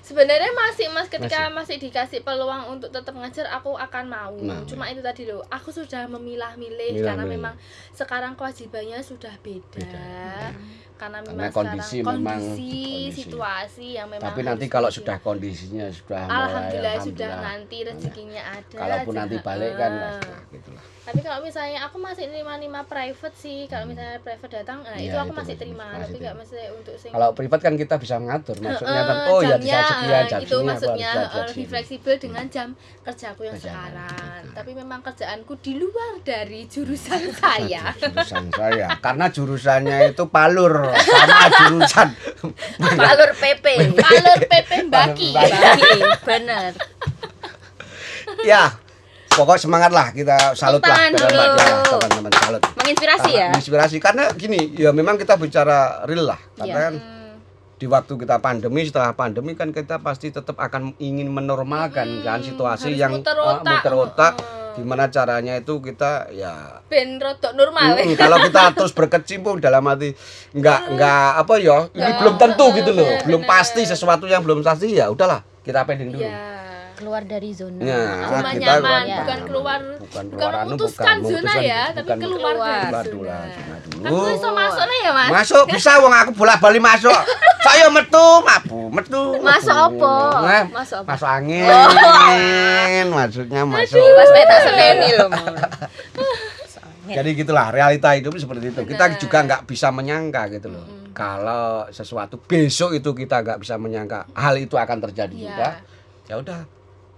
sebenarnya 0.00 0.54
masih 0.54 0.86
mas 0.88 1.08
ketika 1.08 1.50
masih. 1.50 1.76
dikasih 1.76 2.22
peluang 2.22 2.70
untuk 2.70 2.88
tetap 2.88 3.10
ngajar 3.10 3.50
aku 3.50 3.74
akan 3.74 4.04
mau 4.06 4.34
Nah, 4.36 4.62
cuma 4.64 4.86
itu 4.86 5.00
tadi 5.00 5.26
loh 5.26 5.42
aku 5.48 5.72
sudah 5.72 6.06
memilah-milih 6.06 6.70
Milah-milih. 6.94 7.02
karena 7.02 7.24
memang 7.26 7.54
sekarang 7.90 8.32
kewajibannya 8.34 9.00
sudah 9.00 9.34
beda, 9.40 9.74
Beda. 9.74 10.54
Karena 11.04 11.18
Karena 11.20 11.36
memang 11.36 11.52
kondisi 11.52 11.96
sekarang 11.96 12.16
memang- 12.16 12.40
kondisi, 12.40 12.72
kondisi. 12.72 13.20
situasi 13.20 13.86
yang 13.92 14.08
memang 14.08 14.24
Tapi 14.24 14.40
nanti 14.40 14.66
kalau 14.66 14.88
begitu. 14.88 14.98
sudah 15.02 15.16
kondisinya 15.20 15.86
sudah 15.90 16.22
mulai 16.22 16.38
alhamdulillah, 16.40 16.94
sudah 16.96 17.04
alhamdulillah. 17.04 17.40
nanti 17.44 17.76
rezekinya 17.84 18.42
ada 18.50 18.74
Kalaupun 18.74 19.12
aja. 19.12 19.20
nanti 19.20 19.36
balik 19.38 19.72
kan 19.74 19.92
Ah. 19.92 20.00
pasti 20.00 20.30
gitulah. 20.50 20.84
Tapi 21.04 21.20
kalau 21.20 21.38
misalnya 21.38 21.84
aku 21.84 21.96
masih 21.98 22.24
terima-terima 22.26 22.80
private 22.82 23.32
sih 23.34 23.64
kalau 23.64 23.84
misalnya 23.84 24.16
private 24.18 24.52
datang 24.54 24.80
nah 24.80 24.96
Iya, 24.96 25.04
itu 25.04 25.16
aku 25.18 25.24
itu 25.26 25.34
masih 25.34 25.44
masih- 25.46 25.60
terima 25.60 25.84
masih 25.84 26.00
tapi 26.02 26.16
nggak 26.16 26.32
terima. 26.32 26.40
mesti 26.40 26.62
untuk 26.72 26.94
sing 26.96 27.10
Kalau 27.12 27.28
privat 27.30 27.60
kan 27.60 27.74
kita 27.74 27.94
bisa 27.96 28.14
mengatur 28.16 28.56
maksudnya 28.58 29.02
kan 29.02 29.16
Eh, 29.16 29.28
oh 29.28 29.40
ya 29.40 29.46
di 29.54 29.66
jamnya, 29.66 29.74
saat 29.74 29.88
sekian 29.90 30.08
eh, 30.14 30.24
jam 30.26 30.40
itu 30.40 30.48
sini 30.50 30.66
maksudnya 30.66 31.10
eh, 31.12 31.44
lebih 31.44 31.66
fleksibel 31.66 32.14
dengan 32.16 32.44
jam 32.48 32.68
kerjaku 33.02 33.42
yang 33.42 33.54
Kerjaan, 33.54 33.72
sekarang. 33.76 34.40
betul. 34.40 34.54
tapi 34.54 34.70
memang 34.72 35.00
kerjaanku 35.00 35.54
di 35.58 35.72
luar 35.74 36.12
dari 36.20 36.60
jurusan 36.64 37.22
saya. 37.42 37.84
jurusan 37.94 38.44
saya 38.50 38.88
karena 38.98 39.26
jurusannya 39.28 39.98
itu 40.08 40.24
palur 40.26 40.74
sama 40.94 41.46
jurusan. 41.54 42.08
Palur 43.00 43.30
PP 43.34 43.66
Palur 43.94 44.38
PP 44.42 44.70
Mbaki 44.84 45.28
Bagi, 45.32 45.92
bener. 46.22 46.72
Ya 48.42 48.72
pokok 49.34 49.58
semangat 49.58 49.90
lah 49.90 50.14
kita 50.14 50.54
salut 50.54 50.80
lah 50.86 51.10
teman-teman 51.10 52.32
salut. 52.38 52.62
Menginspirasi 52.78 53.30
ya? 53.34 53.46
Karena 53.50 53.58
inspirasi 53.58 53.96
karena 53.98 54.24
gini 54.38 54.70
ya 54.78 54.94
memang 54.94 55.18
kita 55.18 55.34
bicara 55.34 56.06
real 56.06 56.30
lah 56.30 56.40
karena 56.54 56.70
Iya. 56.70 56.86
kan 56.86 56.94
di 57.74 57.86
waktu 57.90 58.12
kita 58.14 58.38
pandemi 58.38 58.86
setelah 58.86 59.10
pandemi 59.18 59.58
kan 59.58 59.74
kita 59.74 59.98
pasti 59.98 60.30
tetap 60.30 60.54
akan 60.54 60.94
ingin 61.02 61.26
menormalkan 61.26 62.22
kan 62.22 62.38
situasi 62.38 62.94
harus 62.94 63.02
yang 63.02 63.12
muter 63.18 63.34
ah, 63.34 63.58
otak. 63.58 63.72
muter 63.74 63.94
otak 63.98 64.32
gimana 64.78 65.10
caranya 65.10 65.58
itu 65.58 65.82
kita 65.82 66.30
ya 66.34 66.82
ben 66.86 67.18
rodok 67.18 67.52
normal. 67.58 67.98
Mm, 67.98 68.14
kalau 68.14 68.38
kita 68.38 68.62
terus 68.78 68.94
berkecimpung 68.94 69.58
dalam 69.58 69.82
hati 69.90 70.14
nggak 70.54 70.80
nggak 70.94 71.30
apa 71.42 71.54
ya 71.58 71.78
ini 71.90 72.10
belum 72.22 72.34
tentu 72.38 72.66
gitu 72.78 72.90
loh 72.94 73.06
bener, 73.06 73.26
belum 73.26 73.42
bener. 73.42 73.50
pasti 73.50 73.82
sesuatu 73.82 74.30
yang 74.30 74.42
belum 74.46 74.62
pasti 74.62 74.94
ya 74.94 75.10
udahlah 75.10 75.42
kita 75.66 75.82
pending 75.82 76.14
dulu. 76.14 76.22
Ya 76.22 76.63
keluar 76.94 77.22
dari 77.22 77.50
zona 77.50 77.78
Ya, 77.78 78.02
Zona 78.24 78.50
kita 78.50 78.62
nyaman, 78.78 79.02
Ya. 79.04 79.16
bukan 79.20 79.38
keluar. 79.44 79.80
Bukan 79.80 80.00
bukan 80.00 80.24
keluar 80.30 80.54
anu, 80.54 80.66
memutuskan 80.70 81.04
bukan 81.16 81.18
zona 81.24 81.34
memutuskan, 81.44 81.62
ya, 81.62 81.82
bukan 81.84 82.04
tapi 82.04 82.22
keluar 82.22 82.40
keluar. 82.48 82.70
dari 82.70 82.80
keluar 82.80 83.04
zona. 83.04 83.10
dulu 83.10 83.22
lah, 83.24 83.42
zona 83.44 83.76
Kan 83.94 84.10
dulu 84.10 84.28
iso 84.30 84.48
masuk 84.50 84.84
nih 84.84 84.98
ya, 85.00 85.10
Mas. 85.12 85.28
masuk 85.32 85.64
bisa 85.68 85.90
wong 85.98 86.14
aku 86.14 86.30
bolak 86.32 86.58
balik 86.58 86.82
masuk. 86.82 87.18
Saya 87.60 87.86
metu 87.88 88.26
mabu 88.40 88.80
metu. 88.88 89.22
Masuk 89.40 89.72
apa? 89.74 90.14
Nah, 90.38 90.64
Masuk 90.70 90.96
apa? 91.00 91.08
masuk 91.10 91.28
angin. 91.28 91.64
Maksudnya 93.08 93.62
masuk. 93.64 94.04
Pas 94.14 94.28
peta 94.30 94.56
seneni 94.62 95.08
loh 95.14 95.28
jadi 97.04 97.36
gitulah 97.36 97.68
realita 97.68 98.16
hidup 98.16 98.32
seperti 98.34 98.72
itu. 98.72 98.80
Kita 98.82 99.04
juga 99.16 99.44
nggak 99.44 99.62
bisa 99.64 99.92
menyangka 99.92 100.48
gitu 100.50 100.72
loh. 100.72 100.84
Kalau 101.12 101.86
sesuatu 101.88 102.40
besok 102.40 102.96
itu 102.96 103.12
kita 103.14 103.44
nggak 103.44 103.60
bisa 103.60 103.76
menyangka 103.76 104.24
hal 104.32 104.56
itu 104.56 104.74
akan 104.74 104.98
terjadi 105.00 105.30
Iya. 105.30 105.46
juga 105.46 105.68
ya 106.24 106.34
udah 106.40 106.60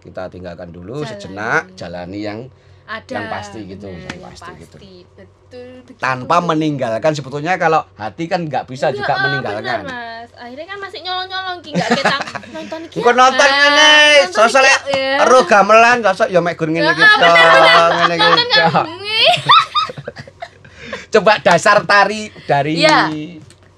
kita 0.07 0.23
tinggalkan 0.29 0.71
dulu 0.71 1.01
Jalani. 1.01 1.11
sejenak 1.11 1.63
jalani 1.75 2.21
yang 2.21 2.41
Ada 2.87 3.13
Yang 3.13 3.27
pasti 3.29 3.59
gitu, 3.67 3.89
bener, 3.89 3.99
yang 3.99 4.15
yang 4.15 4.31
pasti 4.31 4.51
gitu. 4.57 4.77
Betul 5.13 5.69
tanpa 5.97 6.39
meninggalkan 6.41 7.13
sebetulnya 7.13 7.55
kalau 7.57 7.83
hati 7.93 8.25
kan 8.25 8.43
nggak 8.43 8.63
bisa 8.65 8.89
juga 8.89 9.03
Enggak, 9.05 9.17
ah, 9.17 9.23
meninggalkan 9.25 9.79
bener, 9.83 9.91
Mas. 9.91 10.31
Akhirnya 10.33 10.67
kan 10.69 10.79
masih 10.81 11.01
nyolong-nyolong 11.03 11.59
ki 11.61 11.71
enggak 11.73 11.91
kita 11.93 12.17
nonton. 12.55 12.81
Bukan 12.89 13.15
nonton 13.17 13.43
ngene, 13.49 13.95
nonton 14.29 14.61
lek 14.61 14.81
ya. 14.87 15.19
ero 15.21 15.39
gamelan 15.45 15.99
sosok 16.01 16.29
ya 16.29 16.39
mek 16.39 16.55
gur 16.55 16.69
ngene 16.69 16.87
Ah, 16.87 16.93
iki 16.93 17.03
Nonton 17.03 18.49
kan. 18.55 18.87
Coba 21.09 21.33
dasar 21.41 21.83
tari 21.83 22.29
dari 22.45 22.73
Iya. 22.79 23.11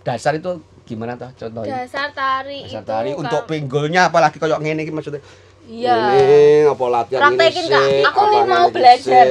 dasar 0.02 0.34
itu 0.34 0.50
gimana 0.84 1.14
toh 1.14 1.32
contohnya? 1.34 1.80
Dasar 1.80 2.12
tari 2.12 2.64
Dasar 2.64 2.82
itu. 2.82 2.84
tari 2.86 3.10
kan- 3.10 3.20
untuk 3.22 3.42
pinggulnya 3.46 4.08
apalagi 4.08 4.36
kayak 4.36 4.58
ngene 4.58 4.82
iki 4.82 4.90
maksudnya. 4.90 5.20
Iya. 5.68 5.96
Ini 6.16 6.40
apa 6.66 6.84
latihan 6.88 7.20
Praktekin, 7.22 7.60
ini 7.60 7.68
Kak. 7.68 7.82
sih, 7.84 8.00
Aku 8.02 8.20
mau 8.42 8.66
belajar. 8.68 9.26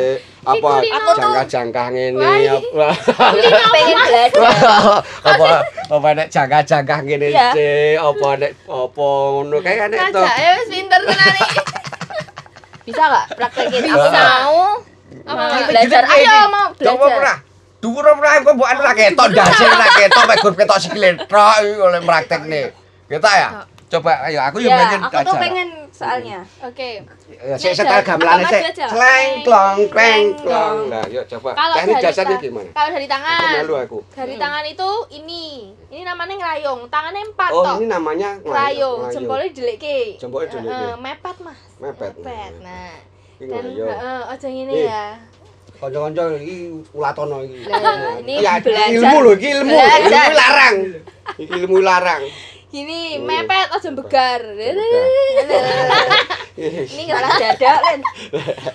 Apa 0.48 0.70
jangka-jangka 1.12 1.84
ngene 1.90 2.24
ini- 2.24 2.48
apa 2.48 2.88
pengen 3.68 3.98
belajar 4.00 4.48
apa 5.26 5.48
apa 5.92 6.08
nek 6.14 6.28
jangka-jangka 6.30 6.96
ngene 7.02 7.28
Iya. 7.28 7.48
sih, 7.52 7.98
apa 7.98 8.28
nek 8.38 8.52
apa 8.64 9.08
ngono 9.34 9.58
kayak 9.60 9.86
nek 9.90 10.00
to. 10.08 10.22
Ngajak 10.22 10.38
ya 10.38 10.52
wis 10.56 10.68
pinter 10.70 11.00
tenan 11.02 11.36
iki. 11.36 11.58
bisa 12.86 13.04
nggak 13.04 13.26
praktekin 13.34 13.82
Bisa. 13.84 13.92
aku 13.92 14.08
mau 14.08 14.62
Apa 15.28 15.44
belajar 15.68 16.04
ayo 16.08 16.32
mau 16.48 16.68
Coba 16.72 16.86
belajar 16.96 17.12
pernah. 17.12 17.38
Dhuwur 17.78 18.06
ora 18.08 18.30
kok 18.40 18.54
mbok 18.54 18.68
anu 18.68 18.82
ra 18.82 18.94
ketok 18.94 19.28
ndase 19.30 19.66
ra 19.66 19.88
ketok 19.92 20.24
mek 20.24 20.38
gur 20.40 20.54
ketok 20.54 20.78
sikile 20.80 21.10
tok 21.20 21.56
iki 21.60 21.76
oleh 21.78 22.00
praktekne. 22.00 22.62
Kita 23.06 23.32
ya. 23.34 23.50
Coba 23.88 24.12
ayo 24.24 24.40
aku 24.42 24.60
yo 24.60 24.68
ya 24.68 24.78
pengen 24.78 25.02
aku 25.02 25.20
tuh 25.26 25.36
pengen 25.36 25.68
soalnya 25.98 26.40
Oke. 26.62 27.02
Ya, 27.28 27.58
Sik 27.58 27.74
setel 27.74 28.02
gamelane 28.02 28.46
Apa 28.46 28.54
sik. 28.54 28.62
Kleng 28.88 29.30
klong 29.42 29.78
kleng 29.90 30.26
klong. 30.38 30.78
Nah, 30.88 31.02
yuk 31.08 31.26
coba. 31.28 31.52
Kalau 31.52 31.74
Teknik 31.76 31.98
ta- 31.98 32.38
gimana? 32.38 32.70
Kalau 32.70 32.90
dari 32.92 33.04
Aku 33.04 33.14
tangan. 33.16 33.52
malu 33.58 33.74
aku. 33.76 33.98
Dari 34.14 34.36
tangan 34.38 34.64
itu 34.64 34.90
ini. 35.12 35.46
Ini 35.90 36.02
namanya 36.04 36.34
ngerayong. 36.38 36.80
Tangannya 36.88 37.22
empat 37.26 37.50
Oh, 37.50 37.64
toh. 37.66 37.76
ini 37.78 37.88
namanya 37.88 38.30
Ngerayong. 38.38 38.98
nglayung. 39.00 39.00
Jempolnya 39.10 39.50
dileke. 39.50 39.98
Jempolnya 40.16 40.48
dileke. 40.52 40.70
Heeh, 40.70 40.94
mepet, 40.96 41.38
Mas. 41.42 41.60
Mepet. 41.78 42.14
Mepet. 42.16 42.54
Nah. 42.62 42.96
Dan 43.40 43.66
heeh, 43.74 44.22
aja 44.28 44.48
ngene 44.48 44.72
Ih. 44.72 44.86
ya. 44.86 45.06
Kanca-kanca 45.78 46.24
iki 46.36 46.58
ulatono 46.92 47.38
iki. 47.42 47.58
Ini 48.20 48.34
Ya, 48.40 48.58
belajar. 48.58 48.90
ilmu 48.92 49.18
lho, 49.20 49.32
iki 49.34 49.48
ilmu. 49.52 49.78
Ilmu 49.78 50.10
larang. 50.36 50.76
Iki 51.38 51.54
ilmu 51.60 51.78
larang. 51.80 52.22
Gini, 52.68 53.16
Iya. 53.16 53.24
mepet 53.24 53.68
aja 53.72 53.90
begar. 53.92 54.42
ini 56.58 57.04
malah 57.08 57.32
dada 57.38 57.74
kan 57.80 58.00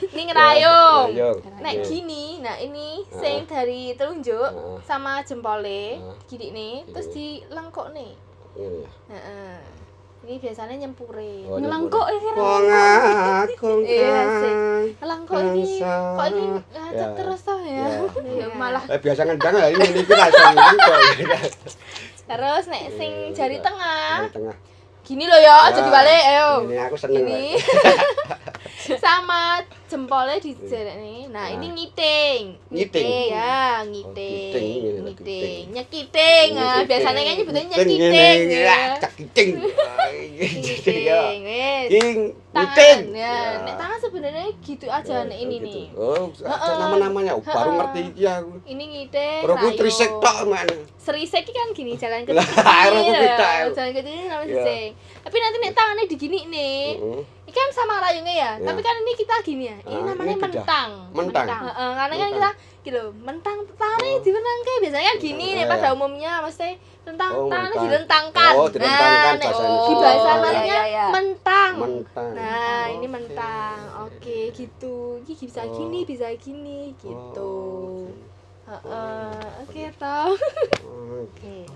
Ini 0.08 0.22
ngerayong. 0.24 1.08
Nglayung. 1.12 1.38
Nek 1.60 1.74
Iya. 1.76 1.84
gini, 1.84 2.24
nah 2.40 2.56
ini 2.56 3.04
sing 3.10 3.44
dari 3.44 3.92
telunjuk 3.92 4.48
sama 4.80 5.20
jempole, 5.20 6.00
gini 6.24 6.46
nih, 6.50 6.74
terus 6.88 7.10
dilengkok 7.10 7.92
nih. 7.92 8.12
Iya. 8.54 8.88
Heeh. 9.10 9.56
Ini 10.22 10.38
biasanya 10.38 10.78
nyempurin. 10.78 11.50
Oh, 11.50 11.58
Ngelengkok 11.58 12.06
ini. 12.08 12.28
Wong 12.32 12.64
aku 12.70 13.82
Iya, 13.82 14.14
sih. 14.38 14.54
kan. 14.54 15.02
Elang 15.02 15.22
kok 15.26 15.42
ini 15.42 15.82
kok 15.82 16.26
ini 16.30 16.44
ngajak 16.70 16.94
Ya. 16.94 17.16
terus 17.18 17.40
toh 17.42 17.58
ya. 17.58 17.90
Ya, 18.22 18.46
malah 18.62 18.86
Eh 18.86 19.02
biasa 19.02 19.26
ngendang 19.26 19.50
ya 19.52 19.66
ini 19.68 19.82
iki 19.92 20.14
langsung 20.14 20.54
ini 20.54 20.76
kok. 20.78 21.00
Terus 22.32 22.64
nek 22.72 22.84
sing 22.96 23.12
jari 23.36 23.60
tengah. 23.60 24.24
Di 24.24 24.32
tengah. 24.32 24.56
Gini 25.02 25.28
loh 25.28 25.36
ya, 25.36 25.68
aja 25.68 25.82
Ya, 25.82 25.84
dibalik 25.84 26.22
ayo. 26.24 26.48
Ini 26.64 26.76
aku 26.88 26.96
seneng. 26.96 27.26
Ini 27.26 27.58
sama 28.96 29.60
jempolnya 29.92 30.40
di 30.40 30.56
jari 30.56 30.92
nih. 30.96 31.20
Nah, 31.28 31.46
ini 31.52 31.66
ngiting. 31.68 32.42
Ngiting? 32.72 33.28
Ya, 33.28 33.84
Oh, 33.84 33.92
ngiting. 33.92 34.80
loh, 34.80 35.04
Ngiting. 35.04 35.62
Nyekiting. 35.68 36.48
Nah, 36.56 36.80
biasanya 36.82 37.20
kan 37.20 37.34
nyebutnya 37.36 37.64
nyekiting. 37.68 38.00
ini, 38.00 38.56
ya. 38.56 38.72
ya, 38.72 38.76
cak 38.96 39.12
kiting. 39.20 39.50
Ngiting. 40.32 41.02
ya. 41.04 41.22
Ngiting, 41.36 42.16
Tangan, 42.52 42.72
ngiting. 42.72 42.98
ya. 43.12 43.36
Nek 43.60 43.74
tangan 43.76 43.98
sebenarnya 44.00 44.46
gitu 44.60 44.86
aja 44.88 45.14
nek 45.24 45.38
ini 45.38 45.56
gitu. 45.60 45.66
nih. 45.68 45.86
Oh, 45.92 46.32
nama-namanya. 46.78 47.32
Oh, 47.36 47.44
baru 47.44 47.70
ngerti 47.76 48.00
iki 48.12 48.24
aku. 48.24 48.52
Ini 48.64 48.84
ngiting. 48.88 49.40
Aku 49.44 49.66
nah, 49.68 49.76
trisek 49.76 50.10
tok 50.16 50.36
mana. 50.48 50.76
Serisek 50.96 51.44
iki 51.44 51.52
kan 51.52 51.68
gini 51.72 51.92
jalan 51.96 52.24
kecil. 52.24 52.40
Jalan 52.40 53.90
kecil 53.92 54.12
namanya 54.24 54.48
Ya. 54.48 54.64
serisek. 54.64 54.88
Tapi 55.22 55.36
nanti 55.36 55.56
nek 55.60 55.72
tangannya 55.72 56.04
digini 56.08 56.38
nih. 56.48 56.84
Ini 57.52 57.60
kan 57.60 57.68
sama 57.70 58.00
rayungnya 58.00 58.32
ya. 58.32 58.50
Ya. 58.56 58.64
Tapi 58.64 58.80
kan 58.80 58.96
ini 58.96 59.12
kita 59.12 59.34
gini 59.44 59.64
ya. 59.68 59.76
Ini 59.84 59.92
Ah, 59.94 60.04
namanya 60.08 60.32
ini 60.32 60.40
mentang. 60.40 60.88
Mentang. 61.12 61.46
Heeh, 61.68 61.90
karena 61.92 62.14
kan 62.16 62.16
Mentang. 62.16 62.32
kita 62.32 62.50
gitu, 62.82 63.02
mentang 63.20 63.58
tangannya 63.76 64.08
Oh. 64.10 64.24
dimenangke. 64.24 64.72
Biasanya 64.80 65.04
kan 65.04 65.18
gini 65.20 65.46
nih 65.52 65.60
Ya, 65.60 65.68
pada 65.68 65.86
ya. 65.86 65.92
umumnya 65.92 66.32
mesti 66.40 66.68
tentang 67.04 67.30
Oh, 67.30 67.52
tangannya 67.52 67.76
mentang. 67.76 67.84
dilentangkan. 67.84 68.52
Oh, 68.56 68.68
dilentangkan 68.72 69.34
Nah, 69.36 69.44
bahasanya. 69.44 69.80
di 69.84 69.92
bahasa 69.94 70.30
Oh, 70.32 70.40
lainnya 70.40 70.64
ya, 70.64 70.72
ya, 70.72 70.82
ya. 70.88 71.06
mentang. 71.12 71.72
Mentang. 71.76 72.30
Nah, 72.32 72.84
ini 72.88 73.04
Oke. 73.04 73.12
mentang. 73.12 73.78
Oke, 74.00 74.38
gitu. 74.50 74.96
Ini 75.20 75.32
bisa 75.36 75.60
Oh. 75.60 75.72
gini, 75.76 75.98
bisa 76.08 76.28
gini 76.34 76.96
gitu. 76.96 77.52
Oh, 78.64 78.80
Heeh. 78.80 79.44
Oke, 79.60 79.82
toh. 80.00 80.32
Oke. 81.20 81.68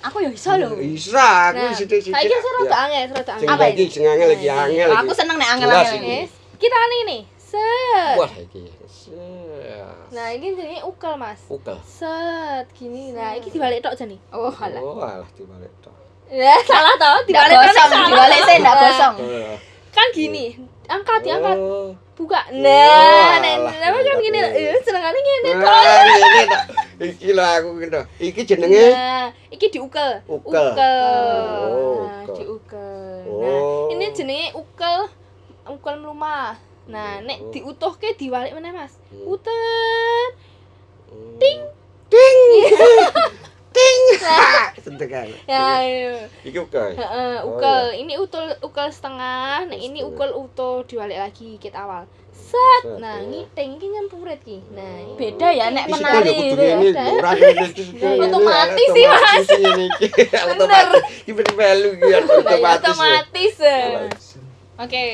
Aku 0.00 0.16
ya 0.18 0.30
iso 0.32 0.52
lho. 0.56 0.72
Bisa, 0.74 1.52
aku 1.52 1.60
Nah, 1.60 1.76
sithik-sithik. 1.76 2.16
saiki 2.16 2.32
sing 2.32 2.52
rada 2.56 2.72
Ya. 2.72 2.78
angel, 2.88 3.02
rada 3.12 3.32
angel. 3.36 3.48
Apa 3.52 3.62
lagi 3.68 3.84
sing 3.86 4.04
angel 4.04 4.28
lagi 4.32 4.46
angel 4.48 4.86
lagi. 4.88 5.00
Aku 5.04 5.12
seneng 5.12 5.36
nek 5.36 5.44
Jelas 5.44 5.54
angel-angel 5.60 5.96
ini. 6.00 6.08
ini. 6.08 6.18
Kita 6.56 6.78
nih 6.80 7.00
nih. 7.04 7.22
Set. 7.36 8.14
Wah, 8.16 8.32
iki. 8.32 8.62
Set. 8.88 10.06
Nah, 10.10 10.26
ini 10.32 10.46
jadi 10.54 10.80
ukel, 10.80 11.14
Mas. 11.14 11.40
Ukel. 11.46 11.76
Set 11.84 12.66
gini. 12.72 13.12
Nah, 13.12 13.36
ini 13.36 13.46
dibalik 13.46 13.84
tok 13.84 13.92
jane. 13.92 14.16
Oh, 14.32 14.48
alah. 14.48 14.80
Oh, 14.80 14.98
alah 14.98 15.28
dibalik 15.36 15.72
tok. 15.84 15.92
Ya, 16.30 16.54
salah 16.62 16.94
toh, 16.94 17.26
Tidak 17.26 17.42
dibalik 17.42 17.74
tok 17.74 17.88
dibalik 17.90 18.40
saya 18.46 18.58
tidak 18.58 18.74
Nah. 18.80 19.12
Oh. 19.18 19.56
Kan 19.90 20.06
gini. 20.14 20.54
Angkat, 20.86 21.22
diangkat. 21.22 21.56
Oh. 21.58 21.94
Buka. 22.14 22.36
Oh, 22.52 22.60
Nah, 22.60 23.40
nah, 23.40 23.52
alah, 23.64 23.74
nah, 23.80 23.90
kan 23.96 24.16
gini. 24.20 24.38
Eh, 24.38 24.76
senengane 24.84 25.18
ngene. 25.18 25.50
Nah, 25.56 25.62
tak. 25.64 26.62
Iki 27.00 27.28
lho 27.32 27.44
aku 27.44 27.68
gitu. 27.80 28.00
Iki 28.20 28.40
jenenge 28.44 28.86
Nah, 28.92 29.26
iki 29.48 29.66
diukel. 29.72 30.20
Ukel. 30.28 30.66
Oh, 30.76 32.04
Nah, 32.04 32.22
ukel. 32.28 32.34
diukel. 32.36 33.16
Oh. 33.24 33.40
Nah, 33.40 33.96
ini 33.96 34.06
jenenge 34.12 34.52
ukel 34.52 35.08
ukel 35.64 35.94
mlumah. 35.96 36.60
Nah, 36.90 37.22
nek 37.22 37.38
Oh. 37.40 37.50
diutuhke 37.54 38.12
diwalik 38.14 38.52
meneh, 38.52 38.74
Mas. 38.74 38.92
Hmm. 39.08 39.30
Utet. 39.30 40.30
ting 41.40 41.58
ting 42.06 42.38
ting. 43.80 44.00
Sentekan. 44.84 45.26
Ya, 45.44 45.66
iya. 45.80 46.12
Iki 46.42 46.58
ukel. 46.60 46.92
Heeh, 46.92 47.34
Oh, 47.40 47.56
ukel. 47.56 47.96
Ini 47.96 48.14
utul 48.16 48.44
ukel 48.60 48.88
setengah, 48.88 49.64
nek 49.66 49.80
ini 49.80 50.00
ukel 50.00 50.30
utuh 50.30 50.84
diwalik 50.84 51.18
lagi 51.18 51.56
kit 51.56 51.72
awal. 51.72 52.04
Set. 52.30 52.82
Nah, 52.98 53.20
oh. 53.20 53.26
ngiting 53.26 53.78
iki 53.78 53.86
nyempuret 53.86 54.40
ki. 54.42 54.58
Nah, 54.70 54.94
ini. 54.98 55.14
Beda 55.14 55.48
ya 55.50 55.70
nek 55.70 55.86
menari 55.86 56.30
kan 56.30 56.56
ya 56.56 56.56
ya. 56.58 56.76
ini 56.76 56.88
ora 57.14 57.30
ngene 57.32 57.64
iki. 57.70 57.84
Otomatis 58.18 58.88
sih, 58.88 59.04
Mas. 59.06 59.46
Ini 59.50 59.84
iki. 59.86 60.08
Otomatis. 60.50 61.02
Iki 61.22 61.32
ben 61.32 61.48
melu 61.54 61.88
iki 61.94 62.02
Nah, 62.02 62.10
ya 62.10 62.18
otomatis. 62.20 62.84
otomatis. 62.84 63.54
Oke. 64.76 65.04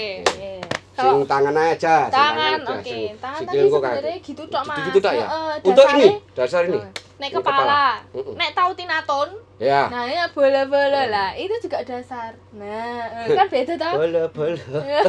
Kalau 0.97 1.21
Sing 1.21 1.29
tangan 1.29 1.53
aja. 1.53 2.09
tangan, 2.09 2.59
oke. 2.65 2.97
Tangan 3.21 3.41
sing 3.45 3.45
tadi 3.45 3.69
sebenarnya 3.69 4.17
gitu 4.25 4.43
tok, 4.49 4.63
Mas. 4.65 4.81
Gitu 4.89 4.99
tak 4.99 5.13
ya? 5.13 5.27
Heeh, 5.29 5.55
Untuk 5.61 5.87
ini, 5.93 6.09
dasar 6.33 6.63
ini. 6.65 6.81
Ini 7.17 7.33
kepala, 7.33 7.97
nek 8.13 8.53
tahu 8.53 8.71
tinaton, 8.73 9.29
Ya. 9.57 9.89
nah 9.89 10.05
ini 10.05 10.21
bola-bola 10.31 11.09
lah, 11.09 11.33
itu 11.33 11.57
juga 11.59 11.81
dasar. 11.81 12.37
Nah, 12.53 13.25
eh, 13.25 13.33
kan 13.33 13.49
beda 13.49 13.73
tau? 13.75 13.97
Bola 13.97 14.29
bola. 14.29 14.61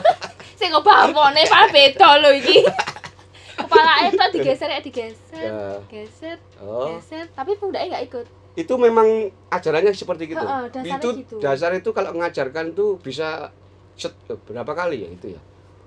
Sing 0.59 0.71
kok 0.71 0.81
bapone 0.81 1.43
pak 1.43 1.67
beda 1.67 2.09
lho 2.17 2.31
iki. 2.31 2.63
Kepala 3.59 4.07
itu 4.07 4.23
digeser 4.33 4.69
ya 4.69 4.79
digeser, 4.79 5.49
Ya. 5.51 5.75
geser, 5.85 6.37
Oh. 6.57 6.93
geser, 6.93 7.27
tapi 7.29 7.57
pundaknya 7.57 7.97
nggak 7.97 8.05
ikut. 8.07 8.25
Itu 8.55 8.73
memang 8.77 9.05
ajarannya 9.49 9.91
seperti 9.91 10.31
gitu. 10.31 10.39
Heeh, 10.39 10.63
dasarnya 10.71 10.95
itu 10.95 11.09
gitu. 11.19 11.35
dasar 11.37 11.71
itu 11.73 11.89
kalau 11.91 12.13
mengajarkan 12.13 12.71
tuh 12.71 12.95
bisa 12.97 13.51
set 13.93 14.15
berapa 14.47 14.71
kali 14.71 15.03
ya 15.03 15.09
itu 15.09 15.35
ya. 15.35 15.41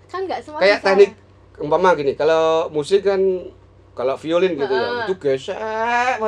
Kan 0.07 0.27
nggak 0.27 0.43
semua 0.43 0.61
Kayak 0.61 0.79
bisa. 0.79 0.87
teknik 0.87 1.11
umpama 1.57 1.95
gini, 1.95 2.13
kalau 2.13 2.69
musik 2.69 3.03
kan 3.03 3.23
kalau 4.01 4.17
violin 4.17 4.57
gitu 4.57 4.73
ya, 4.73 5.05
itu 5.05 5.15
gesek 5.15 5.59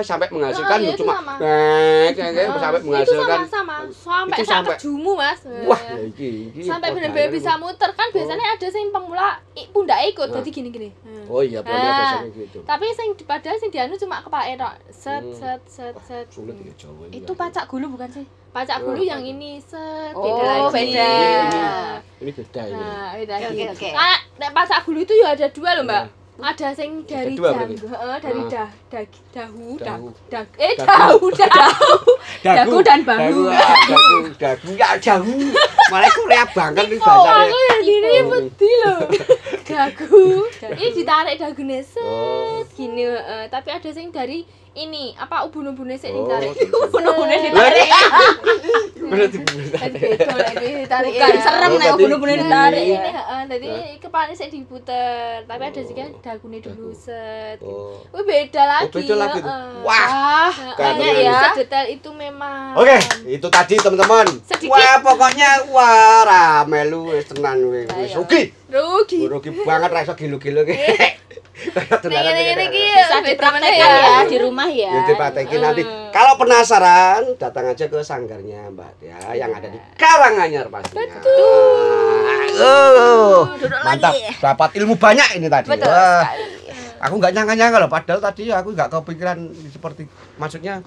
sampai 0.03 0.29
menghasilkan 0.29 0.77
lu 0.77 0.93
itu 0.93 1.01
cuma 1.01 1.15
sama. 1.17 1.33
nek 1.41 2.11
kayak 2.13 2.33
kayak 2.37 2.49
sampai 2.55 2.77
itu 2.77 2.87
menghasilkan 2.87 3.39
sama-sama, 3.49 3.75
sampai 3.89 4.37
itu 4.37 4.45
sak 4.45 4.53
sampai- 4.53 4.77
kejumu 4.77 5.13
mas. 5.17 5.41
wah 5.65 5.81
ya 5.81 6.03
iki 6.05 6.29
iki 6.53 6.61
sampai 6.63 6.89
daerah 6.93 7.33
bisa 7.33 7.53
muter 7.57 7.91
kan 7.91 8.09
biasanya 8.13 8.47
ada 8.53 8.69
sing 8.69 8.93
pemula 8.93 9.41
pundak 9.73 9.99
ikut 10.05 10.29
Nah. 10.29 10.37
jadi 10.37 10.51
gini-gini 10.53 10.89
Hmm. 11.03 11.25
Oh 11.25 11.41
iya, 11.41 11.63
boleh 11.63 11.81
Nah, 11.81 12.21
gitu. 12.29 12.61
tapi 12.63 12.93
sing 12.93 13.09
padahal 13.23 13.57
sing 13.57 13.71
dianu 13.71 13.97
cuma 13.97 14.21
kepala 14.21 14.53
tok 14.53 14.75
set 14.91 15.23
Hmm. 15.23 15.33
set 15.33 15.61
set 15.65 15.95
set 16.03 16.27
sulit 16.29 16.53
Hmm. 16.53 16.67
ya 16.67 16.75
Jawa 16.77 17.09
ini. 17.09 17.15
Itu 17.17 17.33
pacak 17.33 17.65
gulu 17.67 17.89
bukan 17.91 18.11
sih? 18.13 18.27
pacak 18.53 18.79
Oh, 18.79 18.93
bulu 18.93 19.01
yang 19.01 19.25
ini 19.25 19.57
set 19.57 20.13
Oh, 20.13 20.21
beda 20.21 20.45
lagi 20.45 20.93
beda. 20.93 21.09
Nah, 21.49 21.97
Ini 22.21 22.31
beda 22.35 22.63
ini. 22.63 22.77
nah 22.77 23.11
beda 23.17 23.35
Oke, 23.41 23.65
oke. 23.73 23.89
Ah, 23.97 24.19
nek 24.37 24.51
pacak 24.53 24.85
bulu 24.85 25.01
itu 25.01 25.15
ya 25.15 25.33
ada 25.33 25.49
dua 25.49 25.71
loh 25.73 25.85
mbak 25.87 26.05
Ah, 26.43 26.51
ada 26.51 26.75
sing 26.75 27.07
dari 27.07 27.39
Kedua, 27.39 27.55
Heeh, 27.55 28.17
dari 28.19 28.43
uh. 28.43 28.51
dah, 28.51 28.71
dah, 28.91 29.05
dahu, 29.31 29.79
dahu. 29.79 30.07
Dah, 30.27 30.43
eh 30.59 30.75
dahu 30.75 31.31
dahu 31.31 31.47
dahu, 31.55 32.03
dahu. 32.43 32.57
dahu 32.59 32.77
dan 32.83 33.01
bahu. 33.07 33.47
Dahu 33.47 33.55
ah, 33.55 34.27
dahu 34.35 34.67
nggak 34.75 34.95
jauh 34.99 35.55
malah 35.95 36.11
aku 36.11 36.21
rea 36.27 36.45
banget 36.51 36.85
nih 36.91 36.99
bahasa 36.99 37.31
aku 37.47 37.59
yang 37.63 37.83
diri 37.87 38.15
peti 38.27 38.71
loh. 38.83 39.01
Dahu 39.73 40.51
ini 40.75 40.87
ditarik 40.93 41.37
dahu 41.39 41.63
neset 41.63 42.03
oh. 42.03 42.67
gini 42.75 43.07
uh, 43.07 43.47
tapi 43.47 43.71
ada 43.71 43.89
sing 43.95 44.11
dari 44.11 44.43
ini 44.75 45.13
apa 45.15 45.45
ubun-ubunnya 45.45 45.95
sih 45.95 46.09
Oh, 46.09 46.25
ditarik. 46.25 46.57
Ubun-ubunnya 46.57 47.37
Set. 47.37 47.47
ditarik. 47.47 47.89
Berarti 49.03 49.39
Kan 49.73 49.91
beda 49.93 50.33
lagi 50.33 50.67
ditarik 50.79 51.13
Bukan 51.13 51.29
ya. 51.29 51.41
serem 51.43 51.69
Oh, 51.69 51.77
nek 51.77 51.91
gini. 51.93 52.35
ditarik. 52.39 52.81
ini 52.83 52.95
ya. 52.95 53.03
heeh, 53.13 53.41
tadi 53.47 53.69
kepalanya 53.99 54.35
saya 54.35 54.49
diputer 54.49 55.17
tapi 55.45 55.63
ada 55.63 55.81
juga 55.83 56.05
dagunya 56.19 56.59
dulu 56.63 56.89
set 56.91 57.59
Oh. 57.61 58.01
Beda 58.23 58.63
lagi 58.65 58.89
beda 58.91 59.15
lagi. 59.15 59.41
Wah. 59.83 60.53
Keren. 60.73 60.97
ya. 61.19 61.53
detail 61.55 61.87
itu 61.91 62.11
memang 62.11 62.73
Oke, 62.75 62.97
itu 63.27 63.47
tadi 63.47 63.77
teman-teman. 63.77 64.25
Wah, 64.65 64.95
pokoknya 65.01 65.69
wah 65.69 66.25
rame 66.25 66.81
lu 66.87 67.13
wis 67.13 67.29
tenan 67.29 67.61
wis. 67.69 67.93
Rugi. 68.11 68.49
rugi 68.67 69.21
Rugi 69.29 69.51
banget 69.61 69.91
ra 69.91 70.01
iso 70.01 70.15
gilu-gilu 70.15 70.65
nih, 71.63 72.69
Bisa 72.69 73.17
beda 73.23 73.23
dipraktekkan 73.23 73.51
mana 73.55 73.69
ya 73.71 74.25
di 74.27 74.37
rumah 74.43 74.69
ya. 74.69 74.91
Ya 74.91 75.01
dipraktekin 75.07 75.61
nanti. 75.63 75.83
Kalau 76.13 76.37
penasaran, 76.37 77.23
datang 77.41 77.73
aja 77.73 77.85
ke 77.89 77.99
sanggarnya 78.05 78.69
Mbak 78.75 78.93
ya, 79.01 79.19
yang 79.33 79.55
ada 79.57 79.69
di 79.71 79.79
Karanganyar 79.97 80.69
pastinya. 80.69 81.09
Betul. 81.09 82.51
Oh, 82.61 83.49
Duduk 83.57 83.81
mantap. 83.81 84.13
lagi. 84.13 84.37
Dapat 84.37 84.71
ilmu 84.83 84.95
banyak 85.01 85.29
ini 85.41 85.49
tadi. 85.49 85.69
Betul 85.73 85.89
Wah, 85.89 86.21
sekali. 86.29 86.45
Aku 87.03 87.15
nggak 87.19 87.33
nyangka-nyangka 87.35 87.79
loh, 87.83 87.91
padahal 87.91 88.21
tadi 88.23 88.53
aku 88.55 88.69
nggak 88.79 88.89
kepikiran 88.93 89.39
seperti 89.75 90.07
maksudnya 90.39 90.87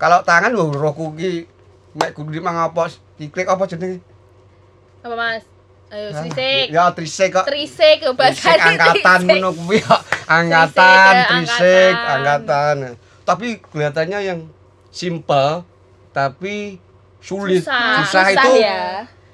kalau 0.00 0.22
tangan 0.24 0.54
wah 0.54 0.70
roku 0.70 1.12
ki 1.18 1.44
mek 1.98 2.14
kudu 2.16 2.40
mangapa 2.40 2.88
diklik 3.20 3.44
apa 3.50 3.66
jenenge? 3.68 4.00
apa 5.04 5.14
mas 5.16 5.42
ayo 5.90 6.08
Hah? 6.08 6.22
trisek 6.22 6.66
Ya 6.70 6.84
trisek 6.90 7.30
kok. 7.32 7.44
trisek 7.44 7.98
angkatan 8.02 9.20
ngono 9.28 9.50
kuwi 9.52 9.78
kok. 9.80 10.00
Angkatan, 10.24 11.14
Trisek, 11.28 11.90
angkatan. 11.92 12.76
Tapi 13.20 13.46
kelihatannya 13.60 14.18
yang 14.24 14.40
simple 14.88 15.66
tapi 16.10 16.78
sulit. 17.18 17.62
Susah. 17.62 18.02
Susah, 18.02 18.24
Susah 18.24 18.26
itu 18.32 18.50
ya. 18.56 18.82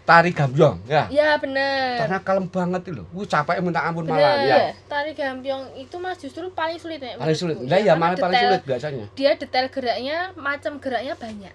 tari 0.03 0.31
gambyong 0.31 0.87
ya. 0.87 1.05
ya 1.09 1.35
bener 1.37 1.99
Karena 1.99 2.19
kalem 2.21 2.47
banget 2.47 2.81
itu 2.85 2.93
loh. 2.95 3.07
Wih 3.11 3.27
capek 3.27 3.59
minta 3.59 3.83
ampun 3.83 4.05
bener 4.05 4.17
malah 4.17 4.35
ya. 4.41 4.57
tari 4.87 5.13
gambyong 5.13 5.77
itu 5.77 5.97
mas 5.97 6.17
justru 6.17 6.49
paling 6.51 6.79
sulit 6.79 6.97
ya 6.97 7.17
Paling 7.17 7.35
sulit. 7.35 7.57
menurutku. 7.59 7.69
Lah 7.69 7.81
ya 7.83 7.93
malah 7.95 8.17
paling 8.17 8.39
sulit 8.39 8.63
biasanya. 8.63 9.07
dia 9.13 9.35
detail 9.35 9.67
geraknya 9.69 10.31
macam 10.35 10.79
geraknya 10.79 11.13
banyak 11.15 11.53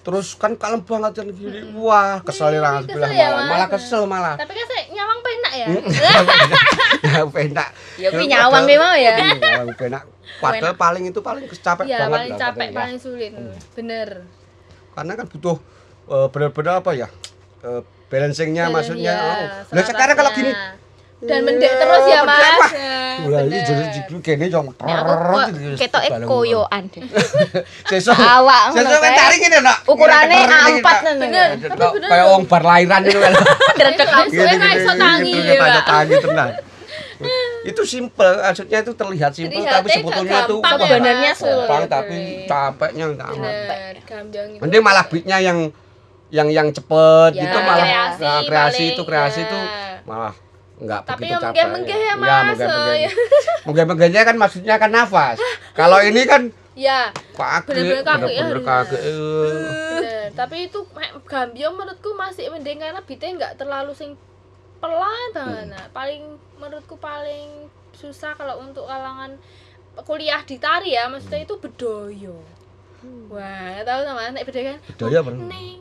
terus 0.00 0.32
kan 0.32 0.56
kalem 0.56 0.80
banget 0.80 1.12
kan 1.20 1.28
gini 1.28 1.60
wah 1.76 2.24
kesel 2.24 2.56
kesel 2.56 2.88
sebelah 2.88 3.10
ya, 3.12 3.28
malah. 3.36 3.48
Malah 3.52 3.68
kesel 3.68 4.02
malah. 4.08 4.34
Tapi 4.40 4.52
kan 4.56 4.66
saya 4.72 4.82
nyawang 4.96 5.18
penak 5.20 5.52
ya? 5.52 5.66
Ya 7.00 7.24
penak. 7.24 7.68
Ya 7.96 8.08
kuwi 8.12 8.26
nyawang 8.28 8.64
mau 8.64 8.92
ya. 8.96 9.12
nyawang 9.36 9.76
penak. 9.76 10.04
Padahal 10.40 10.76
paling 10.76 11.04
itu 11.12 11.20
paling 11.20 11.44
capek 11.48 11.84
Iya 11.84 12.08
banget 12.08 12.16
paling 12.16 12.32
lah 12.32 12.40
capek 12.40 12.60
katanya. 12.64 12.78
paling 12.80 12.98
sulit. 13.00 13.32
Bener. 13.76 14.08
Karena 14.96 15.12
kan 15.16 15.26
butuh 15.28 15.56
eh, 16.08 16.26
benar-benar 16.32 16.74
apa 16.80 16.90
ya? 16.96 17.08
Eh, 17.60 17.80
balancingnya 18.08 18.72
maksudnya. 18.72 19.14
Iya, 19.16 19.68
oh. 19.68 19.74
Nah, 19.76 19.82
sekarang 19.84 20.16
kalau 20.16 20.32
gini. 20.32 20.52
Dan 21.20 21.44
mendek 21.44 21.72
terus 21.76 22.04
ya 22.08 22.20
Eh, 22.20 22.22
mas 22.24 22.40
wah. 22.56 22.70
Nah, 23.20 23.28
Wah, 23.28 23.40
ini 23.44 23.58
jadi 23.60 23.84
jadi 23.92 24.14
kene 24.24 24.46
jong. 24.48 24.72
Kok 24.72 25.48
ketoke 25.76 26.08
koyoan. 26.24 26.88
Sesuk. 27.84 28.16
Awak 28.16 28.72
Sesuk 28.72 28.96
kan 28.96 29.12
kae. 29.12 29.18
cari 29.20 29.36
ngene, 29.36 29.58
Nak. 29.60 29.76
Ukurane 29.84 30.32
Ngene, 30.32 30.56
A4 30.80 30.88
ngene, 31.04 31.26
Nak. 31.28 31.48
ngono. 31.60 31.88
Bener. 31.92 32.08
Kayak- 32.08 32.28
wong 32.32 32.42
bar 32.48 32.62
lahiran 32.64 33.00
itu 33.04 33.18
kan. 33.20 33.32
Dredeg 33.76 34.08
langsung 34.08 34.46
kan 34.48 34.72
iso 34.72 34.92
tangi 34.96 35.32
gitu, 35.36 36.28
ya. 36.32 36.46
Itu 37.60 37.82
simple, 37.84 38.32
maksudnya 38.40 38.78
itu 38.80 38.92
terlihat 38.96 39.32
simple 39.36 39.60
tapi 39.60 39.88
sebetulnya 39.92 40.48
itu 40.48 40.56
gampang 40.56 40.80
ya, 40.80 40.88
Sebenarnya 40.88 41.32
gampang 41.36 41.82
tapi 41.84 42.16
capeknya 42.48 43.04
enggak 43.12 43.28
amat. 43.36 43.52
Mending 44.64 44.80
malah 44.80 45.04
beatnya 45.04 45.36
yang 45.36 45.58
yang 46.30 46.48
yang 46.48 46.68
cepet 46.70 47.36
Ya, 47.36 47.42
gitu 47.44 47.58
malah 47.60 47.86
kreasi 48.46 48.84
nah, 48.86 48.90
itu 48.94 49.02
kreasi 49.02 49.40
ya. 49.42 49.46
itu 49.50 49.58
malah 50.06 50.32
enggak 50.80 51.00
Tapi 51.04 51.20
begitu 51.22 51.36
capek. 51.36 51.46
menggeh-menggeh 51.46 52.00
ya, 52.00 52.14
Mas. 52.14 52.28
menggeh-menggeh. 52.50 52.98
Ya. 52.98 53.10
Menggeh-menggehnya 53.68 54.22
kan 54.24 54.36
maksudnya 54.36 54.74
kan 54.76 54.90
nafas. 54.90 55.36
Kalau 55.72 56.00
ini 56.00 56.24
kan 56.24 56.48
ya 56.72 57.12
kaget, 57.36 57.66
Bener-bener 57.68 58.04
kaget 58.06 58.30
ya, 58.30 58.40
eh. 58.40 58.48
bener 58.48 58.58
tapi 60.30 60.56
itu 60.64 60.80
gambiong 61.26 61.74
menurutku 61.74 62.14
masih 62.14 62.48
mending 62.48 62.80
karena 62.80 63.02
beatnya 63.02 63.30
nggak 63.36 63.54
terlalu 63.58 63.92
sing 63.92 64.14
pelan 64.78 65.28
banget 65.34 65.66
Hmm. 65.66 65.68
nah, 65.68 65.84
paling 65.90 66.22
menurutku 66.56 66.96
paling 66.96 67.68
susah 67.92 68.32
kalau 68.32 68.62
untuk 68.62 68.86
kalangan 68.86 69.36
kuliah 70.00 70.40
di 70.40 70.56
tari 70.56 70.94
ya 70.94 71.10
maksudnya 71.10 71.42
itu 71.42 71.58
bedoyo 71.58 72.38
wah 73.28 73.42
nggak 73.74 73.84
tahu 73.84 74.00
sama 74.02 74.30
nek 74.30 74.44
bedoyo 74.44 74.64
kan 74.70 74.78
Bedoyo 74.88 75.18
apa? 75.18 75.30
neng 75.34 75.76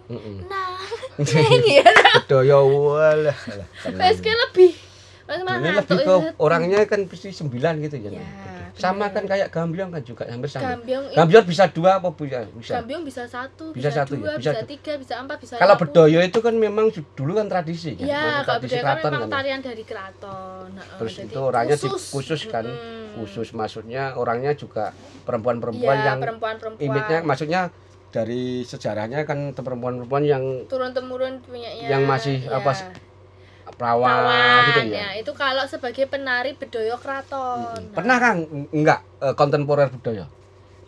nah 0.49 0.75
neng 1.21 1.63
ya 1.63 1.85
Bedoyo 2.19 2.57
walah. 2.65 3.37
alah, 3.37 3.67
PSK 3.85 4.27
lebih 4.27 4.73
Mas 4.73 4.88
Ini 5.29 5.69
lebih 5.77 5.97
ke 6.01 6.15
ya. 6.25 6.31
orangnya 6.41 6.79
kan 6.89 7.05
pasti 7.05 7.29
sembilan 7.29 7.73
gitu 7.85 7.95
ya. 8.01 8.17
Ya, 8.17 8.25
sama 8.73 9.11
kan 9.11 9.29
kayak 9.29 9.53
gambiong 9.53 9.93
kan 9.93 10.01
juga 10.01 10.23
hampir 10.25 10.49
sama. 10.49 10.73
gambiong 10.73 11.13
Gambiong 11.13 11.45
bisa 11.45 11.69
dua 11.69 11.99
apa 11.99 12.09
bisa? 12.09 12.49
Bisa. 12.49 12.73
gambiong 12.81 13.03
bisa 13.03 13.23
satu 13.27 13.69
Bisa 13.69 13.93
bisa, 13.93 13.99
satu 14.01 14.13
ya, 14.15 14.21
dua 14.23 14.33
bisa 14.39 14.51
bisa, 14.55 14.65
tiga 14.65 14.93
bisa 14.97 15.13
empat 15.19 15.37
bisa 15.37 15.53
Kalau 15.59 15.75
bedoyo 15.75 16.19
itu 16.23 16.39
kan 16.39 16.55
memang 16.55 16.89
dulu 16.89 17.31
kan 17.35 17.45
tradisi 17.45 17.93
kan. 17.93 18.07
Iya, 18.07 18.17
Maksudnya 18.17 18.33
kalau 18.39 18.47
tradisi 18.57 18.73
budaya 18.73 18.85
kan 18.89 19.11
memang 19.11 19.21
kan. 19.21 19.35
tarian 19.37 19.59
dari 19.59 19.83
keraton. 19.83 20.69
Terus 20.97 21.13
jadi 21.13 21.27
itu 21.27 21.39
orangnya 21.39 21.75
di- 21.75 21.83
khusus, 21.85 22.03
khusus 22.09 22.41
kan, 22.47 22.65
Mm-mm. 22.65 23.05
khusus 23.19 23.47
maksudnya 23.51 24.03
orangnya 24.15 24.51
juga 24.53 24.95
perempuan-perempuan 25.23 25.97
Iya, 25.99 26.07
yang 26.07 26.19
perempuan-perempuan. 26.19 26.85
image-nya 26.85 27.19
maksudnya 27.21 27.61
dari 28.09 28.63
sejarahnya 28.63 29.21
kan 29.21 29.53
perempuan-perempuan 29.53 30.23
yang 30.23 30.43
turun 30.65 30.89
temurun 30.89 31.37
punya 31.39 31.69
Yang 31.69 32.01
masih 32.07 32.37
apa 32.47 32.71
sih, 32.73 32.87
perawan 33.79 34.11
Perawan, 34.11 34.61
gitu 34.67 34.81
ya. 34.91 34.99
ya. 34.99 35.09
Itu 35.15 35.31
kalau 35.33 35.63
sebagai 35.63 36.03
penari 36.05 36.51
bedoyo 36.51 36.99
keraton. 36.99 37.79
Nah, 37.79 37.95
Pernah 37.95 38.17
kan 38.19 38.35
enggak 38.69 38.99
eh, 39.23 39.33
kontemporer 39.33 39.87
budaya? 39.87 40.27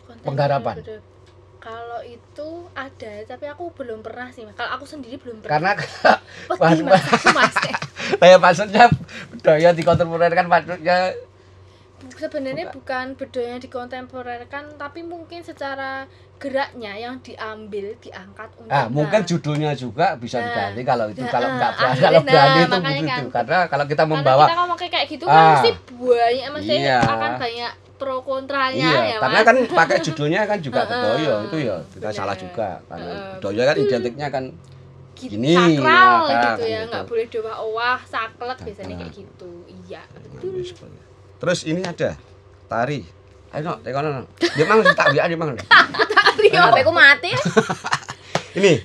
konten 0.04 0.22
penggarapan? 0.22 0.76
bedoyo- 0.78 1.10
Kalau 1.56 2.02
itu 2.02 2.48
ada, 2.74 3.12
tapi 3.24 3.46
aku 3.46 3.70
belum 3.72 4.02
pernah 4.02 4.26
sih. 4.28 4.42
Kalau 4.52 4.70
aku 4.74 4.82
sendiri 4.82 5.14
belum 5.16 5.40
pernah. 5.40 5.52
Karena 5.56 5.70
Pedih, 5.78 6.82
Mas- 6.90 7.32
mas, 7.32 7.54
saya 8.18 8.36
maksudnya 8.36 8.84
budaya 9.30 9.70
di 9.70 9.82
kontemporer 9.82 10.34
kan 10.34 10.50
maksudnya 10.50 11.14
Sebenarnya 12.02 12.74
bukan 12.74 13.14
bedoyo 13.14 13.46
yang 13.54 13.62
dikontemporerkan, 13.62 14.74
tapi 14.74 15.06
mungkin 15.06 15.46
secara 15.46 16.10
geraknya 16.42 16.98
yang 16.98 17.22
diambil, 17.22 17.94
diangkat 18.02 18.50
untuk 18.58 18.74
ah 18.74 18.90
mungkin 18.90 19.22
nah, 19.22 19.28
judulnya 19.30 19.70
juga 19.78 20.18
bisa 20.18 20.42
Nah, 20.42 20.50
diganti 20.50 20.82
kalau 20.82 21.06
itu 21.06 21.22
nah, 21.22 21.30
kalau 21.30 21.48
enggak 21.54 21.70
ah, 21.70 21.78
berani 21.78 22.02
kalau 22.02 22.20
berani 22.26 22.34
nah, 22.34 22.64
itu 22.66 22.78
begitu 22.82 23.22
kan. 23.22 23.30
karena 23.30 23.58
kalau 23.70 23.84
kita 23.86 24.02
Karena 24.02 24.14
membawa 24.18 24.44
kita 24.50 24.56
ngomong 24.58 24.78
kayak 24.82 25.04
gitu 25.06 25.24
Ah. 25.26 25.30
kan 25.30 25.44
pasti 25.54 25.70
banyak 25.94 26.46
mesti 26.50 26.74
Iya. 26.82 26.98
akan 26.98 27.30
banyak 27.38 27.72
pro 27.94 28.16
kontranya 28.26 28.74
iya 28.74 28.98
ya 29.14 29.16
karena 29.22 29.38
mas 29.38 29.46
kan 29.46 29.56
pakai 29.70 29.96
judulnya 30.02 30.40
kan 30.50 30.58
juga 30.58 30.80
bedoyo 30.90 31.34
itu 31.46 31.56
ya 31.62 31.76
kita 31.94 32.08
bener. 32.10 32.18
salah 32.18 32.34
juga 32.34 32.68
karena 32.90 33.10
Heeh, 33.14 33.30
bedoyo 33.38 33.62
kan 33.62 33.76
identiknya 33.78 34.28
kan 34.34 34.44
Gitu, 35.12 35.38
gini, 35.38 35.54
sakral 35.54 36.26
ya 36.26 36.34
kan, 36.34 36.42
gitu 36.58 36.62
ya 36.66 36.80
gitu. 36.82 36.90
nggak 36.90 37.04
boleh 37.06 37.26
doa 37.30 37.54
owah 37.62 37.98
saklek 38.02 38.58
biasanya 38.66 38.94
Nah. 38.98 38.98
kayak 39.06 39.12
gitu 39.14 39.52
iya 39.70 40.02
terus 41.42 41.66
ini 41.66 41.82
ada. 41.82 42.14
Tari. 42.70 43.02
Ayo 43.50 43.66
no 43.66 43.74
tekono 43.82 44.08
no 44.14 44.22
dia 44.56 44.64
mang 44.64 44.78
tak 44.86 45.10
biar 45.10 45.26
dia 45.26 45.34
mang. 45.34 45.58
HP 45.58 46.76
ku 46.86 46.94
mati. 46.94 47.34
ini. 48.62 48.78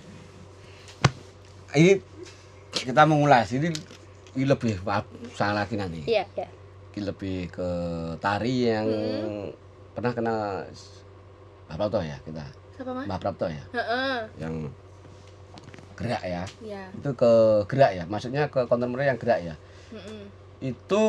Ini 1.77 1.91
kita 2.73 3.05
mengulas 3.05 3.53
ini, 3.53 3.69
ini 4.33 4.45
lebih 4.49 4.81
salah 5.37 5.61
lagi 5.61 5.77
nanti. 5.77 6.01
Iya, 6.09 6.25
iya. 6.33 6.47
Ini 6.97 7.05
lebih 7.05 7.53
ke 7.53 7.69
tari 8.17 8.65
yang 8.65 8.87
Hmm. 8.89 9.53
pernah 9.93 10.11
kena 10.13 10.65
Mbak 11.69 11.77
Prapto 11.77 11.99
ya 12.01 12.17
kita? 12.25 12.45
Siapa 12.73 12.91
mas? 12.97 13.05
Mbak 13.05 13.19
Prapto 13.21 13.45
ya? 13.45 13.63
Heeh, 13.75 14.17
yang 14.41 14.53
gerak 15.93 16.21
ya? 16.25 16.43
Ya 16.63 16.83
itu 16.89 17.09
ke 17.13 17.31
gerak 17.69 17.91
ya? 17.93 18.03
Maksudnya 18.09 18.49
ke 18.49 18.65
kontemporer 18.65 19.13
yang 19.13 19.19
gerak 19.21 19.39
ya? 19.43 19.55
Heeh, 19.93 20.21
itu 20.63 21.03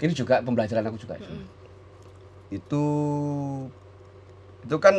ini 0.00 0.12
juga 0.12 0.40
pembelajaran 0.40 0.84
aku 0.84 0.98
juga 0.98 1.16
itu. 1.16 1.32
itu 2.50 2.84
itu 4.60 4.76
kan 4.76 4.96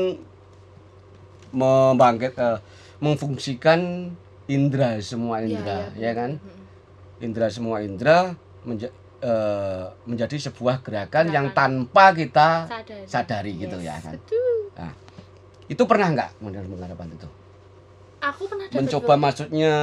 membangkit 1.51 2.33
eh, 2.33 2.59
memfungsikan 2.97 4.11
indera 4.47 4.95
semua 5.01 5.41
Iya, 5.41 5.47
indera 5.49 5.77
iya, 5.93 5.99
ya 5.99 6.11
kan 6.13 6.31
Heeh. 6.37 7.25
indera 7.25 7.47
semua 7.51 7.83
indera 7.83 8.33
menja- 8.63 8.93
eh, 9.19 9.85
menjadi 10.05 10.49
sebuah 10.49 10.79
gerakan 10.79 11.25
yang 11.27 11.51
Gerakan. 11.51 11.91
tanpa 11.91 12.05
kita 12.15 12.49
sadar 12.65 13.03
sadari 13.05 13.51
gitu 13.57 13.77
Yes, 13.77 13.85
ya 13.85 13.95
kan 13.99 14.13
betul. 14.15 14.55
itu 15.67 15.83
pernah 15.83 16.07
nggak 16.09 16.29
model 16.39 16.65
pengharapan 16.67 17.07
itu 17.11 17.27
aku 18.21 18.45
pernah 18.45 18.69
dapat 18.69 18.77
mencoba 18.85 19.13
maksudnya 19.17 19.75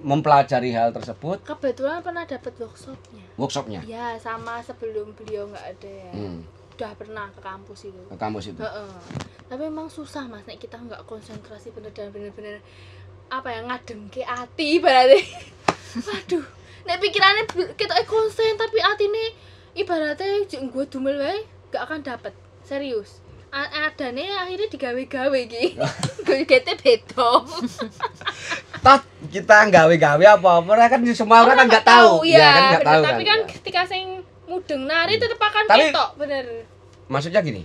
mempelajari 0.00 0.72
hal 0.72 0.90
tersebut? 0.96 1.44
Kebetulan 1.44 2.00
pernah 2.00 2.24
dapat 2.24 2.52
workshopnya. 2.56 3.24
Workshopnya? 3.36 3.80
Ya 3.84 4.16
sama 4.16 4.64
sebelum 4.64 5.12
beliau 5.12 5.46
nggak 5.52 5.66
ada. 5.76 5.92
Ya 5.92 6.12
hmm, 6.16 6.40
udah 6.74 6.92
pernah 6.96 7.26
ke 7.28 7.40
kampus 7.44 7.92
itu. 7.92 8.02
Ke 8.08 8.16
kampus 8.16 8.44
itu? 8.50 8.60
Heeh. 8.64 8.92
Tapi 9.52 9.62
emang 9.68 9.92
susah 9.92 10.24
mas, 10.26 10.48
nek 10.48 10.56
kita 10.56 10.80
nggak 10.80 11.04
konsentrasi 11.04 11.70
bener 11.76 11.92
dan 11.92 12.08
bener-bener 12.08 12.64
apa 13.28 13.52
ya 13.52 13.60
ngadem 13.68 14.08
ke 14.08 14.24
hati 14.24 14.80
berarti. 14.80 15.20
Waduh, 16.08 16.44
nek 16.88 16.98
pikirannya 17.04 17.44
kita 17.76 17.94
konsen 18.08 18.56
tapi 18.56 18.80
hati 18.80 19.12
nih 19.12 19.28
ibaratnya 19.76 20.48
gue 20.48 20.84
dumel 20.88 21.20
wae 21.20 21.44
gak 21.68 21.84
akan 21.84 22.00
dapet. 22.00 22.32
Serius. 22.64 23.20
A- 23.48 23.72
adane 23.86 24.28
akhirnya 24.28 24.68
digawe-gawe 24.68 25.40
ki. 25.46 25.64
Gue 26.20 26.44
kete 26.44 26.72
beda. 26.74 27.32
Toh 28.78 28.98
kita 29.26 29.66
gawe-gawe 29.66 30.24
apa-apa 30.32 30.72
kan 30.88 31.00
semua 31.10 31.42
orang 31.42 31.56
kan 31.56 31.66
nggak 31.66 31.86
tahu 31.86 32.22
ya, 32.22 32.38
kan 32.46 32.62
nggak 32.70 32.82
bener. 32.82 32.92
tahu 32.94 33.02
Tapi 33.04 33.22
kan 33.24 33.38
Ya. 33.38 33.48
ketika 33.50 33.80
sing 33.84 34.04
mudeng 34.44 34.84
nari 34.84 35.16
tetep 35.16 35.36
akan 35.36 35.64
ketok 35.66 36.10
bener. 36.16 36.44
maksudnya 37.04 37.40
gini 37.40 37.64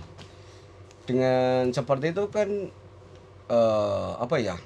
dengan 1.04 1.68
seperti 1.70 2.10
itu 2.10 2.28
kan 2.28 2.48
eh 3.44 4.10
apa 4.16 4.36
ya 4.36 4.56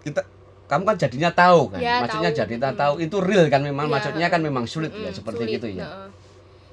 kita 0.00 0.20
kamu 0.66 0.84
kan 0.84 0.96
jadinya 0.98 1.30
tahu 1.30 1.68
kan 1.68 1.76
Ya, 1.78 2.00
maksudnya 2.00 2.28
tahu. 2.30 2.38
jadinya 2.38 2.70
Hmm. 2.70 2.76
tahu 2.78 2.94
itu 2.98 3.16
real 3.18 3.48
kan 3.48 3.60
memang 3.60 3.84
Iya. 3.84 3.92
maksudnya 3.94 4.26
kan 4.28 4.40
memang 4.40 4.64
sulit 4.64 4.92
ya 4.92 5.08
Mm-mm, 5.08 5.16
seperti 5.16 5.42
sulit, 5.42 5.54
gitu 5.58 5.68
ya. 5.74 6.08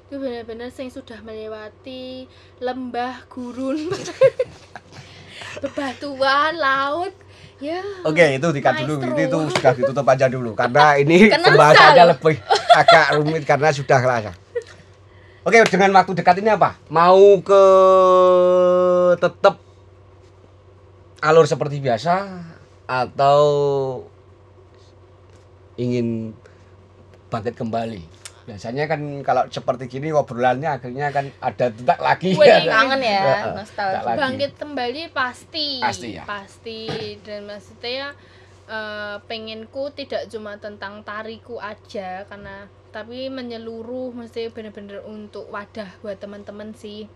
Itu 0.06 0.22
benar-benar 0.22 0.70
sing 0.70 0.86
sudah 0.86 1.18
melewati 1.26 2.30
lembah 2.62 3.26
gurun, 3.26 3.90
bebatuan, 5.66 6.54
laut. 6.54 7.10
Ya. 7.58 7.82
Oke, 8.06 8.38
itu 8.38 8.48
dikat 8.54 8.86
dulu. 8.86 9.02
Ini 9.02 9.26
itu 9.26 9.38
sudah 9.50 9.72
ditutup 9.74 10.06
aja 10.06 10.30
dulu 10.30 10.54
karena 10.54 10.94
ini 10.94 11.26
pembahasannya 11.42 12.04
lebih 12.14 12.38
agak 12.70 13.06
rumit 13.18 13.42
karena 13.42 13.74
sudah 13.74 13.98
kerasa. 13.98 14.32
Oke, 15.42 15.58
dengan 15.66 15.90
waktu 15.98 16.14
dekat 16.14 16.38
ini 16.38 16.54
apa? 16.54 16.78
Mau 16.86 17.42
ke 17.42 17.62
tetap 19.18 19.58
alur 21.18 21.50
seperti 21.50 21.82
biasa 21.82 22.46
atau 22.86 23.42
ingin 25.74 26.30
bangkit 27.26 27.58
kembali? 27.58 28.15
Biasanya 28.46 28.86
kan 28.86 29.02
kalau 29.20 29.42
seperti 29.46 29.90
gini 29.90 30.14
obrolannya 30.14 30.70
akhirnya 30.70 31.10
kan 31.10 31.28
ada 31.42 31.66
tidak 31.66 31.98
lagi 31.98 32.32
Wih, 32.32 32.46
ya. 32.46 32.62
kangen 32.78 33.02
ya 33.02 33.50
nostalgia 33.52 34.14
bangkit 34.14 34.52
kembali 34.54 35.10
pasti 35.10 35.82
Pasti 35.82 36.14
ya. 36.14 36.22
Pasti. 36.22 36.86
dan 37.20 37.44
maksudnya 37.44 38.14
eh, 38.70 39.16
pengenku 39.26 39.90
tidak 39.92 40.30
cuma 40.30 40.54
tentang 40.56 41.02
tariku 41.02 41.58
aja 41.58 42.22
karena 42.24 42.70
tapi 42.94 43.28
menyeluruh 43.28 44.14
mesti 44.14 44.48
bener-bener 44.48 45.02
untuk 45.04 45.50
wadah 45.50 45.90
buat 46.00 46.16
teman-teman 46.16 46.70
sih 46.72 47.10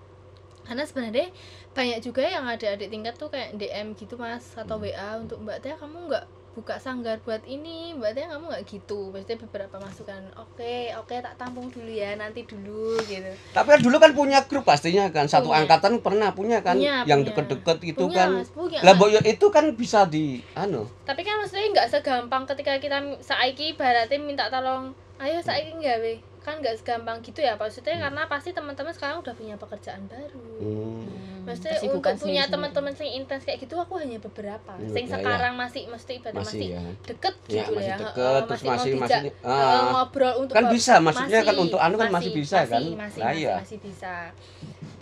karena 0.61 0.85
sebenarnya 0.85 1.33
banyak 1.73 1.99
juga 2.03 2.21
yang 2.21 2.45
ada 2.45 2.77
adik 2.77 2.91
tingkat 2.91 3.15
tuh 3.17 3.33
kayak 3.33 3.57
DM 3.57 3.95
gitu 3.95 4.15
mas 4.15 4.45
atau 4.55 4.77
Hmm. 4.77 4.87
WA 4.87 5.09
untuk 5.17 5.41
mbak 5.41 5.63
Tia 5.63 5.79
kamu 5.79 6.11
nggak 6.11 6.27
buka 6.51 6.83
sanggar 6.83 7.23
buat 7.23 7.47
ini 7.47 7.95
Tia 8.11 8.27
kamu 8.27 8.51
nggak 8.51 8.65
gitu. 8.67 9.15
Maksudnya 9.15 9.39
beberapa 9.47 9.77
masukan 9.79 10.19
oke 10.35 10.93
oke 10.99 11.15
tak 11.23 11.35
tampung 11.39 11.71
dulu 11.71 11.87
ya 11.87 12.19
nanti 12.19 12.43
dulu 12.43 12.99
gitu. 13.07 13.31
Tapi 13.55 13.69
kan 13.71 13.81
dulu 13.81 13.97
kan 14.03 14.11
punya 14.13 14.43
grup 14.51 14.67
pastinya 14.67 15.07
kan. 15.15 15.31
Satu 15.31 15.49
Punya. 15.49 15.63
angkatan 15.65 16.03
pernah 16.03 16.35
punya 16.35 16.59
kan 16.61 16.75
Punya, 16.75 17.07
yang 17.07 17.23
deket-deket 17.23 17.79
itu 17.87 18.05
Punya, 18.11 18.19
kan. 18.19 18.31
Punya, 18.51 18.79
Lah 18.83 18.95
ya 19.09 19.23
itu 19.23 19.47
kan 19.55 19.71
bisa 19.79 20.05
di 20.11 20.43
anu. 20.59 20.85
tapi 21.07 21.23
kan 21.23 21.39
maksudnya 21.39 21.71
nggak 21.71 21.89
segampang 21.91 22.43
ketika 22.51 22.79
kita 22.83 22.99
saiki 23.23 23.79
ibaratnya 23.79 24.19
minta 24.19 24.51
tolong 24.51 24.91
ayo 25.23 25.39
saiki 25.39 25.79
nggawe. 25.79 26.13
Kan 26.43 26.59
nggak 26.59 26.83
segampang 26.83 27.23
gitu 27.23 27.47
ya 27.47 27.55
maksudnya 27.55 28.11
karena 28.11 28.27
pasti 28.27 28.51
teman-teman 28.51 28.91
sekarang 28.91 29.23
udah 29.23 29.35
punya 29.39 29.55
pekerjaan 29.55 30.03
baru. 30.11 30.43
Hmm. 30.59 31.30
Maksudnya 31.43 31.75
Kesibukan 31.77 32.13
untuk 32.13 32.25
punya 32.25 32.43
teman-teman 32.47 32.93
yang 32.95 33.13
intens 33.19 33.43
kayak 33.43 33.59
gitu 33.65 33.75
aku 33.75 33.95
hanya 33.97 34.19
beberapa 34.21 34.73
sing 34.87 35.05
ya, 35.05 35.11
ya. 35.11 35.15
sekarang 35.17 35.53
masih 35.57 35.83
mesti 35.89 36.13
ibaratnya 36.17 36.41
Masih 36.41 36.59
masih, 36.61 36.69
ya. 36.71 36.83
deket 37.07 37.35
Ya, 37.41 37.55
gitu 37.57 37.71
masih 37.73 37.91
ya 37.91 37.97
deket, 37.97 38.15
heeh, 38.21 38.41
terus 38.47 38.61
masih- 38.63 38.95
masih- 38.97 39.23
heeh, 39.33 39.45
ah. 39.45 39.83
ngobrol 39.91 40.35
untuk 40.41 40.55
Kan 40.55 40.65
bisa, 40.69 40.95
maksudnya 41.01 41.41
kan 41.43 41.57
untuk 41.57 41.81
anu 41.81 41.97
kan 41.97 42.09
masih 42.11 42.33
bisa 42.33 42.59
kan? 42.65 42.81
masih, 42.83 42.95
masih, 42.97 43.23
iya. 43.37 43.55
masih 43.59 43.79
bisa 43.81 44.15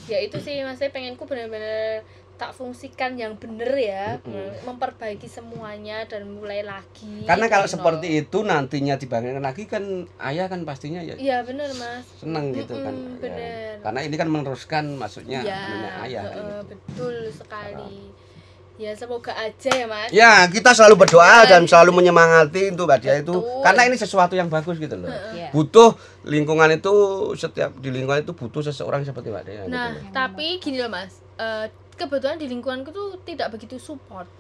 ya 0.08 0.18
itu 0.24 0.40
sih 0.40 0.64
maksudnya 0.64 0.88
pengenku 0.88 1.28
bener-bener 1.28 2.00
tak 2.38 2.54
fungsikan 2.54 3.18
yang 3.18 3.34
bener 3.34 3.66
ya 3.74 4.14
Mm-mm. 4.22 4.62
memperbaiki 4.62 5.26
semuanya 5.26 6.06
dan 6.06 6.22
mulai 6.24 6.62
lagi 6.62 7.26
Karena 7.26 7.50
kalau 7.50 7.66
dari 7.66 7.74
seperti 7.74 8.08
itu 8.16 8.38
nantinya 8.40 8.94
dibangunkan 8.94 9.42
lagi 9.42 9.66
kan 9.66 9.82
ayah 10.22 10.46
kan 10.46 10.62
pastinya 10.62 11.02
ya 11.02 11.18
iya 11.18 11.42
bener 11.42 11.66
mas 11.74 12.06
seneng 12.14 12.54
gitu 12.54 12.78
kan. 12.78 12.94
Mm-mm, 12.94 13.10
Ya. 13.10 13.20
bener. 13.20 13.72
Karena 13.78 14.00
ini 14.00 14.14
kan 14.14 14.28
meneruskan 14.28 14.84
maksudnya 14.94 15.42
Iya, 15.42 15.58
anunya 15.58 15.90
ayah 16.00 16.22
heeh, 16.24 16.38
gitu. 16.38 16.62
betul 16.70 17.14
sekali 17.28 18.14
ya 18.78 18.94
semoga 18.94 19.34
aja 19.34 19.70
ya 19.74 19.86
mas 19.86 20.06
Ya, 20.08 20.46
kita 20.46 20.70
selalu 20.70 21.02
berdoa 21.02 21.42
dan 21.44 21.66
selalu 21.66 21.98
menyemangati 21.98 22.70
untuk 22.70 22.86
Mbak 22.86 22.98
Dia 23.00 23.14
itu 23.18 23.34
karena 23.60 23.82
ini 23.82 23.98
sesuatu 23.98 24.38
yang 24.38 24.46
bagus 24.46 24.78
gitu 24.78 24.94
loh. 24.94 25.10
Iya. 25.34 25.50
Butuh 25.50 25.98
lingkungan 26.22 26.70
itu 26.70 26.94
setiap 27.34 27.74
di 27.74 27.90
lingkungan 27.90 28.22
itu 28.22 28.30
butuh 28.30 28.62
seseorang 28.62 29.02
seperti 29.02 29.28
Mbak 29.28 29.42
Dia 29.42 29.62
nah 29.66 29.90
gitu 29.90 30.14
tapi 30.14 30.62
gini 30.62 30.78
loh 30.78 30.86
mas 30.88 31.18
eh, 31.36 31.66
kebetulan 31.98 32.38
di 32.38 32.46
lingkunganku 32.46 32.88
tuh 32.88 33.18
tidak 33.22 33.50
begitu 33.50 33.76
support 33.76 34.30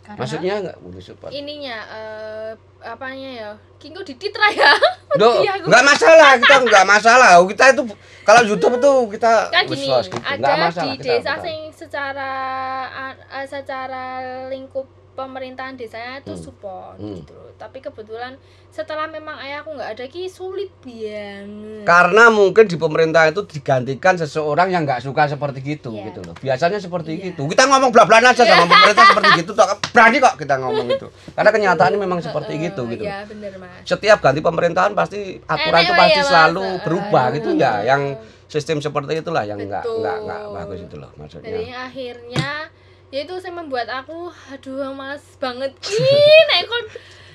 Karena- 0.00 0.18
Maksudnya 0.18 0.54
enggak 0.58 0.76
butuh 0.80 1.02
support. 1.04 1.28
ininya 1.30 1.76
eh 1.86 2.50
apanya 2.80 3.30
ya 3.30 3.50
kingko 3.76 4.00
diditra 4.00 4.48
ya 4.48 4.72
enggak 5.60 5.84
masalah, 5.84 6.36
kita 6.36 6.54
enggak 6.64 6.84
masalah. 6.84 7.36
Kita 7.44 7.64
itu 7.70 7.82
kalau 8.22 8.40
YouTube 8.42 8.76
itu 8.76 8.92
kita 9.12 9.32
kan 9.48 9.64
gini 9.64 9.84
gitu. 9.84 10.16
ada 10.18 10.52
masalah 10.58 10.94
di 10.94 10.98
kita 10.98 11.12
desa 11.14 11.32
sing 11.38 11.58
secara 11.70 12.30
a- 12.88 13.44
secara 13.44 14.02
lingkup 14.48 14.88
pemerintahan 15.18 15.74
desanya 15.74 16.22
itu 16.22 16.30
Hmm. 16.30 16.40
support 16.40 16.94
Hmm. 16.94 17.18
gitu 17.18 17.34
loh. 17.34 17.50
tapi 17.58 17.82
kebetulan 17.82 18.38
setelah 18.70 19.04
memang 19.04 19.34
ayahku 19.36 19.74
nggak 19.74 19.90
ada 19.92 20.06
ki 20.06 20.30
sulit 20.30 20.70
banget 20.78 21.82
Karena 21.82 22.30
mungkin 22.30 22.64
di 22.64 22.76
pemerintah 22.76 23.26
itu 23.26 23.42
digantikan 23.42 24.14
seseorang 24.14 24.70
yang 24.70 24.86
nggak 24.86 25.02
suka 25.02 25.26
seperti 25.26 25.58
gitu 25.66 25.90
Iya. 25.90 26.04
gitu 26.06 26.20
loh. 26.22 26.34
Biasanya 26.38 26.78
seperti 26.78 27.10
Iya. 27.12 27.24
gitu. 27.32 27.48
Kita 27.48 27.66
ngomong 27.66 27.90
bla-blan 27.90 28.22
aja 28.22 28.38
sama 28.38 28.62
pemerintah 28.70 29.04
seperti 29.04 29.28
gitu 29.36 29.52
toh. 29.52 29.66
Berani 29.90 30.16
kok 30.18 30.34
kita 30.36 30.54
ngomong 30.56 30.86
itu. 30.86 31.06
Karena 31.32 31.50
kenyataannya 31.50 31.98
memang 31.98 32.20
seperti 32.20 32.52
Heeh, 32.54 32.64
gitu 32.68 32.82
gitu. 32.86 33.02
ya 33.02 33.24
bener 33.24 33.52
mas 33.56 33.82
Setiap 33.82 34.18
ganti 34.20 34.38
pemerintahan 34.38 34.92
pasti 34.92 35.18
aturan 35.42 35.80
itu 35.80 35.92
pasti 35.92 36.14
ya, 36.14 36.22
Mas. 36.22 36.28
selalu 36.28 36.62
Heeh, 36.62 36.80
berubah 36.84 37.24
iya. 37.24 37.34
gitu 37.34 37.50
ya. 37.56 37.72
Yang 37.84 38.02
sistem 38.46 38.78
seperti 38.78 39.12
itulah 39.16 39.42
yang 39.42 39.58
nggak 39.58 39.82
nggak 39.82 40.16
nggak 40.22 40.40
bagus 40.54 40.78
itu 40.80 40.96
loh 40.96 41.10
maksudnya. 41.14 41.50
jadi 41.50 41.64
akhirnya 41.82 42.48
ya 43.08 43.18
itu 43.22 43.34
saya 43.38 43.52
membuat 43.52 43.88
aku 43.88 44.28
aduh 44.52 44.92
males 44.92 45.24
banget 45.36 45.72
ih 45.82 46.40
nek 46.46 46.62
kon 46.64 46.86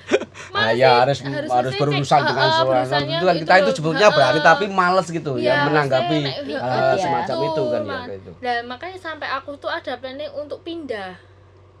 Nah, 0.54 0.68
ya 0.70 1.00
harus 1.00 1.18
harus, 1.18 1.48
maksudnya 1.48 1.80
berurusan 1.80 2.20
cek, 2.20 2.28
dengan 2.28 2.44
heeh, 2.44 2.52
seorang 2.54 2.68
berurusannya 2.84 3.16
itu 3.16 3.24
kan 3.24 3.36
kita 3.40 3.54
itu 3.56 3.70
sebetulnya 3.74 4.08
berani 4.12 4.32
Heeh. 4.36 4.44
tapi 4.46 4.64
males 4.70 5.06
gitu 5.08 5.32
Iya, 5.34 5.48
ya 5.48 5.54
menanggapi 5.64 6.16
hal 6.20 6.44
Iya. 6.44 7.00
semacam 7.00 7.36
itu 7.42 7.62
kan 7.64 7.80
ya 7.80 7.88
Mas. 7.88 8.04
kayak 8.04 8.20
itu. 8.20 8.30
Dan 8.38 8.58
makanya 8.68 8.98
sampai 9.00 9.28
aku 9.32 9.50
tuh 9.56 9.66
ada 9.66 9.92
planning 9.96 10.30
untuk 10.36 10.60
pindah 10.60 11.16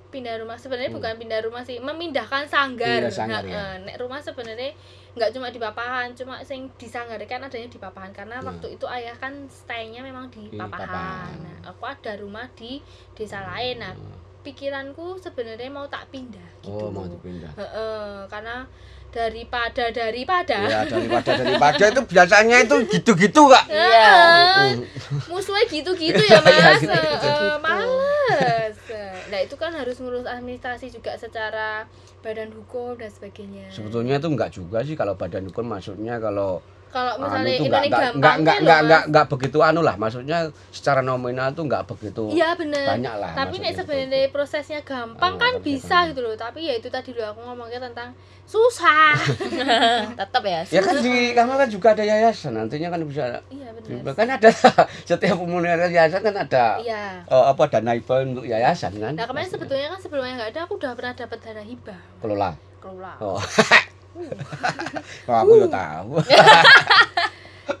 pindah 0.08 0.34
rumah 0.40 0.56
sebenarnya 0.56 0.88
Hmm. 0.88 0.98
bukan 0.98 1.12
pindah 1.18 1.40
rumah 1.42 1.62
sih 1.62 1.76
memindahkan 1.78 2.46
sanggar, 2.46 2.98
Pindah 2.98 3.12
sanggar, 3.12 3.42
Nah, 3.42 3.52
ya. 3.76 3.84
nek 3.84 3.96
rumah 3.98 4.18
sebenarnya 4.18 4.72
nggak 5.14 5.30
cuma 5.30 5.46
di 5.48 5.58
papahan 5.58 6.10
cuma 6.12 6.42
sing 6.42 6.66
di 6.74 6.84
sanggar 6.84 7.22
kan 7.22 7.38
adanya 7.40 7.66
di 7.66 7.78
papahan 7.78 8.10
karena 8.10 8.38
Hmm. 8.38 8.50
waktu 8.50 8.74
itu 8.74 8.86
ayah 8.88 9.14
kan 9.14 9.30
stay-nya 9.46 10.02
memang 10.02 10.26
di, 10.28 10.50
Di 10.50 10.58
papahan. 10.58 10.84
Papahan. 10.84 11.34
nah 11.38 11.58
aku 11.64 11.82
ada 11.84 12.12
rumah 12.18 12.46
di 12.52 12.82
desa 13.14 13.46
lain 13.46 13.78
nah 13.78 13.94
pikiranku 14.42 15.16
sebenarnya 15.16 15.70
mau 15.70 15.86
tak 15.86 16.10
pindah 16.10 16.48
gitu 16.60 16.76
Oh, 16.76 16.90
mau 16.90 17.08
dipindah. 17.08 17.48
Heeh, 17.54 18.28
karena 18.28 18.68
daripada 19.14 19.94
daripada 19.94 20.58
Ya 20.66 20.82
daripada 20.82 21.38
daripada 21.38 21.84
itu 21.86 22.02
biasanya 22.02 22.56
itu 22.66 22.76
gitu-gitu 22.90 23.42
kak. 23.46 23.64
Iya. 23.70 24.10
Heeh. 24.10 24.70
musuhnya 25.30 25.62
gitu-gitu 25.70 26.18
ya 26.18 26.42
mas 26.42 26.50
Iya, 26.50 26.70
gitu-gitu. 26.82 27.28
Eh, 27.30 27.56
males 27.62 28.74
nah 29.30 29.38
itu 29.42 29.54
kan 29.58 29.70
harus 29.74 29.98
ngurus 30.02 30.26
administrasi 30.26 30.90
juga 30.90 31.14
secara 31.18 31.86
badan 32.22 32.54
hukum 32.54 32.94
dan 32.94 33.10
sebagainya 33.10 33.66
Sebetulnya 33.70 34.18
itu 34.22 34.28
enggak 34.30 34.50
juga 34.54 34.82
sih 34.82 34.94
kalau 34.94 35.14
badan 35.18 35.46
hukum 35.50 35.66
maksudnya 35.66 36.18
kalau 36.18 36.62
kalau 36.94 37.12
anu 37.18 37.26
misalnya 37.26 37.50
itu 37.50 37.66
ini 37.66 37.68
enggak 37.68 37.82
enggak 37.84 38.00
gampang 38.00 38.14
enggak 38.14 38.34
enggak 38.38 38.54
kan 38.54 38.62
enggak, 38.62 38.80
enggak, 38.80 39.02
enggak 39.10 39.26
begitu 39.28 39.58
anu 39.60 39.80
lah 39.82 39.94
maksudnya 39.98 40.38
secara 40.70 41.00
nominal 41.02 41.50
tuh 41.52 41.64
enggak 41.66 41.82
begitu 41.90 42.24
iya 42.30 42.54
bener. 42.54 42.86
banyak 42.86 43.14
lah 43.18 43.32
tapi 43.34 43.54
nek 43.58 43.72
sebenarnya 43.74 44.30
prosesnya 44.30 44.80
gampang 44.86 45.34
Ah, 45.34 45.40
kan 45.40 45.52
bisa 45.64 45.96
gitu 46.12 46.20
loh. 46.22 46.36
Tapi 46.38 46.68
ya 46.68 46.74
itu 46.76 46.88
tadi 46.92 47.10
loh 47.16 47.26
aku 47.32 47.40
ngomongnya 47.42 47.80
tentang 47.82 48.14
susah. 48.44 49.16
Tetap 50.20 50.42
ya 50.44 50.60
ya 50.68 50.80
kan 50.84 50.96
di 51.00 51.32
kamu 51.32 51.52
kan 51.56 51.68
juga 51.72 51.88
ada 51.96 52.04
yayasan 52.04 52.54
nantinya 52.54 52.92
kan 52.92 53.00
bisa 53.08 53.40
iya 53.48 53.72
bener. 53.72 54.12
kan 54.12 54.28
ada 54.28 54.48
setiap 55.08 55.36
pemulihan 55.40 55.80
yayasan 55.88 56.20
kan 56.20 56.36
ada 56.36 56.76
iya. 56.78 57.24
eh, 57.24 57.44
apa 57.48 57.62
dana 57.72 57.96
hibah 57.96 58.20
untuk 58.22 58.44
yayasan 58.44 58.94
kan? 59.00 59.16
Nah 59.16 59.26
kemarin 59.26 59.48
sebetulnya 59.48 59.88
kan 59.90 60.00
sebelumnya 60.00 60.32
nggak 60.38 60.50
ada 60.54 60.60
aku 60.68 60.76
udah 60.76 60.92
pernah 60.92 61.14
dapat 61.16 61.38
dana 61.40 61.62
hibah. 61.64 62.00
Kelola. 62.20 62.50
Kelola. 62.78 63.12
Oh 63.24 63.40
oh 65.26 65.36
aku 65.36 65.52
ya 65.58 65.68
tahu. 65.68 66.10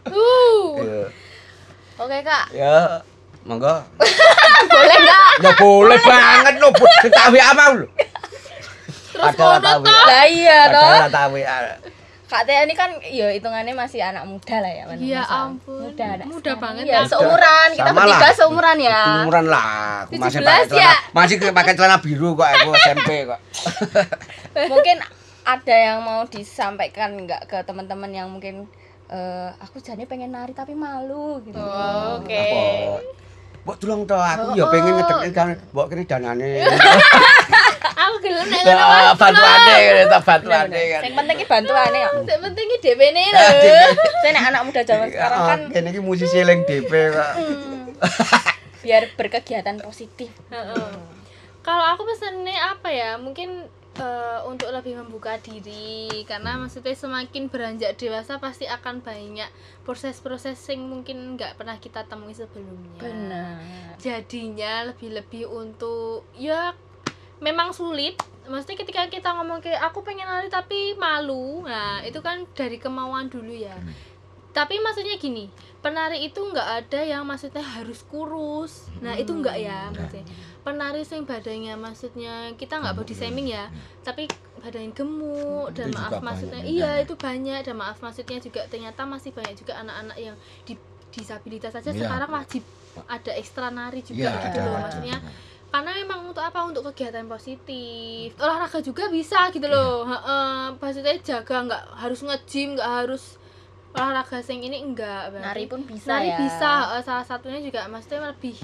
Uh. 0.04 0.80
Ya. 0.80 1.04
oke 1.98 2.18
kak. 2.22 2.44
Ya 2.54 3.02
monggo. 3.44 3.74
Boleh 4.72 4.96
nggak 4.96 5.28
ya 5.42 5.52
boleh 5.60 5.98
banget 6.00 6.54
lo 6.56 6.68
buat 6.72 6.94
ketahui 7.02 7.40
apa 7.42 7.62
lo 7.74 7.84
terus 9.14 9.30
Ada 9.30 9.62
tahu 9.62 9.82
ya. 9.86 9.94
lah 10.10 10.26
iya 10.26 10.60
toh. 10.72 10.90
ada 10.90 11.10
tahu 11.12 11.34
ya? 11.38 11.54
Kak 12.24 12.42
Tia 12.48 12.66
ini 12.66 12.74
kan 12.74 12.90
ya 13.04 13.30
hitungannya 13.30 13.76
masih 13.76 14.02
anak 14.02 14.26
muda 14.26 14.58
lah 14.58 14.72
ya. 14.72 14.84
Ya 14.98 15.22
Masa- 15.22 15.46
ampun, 15.46 15.86
muda 15.86 16.04
anak 16.18 16.26
muda 16.26 16.52
banget 16.58 16.84
ya 16.88 16.98
seumuran. 17.06 17.68
Kita 17.76 17.90
Sama 17.92 18.00
bertiga 18.00 18.18
lah. 18.18 18.32
seumuran 18.34 18.76
ya. 18.80 19.00
Umuran 19.22 19.46
lah. 19.46 19.70
Aku 20.08 20.12
masih 20.18 20.40
17 20.40 20.42
pakai 20.42 20.64
celana 20.66 20.82
ya? 20.82 20.94
masih 21.14 21.34
pakai 21.52 21.72
celana 21.78 21.96
biru 22.00 22.28
kok 22.34 22.48
aku 22.48 22.68
SMP 22.74 23.10
kok. 23.22 23.40
Mungkin 24.66 24.96
ada 25.44 25.74
yang 25.76 26.00
mau 26.00 26.24
disampaikan 26.24 27.14
nggak 27.28 27.42
ke 27.46 27.58
teman-teman 27.68 28.10
yang 28.10 28.28
mungkin 28.32 28.64
eh, 29.12 29.50
aku 29.60 29.78
jadi 29.84 30.08
pengen 30.08 30.32
nari 30.32 30.56
tapi 30.56 30.72
malu 30.72 31.44
gitu. 31.44 31.60
Oh, 31.60 32.20
oke. 32.20 32.32
Apa? 32.32 33.24
Mbok 33.64 33.76
tolong 33.80 34.04
toh 34.04 34.20
aku 34.20 34.60
ya 34.60 34.68
pengen 34.68 34.92
ngedek 35.00 35.32
kan 35.32 35.48
mbok 35.72 35.86
kene 35.88 36.04
danane. 36.04 36.50
Aku 37.94 38.20
gelem 38.20 38.52
nek 38.52 38.68
ngono 38.68 39.16
bantuane 39.16 39.74
kita 40.04 40.18
bantuane 40.20 40.80
kan. 40.92 41.00
Yang 41.00 41.14
penting 41.16 41.36
ki 41.40 41.46
bantuannya 41.48 41.98
ya 42.04 42.10
Yang 42.12 42.42
penting 42.42 42.64
ki 42.68 42.78
DP 42.84 43.00
ne 43.16 43.24
lho. 43.32 43.40
Ah, 43.40 43.52
saya 44.20 44.30
nek 44.34 44.44
anak 44.52 44.62
muda 44.68 44.80
zaman 44.84 45.08
sekarang 45.08 45.40
kan 45.40 45.58
Ah, 45.64 45.72
kene 45.72 45.88
iki 45.94 46.00
musisi 46.04 46.36
eling 46.36 46.68
DP 46.68 46.92
kok 47.16 47.32
hmm, 47.40 47.96
biar 48.84 49.02
berkegiatan 49.16 49.80
positif. 49.80 50.28
Heeh. 50.52 50.90
Kalau 51.64 51.84
aku 51.96 52.04
pesennya 52.04 52.76
apa 52.76 52.92
ya? 52.92 53.16
Mungkin 53.16 53.64
eh, 53.98 54.40
untuk 54.46 54.70
lebih 54.70 54.98
membuka 55.02 55.38
diri. 55.38 56.24
Karena 56.26 56.58
maksudnya 56.58 56.94
semakin 56.94 57.50
beranjak 57.50 57.94
dewasa 57.98 58.38
pasti 58.42 58.66
akan 58.66 59.00
banyak 59.00 59.48
proses-proses 59.86 60.58
yang 60.70 60.86
mungkin 60.86 61.38
nggak 61.38 61.58
pernah 61.58 61.78
kita 61.78 62.06
temui 62.06 62.34
sebelumnya. 62.34 62.98
benar. 62.98 63.58
Jadinya 63.98 64.90
lebih-lebih 64.92 65.46
untuk 65.48 66.26
ya 66.34 66.74
memang 67.38 67.70
sulit. 67.74 68.18
Maksudnya 68.44 68.84
ketika 68.84 69.08
kita 69.08 69.32
ngomong 69.40 69.64
kayak 69.64 69.80
aku 69.80 70.04
pengen 70.04 70.28
nari 70.28 70.52
tapi 70.52 70.92
malu 71.00 71.64
nah 71.64 72.04
itu 72.04 72.20
kan 72.20 72.44
dari 72.52 72.76
kemauan 72.76 73.32
dulu 73.32 73.52
ya. 73.52 73.74
Tapi 74.54 74.78
maksudnya 74.78 75.18
gini 75.18 75.50
penari 75.82 76.24
itu 76.28 76.40
nggak 76.40 76.68
ada 76.86 77.00
yang 77.02 77.24
maksudnya 77.24 77.64
harus 77.64 78.04
kurus. 78.04 78.92
Nah 79.00 79.16
itu 79.16 79.32
enggak 79.32 79.56
ya 79.60 79.88
maksudnya 79.90 80.24
penari 80.64 81.04
sing 81.04 81.22
badannya 81.22 81.76
maksudnya 81.76 82.34
kita 82.54 82.80
nggak 82.80 82.96
body 82.96 83.12
shaming 83.12 83.46
ya 83.46 83.68
tapi 84.00 84.24
badannya 84.56 84.90
gemuk 84.90 85.68
dan 85.70 85.92
Itu 85.92 85.94
maaf 85.94 86.12
maksudnya 86.18 86.58
banyak, 86.58 86.72
iya 86.72 86.90
ya. 86.90 87.02
itu 87.04 87.14
banyak 87.14 87.60
dan 87.60 87.76
maaf 87.76 88.00
maksudnya 88.00 88.38
juga 88.38 88.64
ternyata 88.64 89.04
masih 89.04 89.30
banyak 89.30 89.54
juga 89.54 89.76
anak-anak 89.78 90.16
yang 90.16 90.36
di 90.64 90.74
disabilitas 91.10 91.70
saja 91.70 91.88
Iya. 91.88 92.00
sekarang 92.02 92.30
wajib 92.32 92.62
ada 93.04 93.32
ekstra 93.34 93.68
nari 93.68 94.00
juga 94.00 94.24
Iya, 94.26 94.40
gitu 94.42 94.58
loh 94.58 94.74
maksudnya. 94.80 95.16
karena 95.68 95.90
memang 95.96 96.20
untuk 96.24 96.38
apa? 96.40 96.58
Untuk 96.62 96.86
kegiatan 96.86 97.26
positif. 97.26 98.30
Olahraga 98.36 98.78
juga 98.78 99.06
bisa 99.08 99.50
gitu 99.50 99.66
loh 99.66 100.02
Heeh, 100.02 100.74
maksudnya 100.74 101.14
jaga 101.20 101.56
nggak 101.62 101.82
harus 101.96 102.20
nge-gym 102.20 102.74
nggak 102.74 102.90
harus 102.96 103.36
olahraga 103.90 104.38
sing 104.40 104.58
ini 104.60 104.80
enggak 104.80 105.30
berarti 105.30 105.46
Nari 105.46 105.64
pun 105.66 105.80
bisa 105.84 106.08
nari 106.08 106.26
ya. 106.26 106.38
bisa 106.40 106.70
salah 107.00 107.22
satunya 107.22 107.60
juga 107.60 107.86
maksudnya 107.86 108.26
lebih 108.28 108.58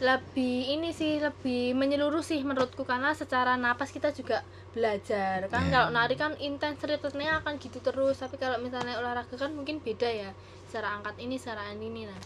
lebih 0.00 0.72
ini 0.74 0.96
sih 0.96 1.20
lebih 1.20 1.76
menyeluruh 1.76 2.24
sih 2.24 2.40
menurutku. 2.40 2.88
Karena 2.88 3.12
secara 3.12 3.54
napas 3.60 3.92
kita 3.92 4.10
juga 4.16 4.40
belajar. 4.72 5.46
Kan 5.52 5.68
Iya. 5.68 5.72
kalau 5.72 5.88
nari 5.92 6.16
kan 6.16 6.32
intens 6.40 6.80
ritmenya 6.80 7.44
akan 7.44 7.60
gitu 7.60 7.78
terus. 7.84 8.18
Tapi 8.18 8.40
kalau 8.40 8.56
misalnya 8.58 8.96
olahraga 8.96 9.36
kan 9.36 9.52
mungkin 9.52 9.78
beda 9.84 10.08
ya. 10.08 10.30
Secara 10.66 10.96
angkat 10.98 11.20
ini 11.20 11.36
secara 11.36 11.70
ini. 11.76 12.08
Nah 12.08 12.20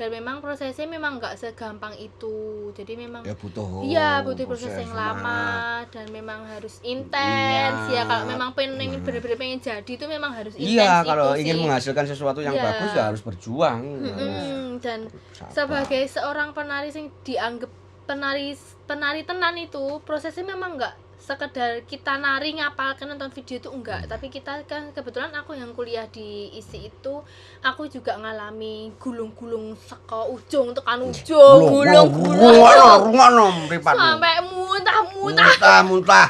dan 0.00 0.08
memang 0.08 0.40
prosesnya 0.40 0.88
memang 0.88 1.20
nggak 1.20 1.36
segampang 1.36 1.92
itu 1.94 2.32
jadi 2.72 2.96
memang 2.96 3.20
ya 3.20 3.36
butuh 3.36 3.84
Iya, 3.84 4.24
butuh 4.24 4.48
proses 4.48 4.72
proses 4.72 4.80
yang 4.80 4.96
lama 4.96 5.84
dan 5.92 6.08
memang 6.08 6.48
harus 6.48 6.80
intens. 6.80 7.84
Iya. 7.84 8.00
Ya 8.00 8.02
kalau 8.08 8.24
memang 8.24 8.56
pengen 8.56 8.80
Hmm. 8.80 9.04
bener-bener 9.04 9.36
pengen 9.36 9.60
jadi 9.60 9.84
itu 9.84 10.08
memang 10.08 10.32
harus 10.32 10.56
intens 10.56 10.72
Iya, 10.72 10.88
itu 10.96 11.06
kalau 11.06 11.28
sih. 11.36 11.44
ingin 11.44 11.56
menghasilkan 11.60 12.04
sesuatu 12.08 12.40
yang 12.40 12.56
Iya. 12.56 12.64
bagus 12.64 12.90
ya 12.90 13.02
harus 13.04 13.20
berjuang. 13.20 13.80
harus 13.84 14.16
Mm-mm, 14.16 14.80
dan 14.80 15.00
sabar. 15.36 15.52
sebagai 15.52 16.02
seorang 16.08 16.56
penari 16.56 16.88
yang 16.88 17.12
dianggap 17.20 17.68
penari 18.08 18.56
penari 18.88 19.22
tenan 19.22 19.54
itu 19.54 20.00
prosesnya 20.02 20.48
memang 20.48 20.80
enggak 20.80 20.96
sekedar 21.20 21.84
kita 21.84 22.16
nari 22.16 22.56
ngapalkan 22.56 23.04
nonton 23.06 23.28
video 23.30 23.56
itu 23.56 23.68
enggak 23.68 24.08
tapi 24.08 24.26
kita 24.26 24.64
kan 24.64 24.88
kebetulan 24.90 25.28
aku 25.30 25.52
yang 25.52 25.70
kuliah 25.70 26.08
di 26.08 26.48
isi 26.50 26.88
itu 26.88 27.14
aku 27.60 27.86
juga 27.86 28.16
ngalami 28.16 28.90
gulung-gulung 28.96 29.76
seko 29.78 30.32
ujung 30.32 30.72
tekan 30.72 30.98
ujung 31.02 31.60
gulung 31.62 32.08
gulung 32.10 32.56
Ngono, 32.56 32.88
ngono 33.06 33.44
mripatmu. 33.68 34.00
sampai 34.00 34.34
muntah-muntah 34.42 35.48
Muntah, 35.52 35.80
muntah. 35.84 36.28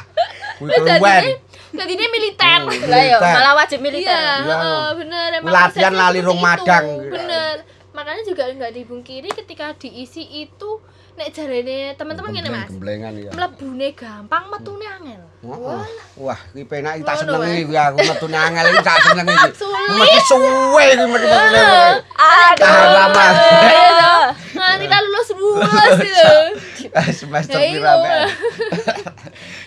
Kuwi 0.57 0.69
Terus 0.69 0.85
kewen. 0.85 1.01
jadinya 1.01 1.33
jadinya 1.73 2.07
militer 2.11 2.57
Hmm. 2.61 2.67
Militer. 2.67 3.19
malah 3.23 3.53
wajib 3.55 3.79
militer. 3.79 4.11
iya 4.11 4.43
Iya. 4.43 4.93
bener 4.93 5.27
emang 5.39 5.51
Latihan 5.51 5.93
lali 5.95 6.19
rong 6.19 6.35
itu. 6.35 6.45
madang. 6.45 6.85
bener 7.07 7.55
makanya 7.91 8.23
juga 8.23 8.43
nggak 8.45 8.73
dibungkiri 8.73 9.29
ketika 9.31 9.73
diisi 9.73 10.21
itu 10.41 10.79
nek 11.21 11.29
jarene 11.31 11.77
teman-teman 11.93 12.29
ngene 12.31 12.49
mas 12.49 12.67
Gemblengan 12.67 13.13
ya. 13.13 13.29
mlebune 13.31 13.87
gampang 13.93 14.43
metune 14.47 14.87
angel 14.87 15.21
Wah, 15.41 15.81
wah, 16.15 16.39
iki 16.51 16.65
penak 16.65 16.97
iki 16.97 17.03
tak 17.03 17.17
seneng 17.19 17.41
iki 17.45 17.73
aku 17.73 17.97
metune 17.99 18.37
angel 18.37 18.65
iki 18.67 18.81
tak 18.83 18.97
seneng 19.03 19.25
iki. 19.25 19.49
Mesti 19.91 20.19
suwe 20.23 20.83
iki 20.87 21.01
mesti 21.03 21.27
metune. 21.27 21.65
Aduh. 22.13 22.61
Tahan 22.61 22.89
lama. 22.91 23.25
nganti 24.51 24.85
kita 24.85 24.97
lulus 25.01 25.29
lulus 25.33 25.93
gitu 25.99 26.33
Semester 27.11 27.57
Ya, 27.57 27.65
pira. 27.71 27.91
Mbak? 27.95 28.27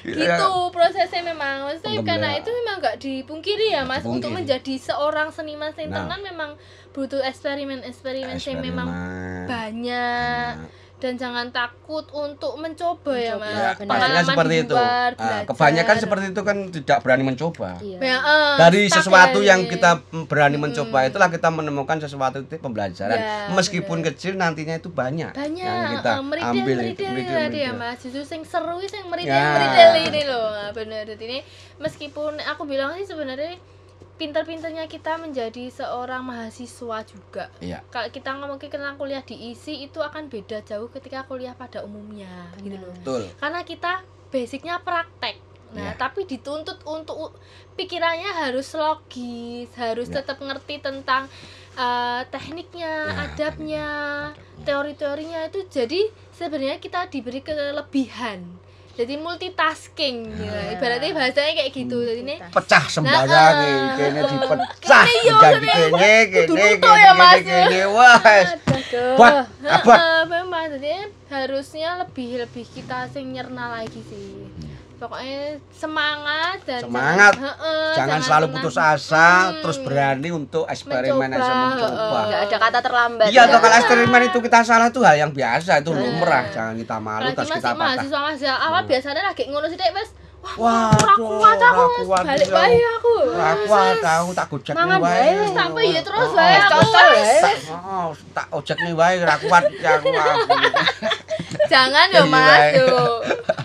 gitu 0.04 0.48
prosesnya 0.70 1.22
memang 1.24 1.64
maksudnya 1.64 2.04
karena 2.04 2.36
itu 2.36 2.50
memang 2.52 2.76
nggak 2.78 2.96
dipungkiri 2.98 3.72
ya 3.72 3.82
mas 3.82 4.04
untuk 4.04 4.30
Dipungkiri. 4.30 4.36
menjadi 4.36 4.74
seorang 4.78 5.28
seniman 5.30 5.72
sing 5.72 5.88
Nah. 5.88 6.04
tenan 6.04 6.20
memang 6.22 6.50
butuh 6.90 7.18
eksperimen 7.20 7.82
eksperimen 7.82 8.36
yang 8.36 8.60
memang 8.60 8.88
banyak 9.44 10.52
Nah. 10.54 10.68
Dan 11.04 11.14
jangan 11.14 11.46
takut 11.50 12.08
untuk 12.08 12.56
mencoba, 12.56 13.12
ya 13.12 13.36
Mencoba, 13.36 13.44
mas 13.44 13.52
ya, 13.52 13.52
benar. 13.52 13.76
Pastinya 13.76 13.92
Pengalaman 13.92 14.24
seperti 14.26 14.54
itu. 14.56 14.72
luar, 14.72 14.88
Ah, 14.88 15.12
belajar. 15.14 15.44
kebanyakan 15.44 15.96
seperti 16.00 16.24
itu 16.26 16.40
kan 16.42 16.56
tidak 16.70 16.98
berani 16.98 17.24
mencoba. 17.24 17.70
Iya. 17.78 17.98
Ya, 18.00 18.16
eh, 18.18 18.54
Dari 18.56 18.82
sesuatu 18.88 19.38
ya 19.38 19.46
yang 19.46 19.60
kita 19.66 19.90
berani 20.24 20.56
Mm-mm. 20.56 20.64
mencoba 20.64 20.98
itulah 21.04 21.28
kita 21.28 21.48
menemukan 21.48 21.96
sesuatu 21.98 22.40
itu 22.40 22.56
pembelajaran. 22.56 23.14
Ya, 23.14 23.52
Meskipun 23.52 24.00
benar. 24.00 24.08
kecil 24.10 24.32
nantinya 24.34 24.74
itu 24.74 24.88
banyak, 24.88 25.30
banyak 25.30 25.60
yang 25.60 25.92
kita 25.94 26.10
eh, 26.10 26.24
meridil 26.24 26.48
ambil 26.50 26.64
itu. 26.72 26.80
meridil 26.80 27.10
meridil, 27.10 27.36
tadi 27.36 27.58
ya 27.60 27.70
meridil. 27.70 27.72
mas 27.76 27.98
justru 28.00 28.22
sing 28.24 28.42
seru 28.42 28.80
sing 28.84 29.04
meridil 29.04 29.28
Ya. 29.28 29.52
meridil 29.52 29.90
ini 30.06 30.22
loh 30.24 30.48
bener 30.72 31.04
jadi 31.06 31.24
ini 31.26 31.38
meskipun 31.76 32.32
aku 32.40 32.64
bilang 32.64 32.94
sih 32.94 33.04
sebenarnya 33.04 33.60
pinter-pinternya 34.14 34.86
kita 34.86 35.16
menjadi 35.16 35.68
seorang 35.68 36.22
mahasiswa 36.22 37.02
juga 37.02 37.50
Iya. 37.58 37.82
kalau 37.88 38.08
kita 38.08 38.30
ngomongin 38.32 38.70
tentang 38.70 38.94
kuliah 38.94 39.20
di 39.20 39.50
isi 39.50 39.82
itu 39.82 39.98
akan 39.98 40.26
beda 40.26 40.62
jauh 40.62 40.86
ketika 40.88 41.24
kuliah 41.24 41.52
pada 41.52 41.82
umumnya 41.82 42.30
gitu 42.58 42.78
loh 42.78 42.94
Betul. 42.94 43.26
karena 43.36 43.60
kita 43.62 43.92
basicnya 44.28 44.78
praktek 44.78 45.42
nah 45.74 45.90
Iya. 45.90 45.98
tapi 45.98 46.22
dituntut 46.22 46.78
untuk 46.84 47.34
pikirannya 47.74 48.30
harus 48.36 48.70
logis 48.72 49.66
harus 49.74 50.06
Iya. 50.06 50.22
tetap 50.22 50.38
ngerti 50.38 50.78
tentang 50.78 51.26
eh, 51.74 52.22
tekniknya 52.30 52.86
Ya, 52.86 53.18
adabnya 53.26 53.86
teknik, 54.30 54.38
adabnya. 54.38 54.62
teori-teorinya 54.62 55.40
itu 55.44 55.66
jadi 55.66 56.00
sebenarnya 56.30 56.78
kita 56.78 57.10
diberi 57.10 57.42
kelebihan 57.42 58.46
jadi 58.94 59.14
multitasking 59.18 60.16
gitu. 60.30 60.46
Ya. 60.46 60.72
ibaratnya 60.72 61.10
bahasanya 61.10 61.52
kayak 61.54 61.72
gitu. 61.74 61.98
Jadi 61.98 62.20
ini 62.22 62.36
Pecah 62.40 62.84
sembarang 62.86 63.26
Nah, 63.26 63.50
iki, 63.58 63.66
eh, 63.66 63.90
kene 63.98 64.20
eh, 64.20 64.24
dipecah. 64.30 65.04
jadi 65.04 65.28
kene. 65.34 66.14
kene 66.30 66.68
kene 66.80 67.38
kene 67.42 67.82
wah 67.90 68.18
buat 69.14 69.34
abot 69.60 69.98
Heeh, 69.98 70.20
memang 70.30 70.64
jadi 70.78 70.92
harusnya 71.26 71.98
lebih 71.98 72.46
lebih 72.46 72.62
kita 72.70 73.10
sing 73.10 73.34
nyerna 73.34 73.82
lagi 73.82 73.98
sih 74.06 74.43
pokoknya 75.04 75.40
semangat 75.70 76.56
dan 76.64 76.80
Semangat. 76.82 77.32
jangan, 77.32 77.44
heeh, 77.46 77.92
jangan 77.92 78.18
selalu 78.18 78.46
pernah- 78.46 78.62
putus 78.62 78.76
asa 78.76 79.28
Hmm. 79.44 79.60
terus 79.60 79.78
berani 79.78 80.28
untuk 80.30 80.64
eksperimen 80.64 81.28
Mencoba, 81.28 81.44
aja 81.44 81.52
mencoba. 81.54 82.18
Nggak 82.24 82.40
ada 82.42 82.56
kata 82.58 82.78
terlambat. 82.80 83.26
Iya, 83.28 83.42
ya. 83.42 83.54
kalau 83.54 83.76
eksperimen 83.76 84.20
itu 84.24 84.38
kita 84.40 84.58
salah 84.60 84.88
itu 84.88 85.00
hal 85.00 85.16
yang 85.18 85.30
biasa, 85.30 85.72
itu 85.78 85.90
Bener. 85.90 86.02
lumrah. 86.02 86.44
Jangan 86.48 86.74
kita 86.74 86.96
malu 86.98 87.28
terus 87.30 87.50
kita 87.50 87.60
patah. 87.62 87.76
mahasiswa 87.76 88.18
mahasiswa 88.18 88.56
awal 88.58 88.80
Hmm. 88.80 88.90
biasanya 88.90 89.22
lagi 89.22 89.42
ngono 89.46 89.66
sih 89.66 89.78
mas 89.90 90.10
wah 90.54 90.92
ora 90.92 91.14
kuat 91.16 91.56
aku 91.58 92.04
kuat 92.04 92.20
balik 92.22 92.48
bae 92.50 92.76
aku 92.76 93.14
Ora 93.32 93.52
kuat 93.64 93.96
aku 93.96 94.30
tak 94.30 94.46
gojek 94.46 94.74
Mangan 94.74 95.00
wae. 95.00 95.08
wae, 95.08 95.40
Wis 95.40 95.52
tak 95.52 95.68
piye 95.72 96.00
terus 96.04 96.20
Oh, 96.22 96.36
wae 96.36 96.52
oh. 96.52 96.60
aku. 96.60 96.80
Oh, 97.72 98.08
tak 98.30 98.46
ojek 98.52 98.76
nih 98.78 98.92
wae 98.92 99.14
ora 99.18 99.36
kuat 99.40 99.64
ya 99.74 99.90
aku. 99.96 100.08
jangan 101.72 102.06
ya 102.08 102.20
Iya, 102.20 102.22
mas 102.26 102.60
yo 102.76 102.96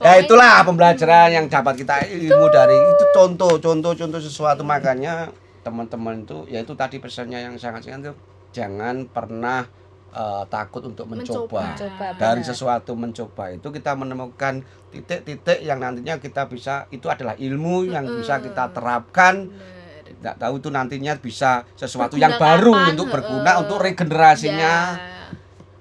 Ya 0.00 0.16
itulah 0.16 0.64
pembelajaran 0.64 1.28
yang 1.28 1.46
dapat 1.52 1.84
kita 1.84 2.08
ilmu 2.08 2.48
dari 2.48 2.72
itu 2.72 3.04
contoh 3.12 3.60
contoh 3.60 3.92
contoh 3.92 4.16
sesuatu. 4.16 4.64
Makanya 4.64 5.28
teman-teman 5.60 6.24
itu 6.24 6.48
yaitu 6.48 6.72
tadi 6.72 6.96
pesannya 6.96 7.44
yang 7.44 7.54
sangat 7.60 7.84
sangat 7.84 8.08
itu 8.08 8.12
jangan 8.56 9.04
pernah 9.12 9.68
eh, 10.16 10.44
takut 10.48 10.88
untuk 10.88 11.04
mencoba. 11.04 11.76
Mencoba, 11.76 12.16
dari 12.16 12.40
benar. 12.40 12.48
sesuatu 12.48 12.96
mencoba 12.96 13.52
itu 13.52 13.68
kita 13.68 13.92
menemukan 13.92 14.64
titik-titik 14.88 15.60
yang 15.60 15.84
nantinya 15.84 16.16
kita 16.16 16.48
bisa 16.48 16.88
itu 16.88 17.04
adalah 17.12 17.36
ilmu 17.36 17.84
yang 17.84 18.08
bisa 18.08 18.40
kita 18.40 18.72
terapkan. 18.72 19.52
Bener. 19.52 19.78
tidak 20.10 20.36
tahu 20.42 20.54
itu 20.58 20.68
nantinya 20.74 21.14
bisa 21.22 21.64
sesuatu 21.78 22.18
Berguna 22.18 22.24
yang 22.26 22.34
baru 22.34 22.72
kapan, 22.74 22.88
untuk 22.92 23.06
berguna 23.14 23.52
untuk 23.62 23.78
regenerasinya. 23.78 24.74
Ya. 24.98 25.19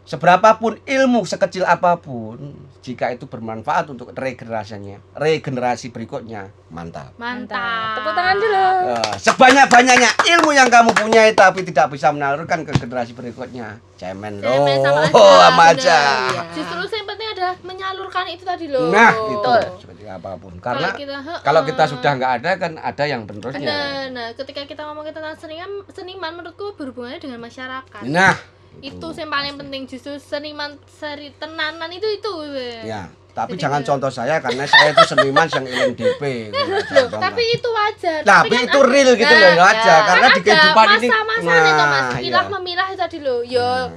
Seberapapun 0.09 0.81
ilmu 0.83 1.21
sekecil 1.21 1.61
apa 1.63 1.93
pun 1.95 2.41
jika 2.81 3.13
itu 3.13 3.29
bermanfaat 3.29 3.85
untuk 3.87 4.09
regenerasinya 4.09 4.97
regenerasi 5.13 5.93
berikutnya 5.93 6.49
mantap 6.67 7.13
mantap 7.15 7.93
Tepuk 7.93 8.13
tangan 8.13 8.35
dulu. 8.35 8.65
Eh, 8.89 9.13
sebanyak-banyaknya 9.21 10.09
ilmu 10.27 10.49
yang 10.49 10.65
kamu 10.65 10.97
punya 10.97 11.29
tapi 11.31 11.61
tidak 11.61 11.93
bisa 11.93 12.09
menalurkan 12.09 12.65
ke 12.65 12.73
generasi 12.73 13.13
berikutnya 13.13 13.77
cemen 13.95 14.41
loh 14.41 14.49
Cemen 14.49 14.77
sama 14.81 14.99
aja, 15.03 15.13
sama 15.13 15.53
bener. 15.61 15.77
aja 15.77 15.99
Iya. 16.25 16.41
justru 16.57 16.77
yang 16.89 17.07
penting 17.07 17.29
adalah 17.29 17.53
menyalurkan 17.61 18.25
itu 18.27 18.43
tadi 18.43 18.65
loh 18.65 18.89
Nah, 18.89 19.13
itu 19.13 19.53
seperti 19.77 20.03
apa 20.03 20.29
pun. 20.35 20.57
Kalau 20.57 20.81
Karena 20.81 20.89
kita, 20.91 21.15
kalau 21.45 21.61
kita 21.61 21.83
sudah 21.85 22.11
nggak 22.17 22.31
ada 22.41 22.51
kan 22.57 22.71
ada 22.75 23.03
yang 23.05 23.29
penerusnya. 23.29 23.61
nah, 23.61 24.01
nah 24.09 24.27
ketika 24.33 24.65
kita 24.65 24.81
ngomongin 24.83 25.13
tentang 25.13 25.37
seniman 25.37 25.69
seniman 25.93 26.31
menurutku 26.33 26.73
berhubungannya 26.73 27.21
dengan 27.21 27.39
masyarakat 27.39 28.01
Nah, 28.03 28.33
itu 28.81 29.07
yang 29.13 29.27
paling 29.27 29.55
penting 29.55 29.81
justru 29.85 30.15
seniman 30.15 30.75
seri 30.85 31.31
tenanan 31.33 31.89
itu 31.89 32.07
itu. 32.09 32.33
Ya, 32.81 33.05
tapi 33.29 33.53
Jadi 33.53 33.61
jangan 33.61 33.81
contoh 33.83 34.09
saya 34.09 34.37
karena 34.37 34.63
saya 34.63 34.91
itu 34.91 35.03
seniman 35.05 35.47
yang 35.47 35.65
INDP. 35.65 36.21
Loh, 36.91 37.07
tapi 37.09 37.43
itu 37.49 37.69
wajar 37.69 38.19
tapi 38.21 38.51
kan 38.53 38.65
itu 38.65 38.79
ada- 38.79 38.89
real 38.89 39.11
gitu 39.13 39.29
Nah, 39.29 39.51
loh 39.53 39.65
aja 39.65 39.79
ya. 39.85 39.97
karena 40.03 40.21
kan 40.21 40.31
di 40.31 40.35
ada 40.35 40.45
kehidupan 40.45 40.85
ini 40.89 41.07
masa-masanya 41.07 41.71
toh 41.71 41.85
mas 41.85 42.03
iya. 42.09 42.19
pilah 42.21 42.45
memilah 42.49 42.87
itu 42.87 42.99
tadi 42.99 43.17
loh 43.19 43.39
yo 43.41 43.61
Nah, 43.61 43.87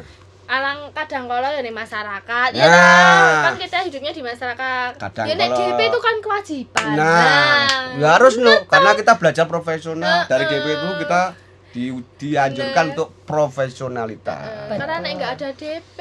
alang 0.52 0.92
kadang 0.92 1.24
kala 1.24 1.48
dari 1.50 1.72
masyarakat 1.72 2.48
ya 2.52 2.62
Nah. 2.62 2.76
toh? 2.76 3.40
kan 3.42 3.54
kita 3.56 3.76
hidupnya 3.82 4.12
di 4.12 4.20
masyarakat 4.20 4.90
Kadang 4.94 5.24
ya 5.24 5.34
kala- 5.34 5.56
DP 5.56 5.80
itu 5.82 5.98
kan 5.98 6.14
kewajiban 6.18 6.92
Nah, 6.92 7.66
ya 7.96 8.08
harus 8.12 8.34
no, 8.36 8.52
karena 8.66 8.90
kita 8.92 9.12
belajar 9.16 9.44
profesional 9.46 10.26
dari 10.26 10.44
Heeh. 10.44 10.60
DP 10.60 10.66
itu 10.74 10.88
kita 11.00 11.20
di, 11.72 11.88
dianjurkan 12.20 12.84
Bener. 12.86 12.92
untuk 12.94 13.08
profesionalitas. 13.24 14.76
Karena 14.76 14.96
nek 15.00 15.12
nggak 15.16 15.32
ada 15.40 15.48
DP 15.56 15.98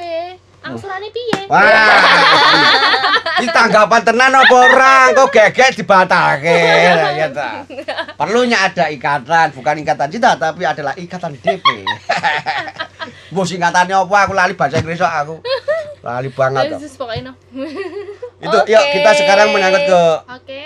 angsurannya 0.62 1.10
piye 1.10 1.40
Wah, 1.50 1.98
ini 3.42 3.48
tanggapan 3.50 4.00
tenan 4.06 4.30
apa 4.30 4.54
orang 4.54 5.06
kok 5.18 5.28
gegek 5.34 5.74
dibatake 5.82 6.58
ya 7.18 7.28
ta. 7.34 7.66
Perlunya 8.20 8.70
ada 8.70 8.86
ikatan, 8.86 9.50
bukan 9.58 9.82
ikatan 9.82 10.08
cinta 10.08 10.38
tapi 10.38 10.62
adalah 10.62 10.94
ikatan 10.94 11.34
DP. 11.34 11.66
Bos 13.34 13.48
singkatannya 13.50 14.06
apa 14.06 14.14
aku 14.22 14.32
lali 14.38 14.54
bahasa 14.54 14.78
Inggris 14.78 15.02
aku. 15.02 15.42
Lali 16.02 16.30
banget. 16.30 16.62
kok. 16.70 16.78
Yesus 16.78 16.94
pokoknya 16.94 17.30
no. 17.30 17.32
Itu 18.38 18.58
yuk 18.70 18.84
kita 18.94 19.10
sekarang 19.18 19.50
menyangkut 19.50 19.82
ke 19.90 20.02
oke 20.30 20.62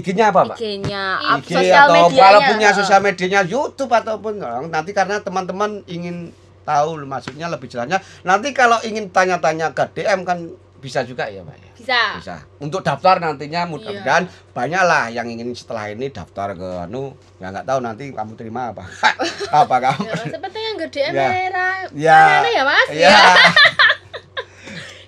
IG-nya 0.00 0.32
apa, 0.32 0.40
Pak? 0.50 0.56
IG-nya, 0.56 1.04
IG 1.38 1.48
sosial 1.52 1.86
atau 1.86 1.94
medianya. 2.08 2.22
kalau 2.24 2.40
punya 2.48 2.68
sosial 2.72 3.00
medianya 3.04 3.40
YouTube 3.44 3.92
ataupun 3.92 4.32
nanti 4.72 4.90
karena 4.96 5.20
teman-teman 5.20 5.84
ingin 5.86 6.32
tahu 6.64 7.04
maksudnya 7.04 7.46
lebih 7.46 7.68
jelasnya. 7.68 8.00
Nanti 8.24 8.50
kalau 8.50 8.80
ingin 8.80 9.12
tanya-tanya 9.12 9.76
ke 9.76 9.84
DM 9.92 10.24
kan 10.24 10.48
bisa 10.80 11.04
juga 11.04 11.28
ya 11.28 11.44
Pak 11.44 11.56
ya? 11.60 11.70
Bisa. 11.76 12.00
Bisa. 12.16 12.36
Untuk 12.56 12.80
daftar 12.80 13.20
nantinya 13.20 13.68
mudah-mudahan 13.68 14.24
banyak 14.56 14.80
lah 14.80 15.12
yang 15.12 15.28
ingin 15.28 15.52
setelah 15.52 15.92
ini 15.92 16.08
daftar 16.08 16.56
ke 16.56 16.68
anu 16.88 17.12
ya 17.36 17.52
nggak 17.52 17.68
tahu 17.68 17.78
nanti 17.84 18.08
kamu 18.12 18.32
terima 18.36 18.72
apa. 18.72 18.88
Apa 19.64 19.76
kamu? 19.76 20.08
Ya, 20.08 20.14
seperti 20.24 20.58
yang 20.58 20.76
gede 20.80 21.02
Ya. 21.12 21.28
merah 21.28 21.76
Ya. 21.92 22.20
Aneh 22.40 22.52
ya 22.56 22.64
mas. 22.64 22.88
Ya. 22.96 23.12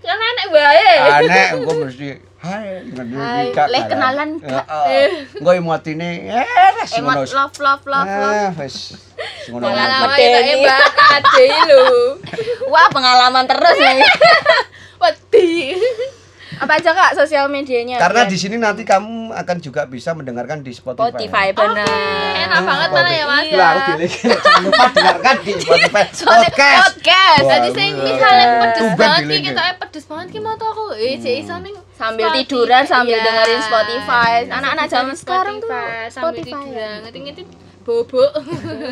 Kan 0.04 0.18
aneh 0.18 0.46
bae. 0.52 0.92
Aneh 1.08 1.46
engko 1.56 1.72
mesti 1.78 2.08
hai 2.42 2.82
ngene 2.82 3.14
Hai, 3.14 3.42
iki, 3.46 3.54
Kak, 3.54 3.66
leh 3.70 3.82
kenalan, 3.86 4.30
Kak. 4.42 4.66
Heeh. 4.66 5.38
engko 5.38 5.50
emotine 5.54 6.10
eh 6.26 6.46
wis 6.76 6.90
ngono 6.98 7.22
Emot 7.22 7.30
love 7.30 7.56
love 7.62 7.84
love 7.86 8.10
love. 8.10 8.34
Ah, 8.34 8.50
wis 8.58 8.76
ngono 9.46 9.70
Medeni. 9.70 10.50
ya 10.50 10.54
mbak 10.58 10.82
ade 11.14 11.44
lho 11.70 11.82
Wah, 12.66 12.86
pengalaman 12.90 13.46
terus 13.46 13.78
nih. 13.78 14.02
wedi 15.02 15.78
Apa 16.62 16.78
aja 16.78 16.90
Kak 16.90 17.12
sosial 17.16 17.46
medianya? 17.46 17.98
Karena 17.98 18.22
di 18.22 18.34
sini 18.34 18.54
nanti 18.54 18.82
kamu 18.82 19.30
akan 19.32 19.56
juga 19.58 19.82
bisa 19.84 20.10
mendengarkan 20.12 20.60
di 20.60 20.70
Spotify. 20.70 21.10
Spotify 21.10 21.46
benar. 21.50 21.90
enak 22.38 22.60
banget 22.62 22.88
mana 22.88 23.10
ya 23.10 23.24
mas 23.26 23.46
Lah, 23.50 23.72
dilihat. 23.88 24.38
Jangan 24.38 24.62
lupa 24.62 24.84
dengarkan 24.88 25.34
di 25.40 25.52
Spotify 25.54 26.02
podcast. 26.22 26.82
podcast. 26.94 27.44
Jadi 27.44 27.68
sing 27.72 27.90
misalnya 27.98 28.46
pedes 28.60 28.90
banget 28.94 29.18
ki 29.18 29.26
dilink. 29.28 29.44
kita 29.48 29.62
pedes 29.76 30.04
banget 30.06 30.26
ki 30.28 30.38
mau 30.38 30.54
aku 30.54 30.84
eh 30.94 31.14
cek 31.16 31.34
iso 31.36 31.54
ning 31.58 31.74
Sambil 31.92 32.24
Spotify. 32.24 32.38
tiduran 32.40 32.82
sambil 32.84 33.16
Iya. 33.16 33.24
dengerin 33.24 33.60
Spotify. 33.60 34.30
Anak-anak 34.48 34.86
zaman 34.88 35.14
sekarang 35.14 35.54
tuh 35.58 35.68
Spotify, 35.68 36.06
sambil 36.08 36.30
Spotify. 36.32 36.46
ya. 36.46 36.62
tiduran 36.62 36.98
ngerti-ngerti 37.02 37.42
bobok 37.82 38.30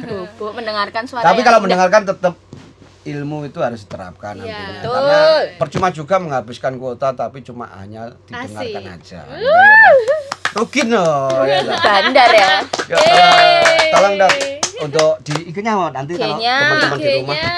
Bobo 0.03 0.47
mendengarkan 0.51 1.07
suara 1.07 1.23
Tapi 1.23 1.41
kalau 1.41 1.61
mendengarkan 1.61 2.03
tetap 2.05 2.35
ilmu 3.03 3.45
itu 3.45 3.59
harus 3.59 3.81
diterapkan 3.83 4.37
Iya. 4.37 4.45
nantinya. 4.45 4.73
Betul. 4.77 4.93
Karena 4.93 5.19
percuma 5.57 5.89
juga 5.89 6.15
menghabiskan 6.17 6.73
kuota 6.77 7.09
tapi 7.13 7.41
cuma 7.41 7.65
hanya 7.73 8.13
didengarkan 8.27 9.01
Asik. 9.01 9.17
aja. 9.17 9.21
Rugi 10.51 10.83
no. 10.85 11.07
ya 11.47 11.63
bandar 11.79 12.29
ya. 12.29 12.53
Ya, 12.91 12.97
eh, 12.99 13.95
tolong 13.95 14.15
dong 14.19 14.35
untuk 14.83 15.13
di 15.23 15.47
IG-nya 15.47 15.79
Wak, 15.79 15.95
nanti 15.95 16.19
kalau 16.19 16.37
teman-teman 16.37 16.99
di 16.99 17.09
rumah. 17.23 17.35
IG-nya 17.39 17.55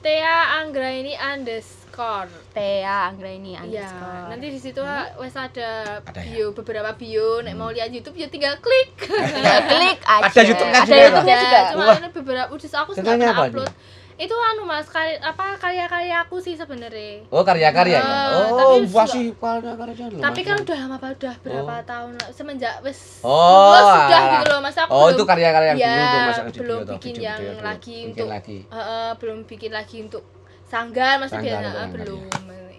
Tea 0.00 0.36
Anggraini 0.60 1.14
underscore 1.16 2.32
Thea 2.52 3.08
Anggraini 3.08 3.56
Iya, 3.56 3.60
underscore. 3.84 4.24
nanti 4.32 4.46
di 4.48 4.58
situ 4.58 4.80
wes 5.16 5.32
ada, 5.32 6.00
Ada 6.00 6.20
ya? 6.20 6.24
bio 6.32 6.46
beberapa 6.52 6.90
bio. 6.92 7.40
Nek 7.40 7.54
mau 7.54 7.68
lihat 7.68 7.88
YouTube 7.88 8.16
ya 8.16 8.28
tinggal 8.28 8.56
klik. 8.58 8.92
Tinggal 9.36 9.60
klik 9.68 9.98
aja. 10.02 10.24
Ada 10.24 10.40
YouTube-nya 10.44 10.80
Ada 10.80 10.84
juga 10.84 10.96
ya, 10.96 11.04
YouTube-nya 11.04 11.36
Ada, 11.36 11.44
juga. 11.44 11.60
Cuma 11.72 11.84
ini 11.94 12.10
beberapa 12.10 12.48
udah 12.52 12.80
aku 12.80 12.90
sudah 12.96 13.12
upload. 13.36 13.72
Itu 14.14 14.30
anu 14.30 14.62
Mas, 14.62 14.86
karya, 14.86 15.18
apa 15.18 15.56
karya-karya 15.56 16.22
aku 16.22 16.38
sih 16.38 16.54
sebenarnya. 16.54 17.26
Oh 17.28 17.42
karya-karya 17.42 17.98
ya. 17.98 18.00
Ah, 18.00 18.30
Oh 18.46 18.54
tapi 18.54 18.86
masih 18.86 19.24
karya-karya 19.34 20.06
loh. 20.08 20.20
Tapi 20.20 20.40
Mas. 20.40 20.46
kan 20.46 20.56
udah 20.60 20.78
lama 20.80 20.96
udah 21.00 21.34
berapa 21.36 21.74
Oh. 21.74 21.82
tahun 21.84 22.12
lah, 22.16 22.28
semenjak 22.30 22.74
wes 22.80 23.18
Oh, 23.20 23.72
Wes 23.72 23.82
sudah 23.84 24.20
gitu 24.32 24.46
loh 24.48 24.60
Mas 24.60 24.76
aku 24.76 24.90
Oh 24.90 24.98
belum- 25.04 25.12
itu 25.12 25.22
karya-karya 25.24 25.68
yang 25.68 25.78
Iya, 25.78 25.90
dulu 25.90 26.04
tuh 26.06 26.20
masa 26.20 26.40
di 26.44 26.50
belum 26.54 26.78
video 26.78 26.94
bikin 26.94 27.12
video-video 27.12 27.26
yang 27.26 27.40
dulu. 27.56 27.66
lagi 27.66 27.90
Bikin 27.96 28.08
untuk 28.08 28.26
lagi. 28.28 28.58
Eh, 28.62 28.76
eh, 28.78 29.10
belum 29.16 29.38
bikin 29.44 29.72
lagi 29.72 29.96
untuk 30.00 30.22
sanggar 30.64 31.14
masih 31.16 31.34
Sanggar 31.34 31.60
biasa 31.60 31.82
belum. 31.90 32.20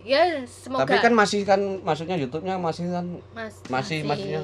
Ya 0.05 0.21
semoga 0.45 0.85
Tapi 0.85 0.95
kan 1.01 1.13
masih 1.13 1.41
kan 1.43 1.57
maksudnya 1.81 2.13
YouTube-nya 2.15 2.55
masih 2.55 2.85
kan 2.87 3.05
Mas 3.33 3.57
masih 3.65 4.05
maksudnya 4.05 4.37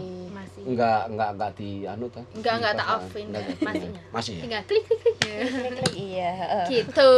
masih 0.61 0.73
enggak 0.77 1.01
enggak 1.09 1.29
enggak 1.33 1.51
di 1.57 1.69
anu 1.89 2.05
kan. 2.13 2.23
Enggak, 2.37 2.53
enggak 2.61 2.73
tak 2.77 2.87
offin. 2.93 3.25
Enggak, 3.33 3.41
enggak. 3.41 3.57
Masihnya. 3.65 4.01
Masih 4.13 4.33
ya. 4.33 4.41
tinggal 4.45 4.61
klik 4.69 4.83
klik 4.85 4.99
klik. 5.01 5.15
Klik-klik, 5.17 5.93
Iya. 5.97 6.29
heeh. 6.37 6.63
gitu. 6.69 7.11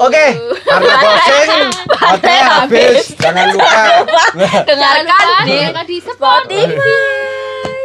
Oke, 0.00 0.26
karena 0.68 0.94
closing 1.00 1.68
baterai 1.88 2.40
habis. 2.44 3.04
Jangan 3.16 3.46
lupa. 3.56 3.82
Dengarkan 4.68 5.24
di 5.48 5.56
di 5.88 5.96
Spotify. 6.04 6.92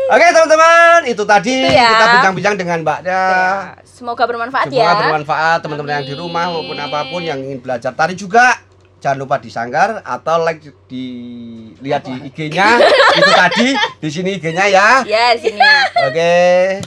Oke, 0.05 0.21
teman-teman, 0.29 0.99
itu 1.09 1.23
tadi 1.25 1.65
Itu 1.65 1.73
ya. 1.73 1.89
kita 1.89 2.05
bincang-bincang 2.13 2.55
dengan 2.61 2.77
Mbak 2.85 2.99
Da. 3.01 3.09
Ya, 3.09 3.25
Semoga 3.89 4.23
bermanfaat 4.29 4.69
Semoga 4.69 4.85
ya. 4.85 5.01
bermanfaat 5.01 5.57
teman-teman 5.65 5.91
yang 5.97 6.05
di 6.05 6.13
rumah 6.13 6.45
maupun 6.45 6.77
apa 6.77 7.09
pun 7.09 7.25
yang 7.25 7.41
ingin 7.41 7.57
belajar 7.57 7.89
tari 7.95 8.13
juga. 8.13 8.53
Jangan 9.05 9.21
lupa 9.21 9.37
disanggar 9.37 10.01
atau 10.01 10.41
like 10.41 10.65
di 10.89 11.05
lihat 11.77 12.01
di 12.01 12.25
IG-nya 12.25 12.81
itu 13.21 13.31
tadi 13.37 13.67
di 14.01 14.09
sini 14.09 14.33
IG-nya 14.33 14.65
ya. 14.65 15.05
Ya, 15.05 15.37
sini. 15.37 15.61
Oke. 16.09 16.33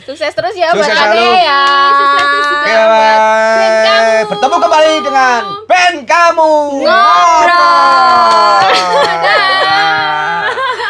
Sukses 0.03 0.35
terus 0.35 0.51
ya 0.59 0.75
buat 0.75 0.83
Sukses 0.83 0.99
Ade 0.99 1.15
selalu. 1.15 1.31
ya. 1.47 1.63
Sukses 1.95 2.27
terus 2.27 2.47
juga 2.51 2.59
Oke, 2.59 2.75
buat 2.75 2.91
band 2.91 3.71
bye. 3.71 3.87
kamu. 3.87 4.27
Bertemu 4.27 4.57
kembali 4.59 4.95
dengan 4.99 5.43
band 5.71 5.99
kamu. 6.11 6.53
Ngobrol. 6.83 8.67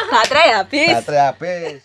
Baterai 0.17 0.49
habis. 0.57 0.95
Baterai 0.97 1.23
habis. 1.29 1.79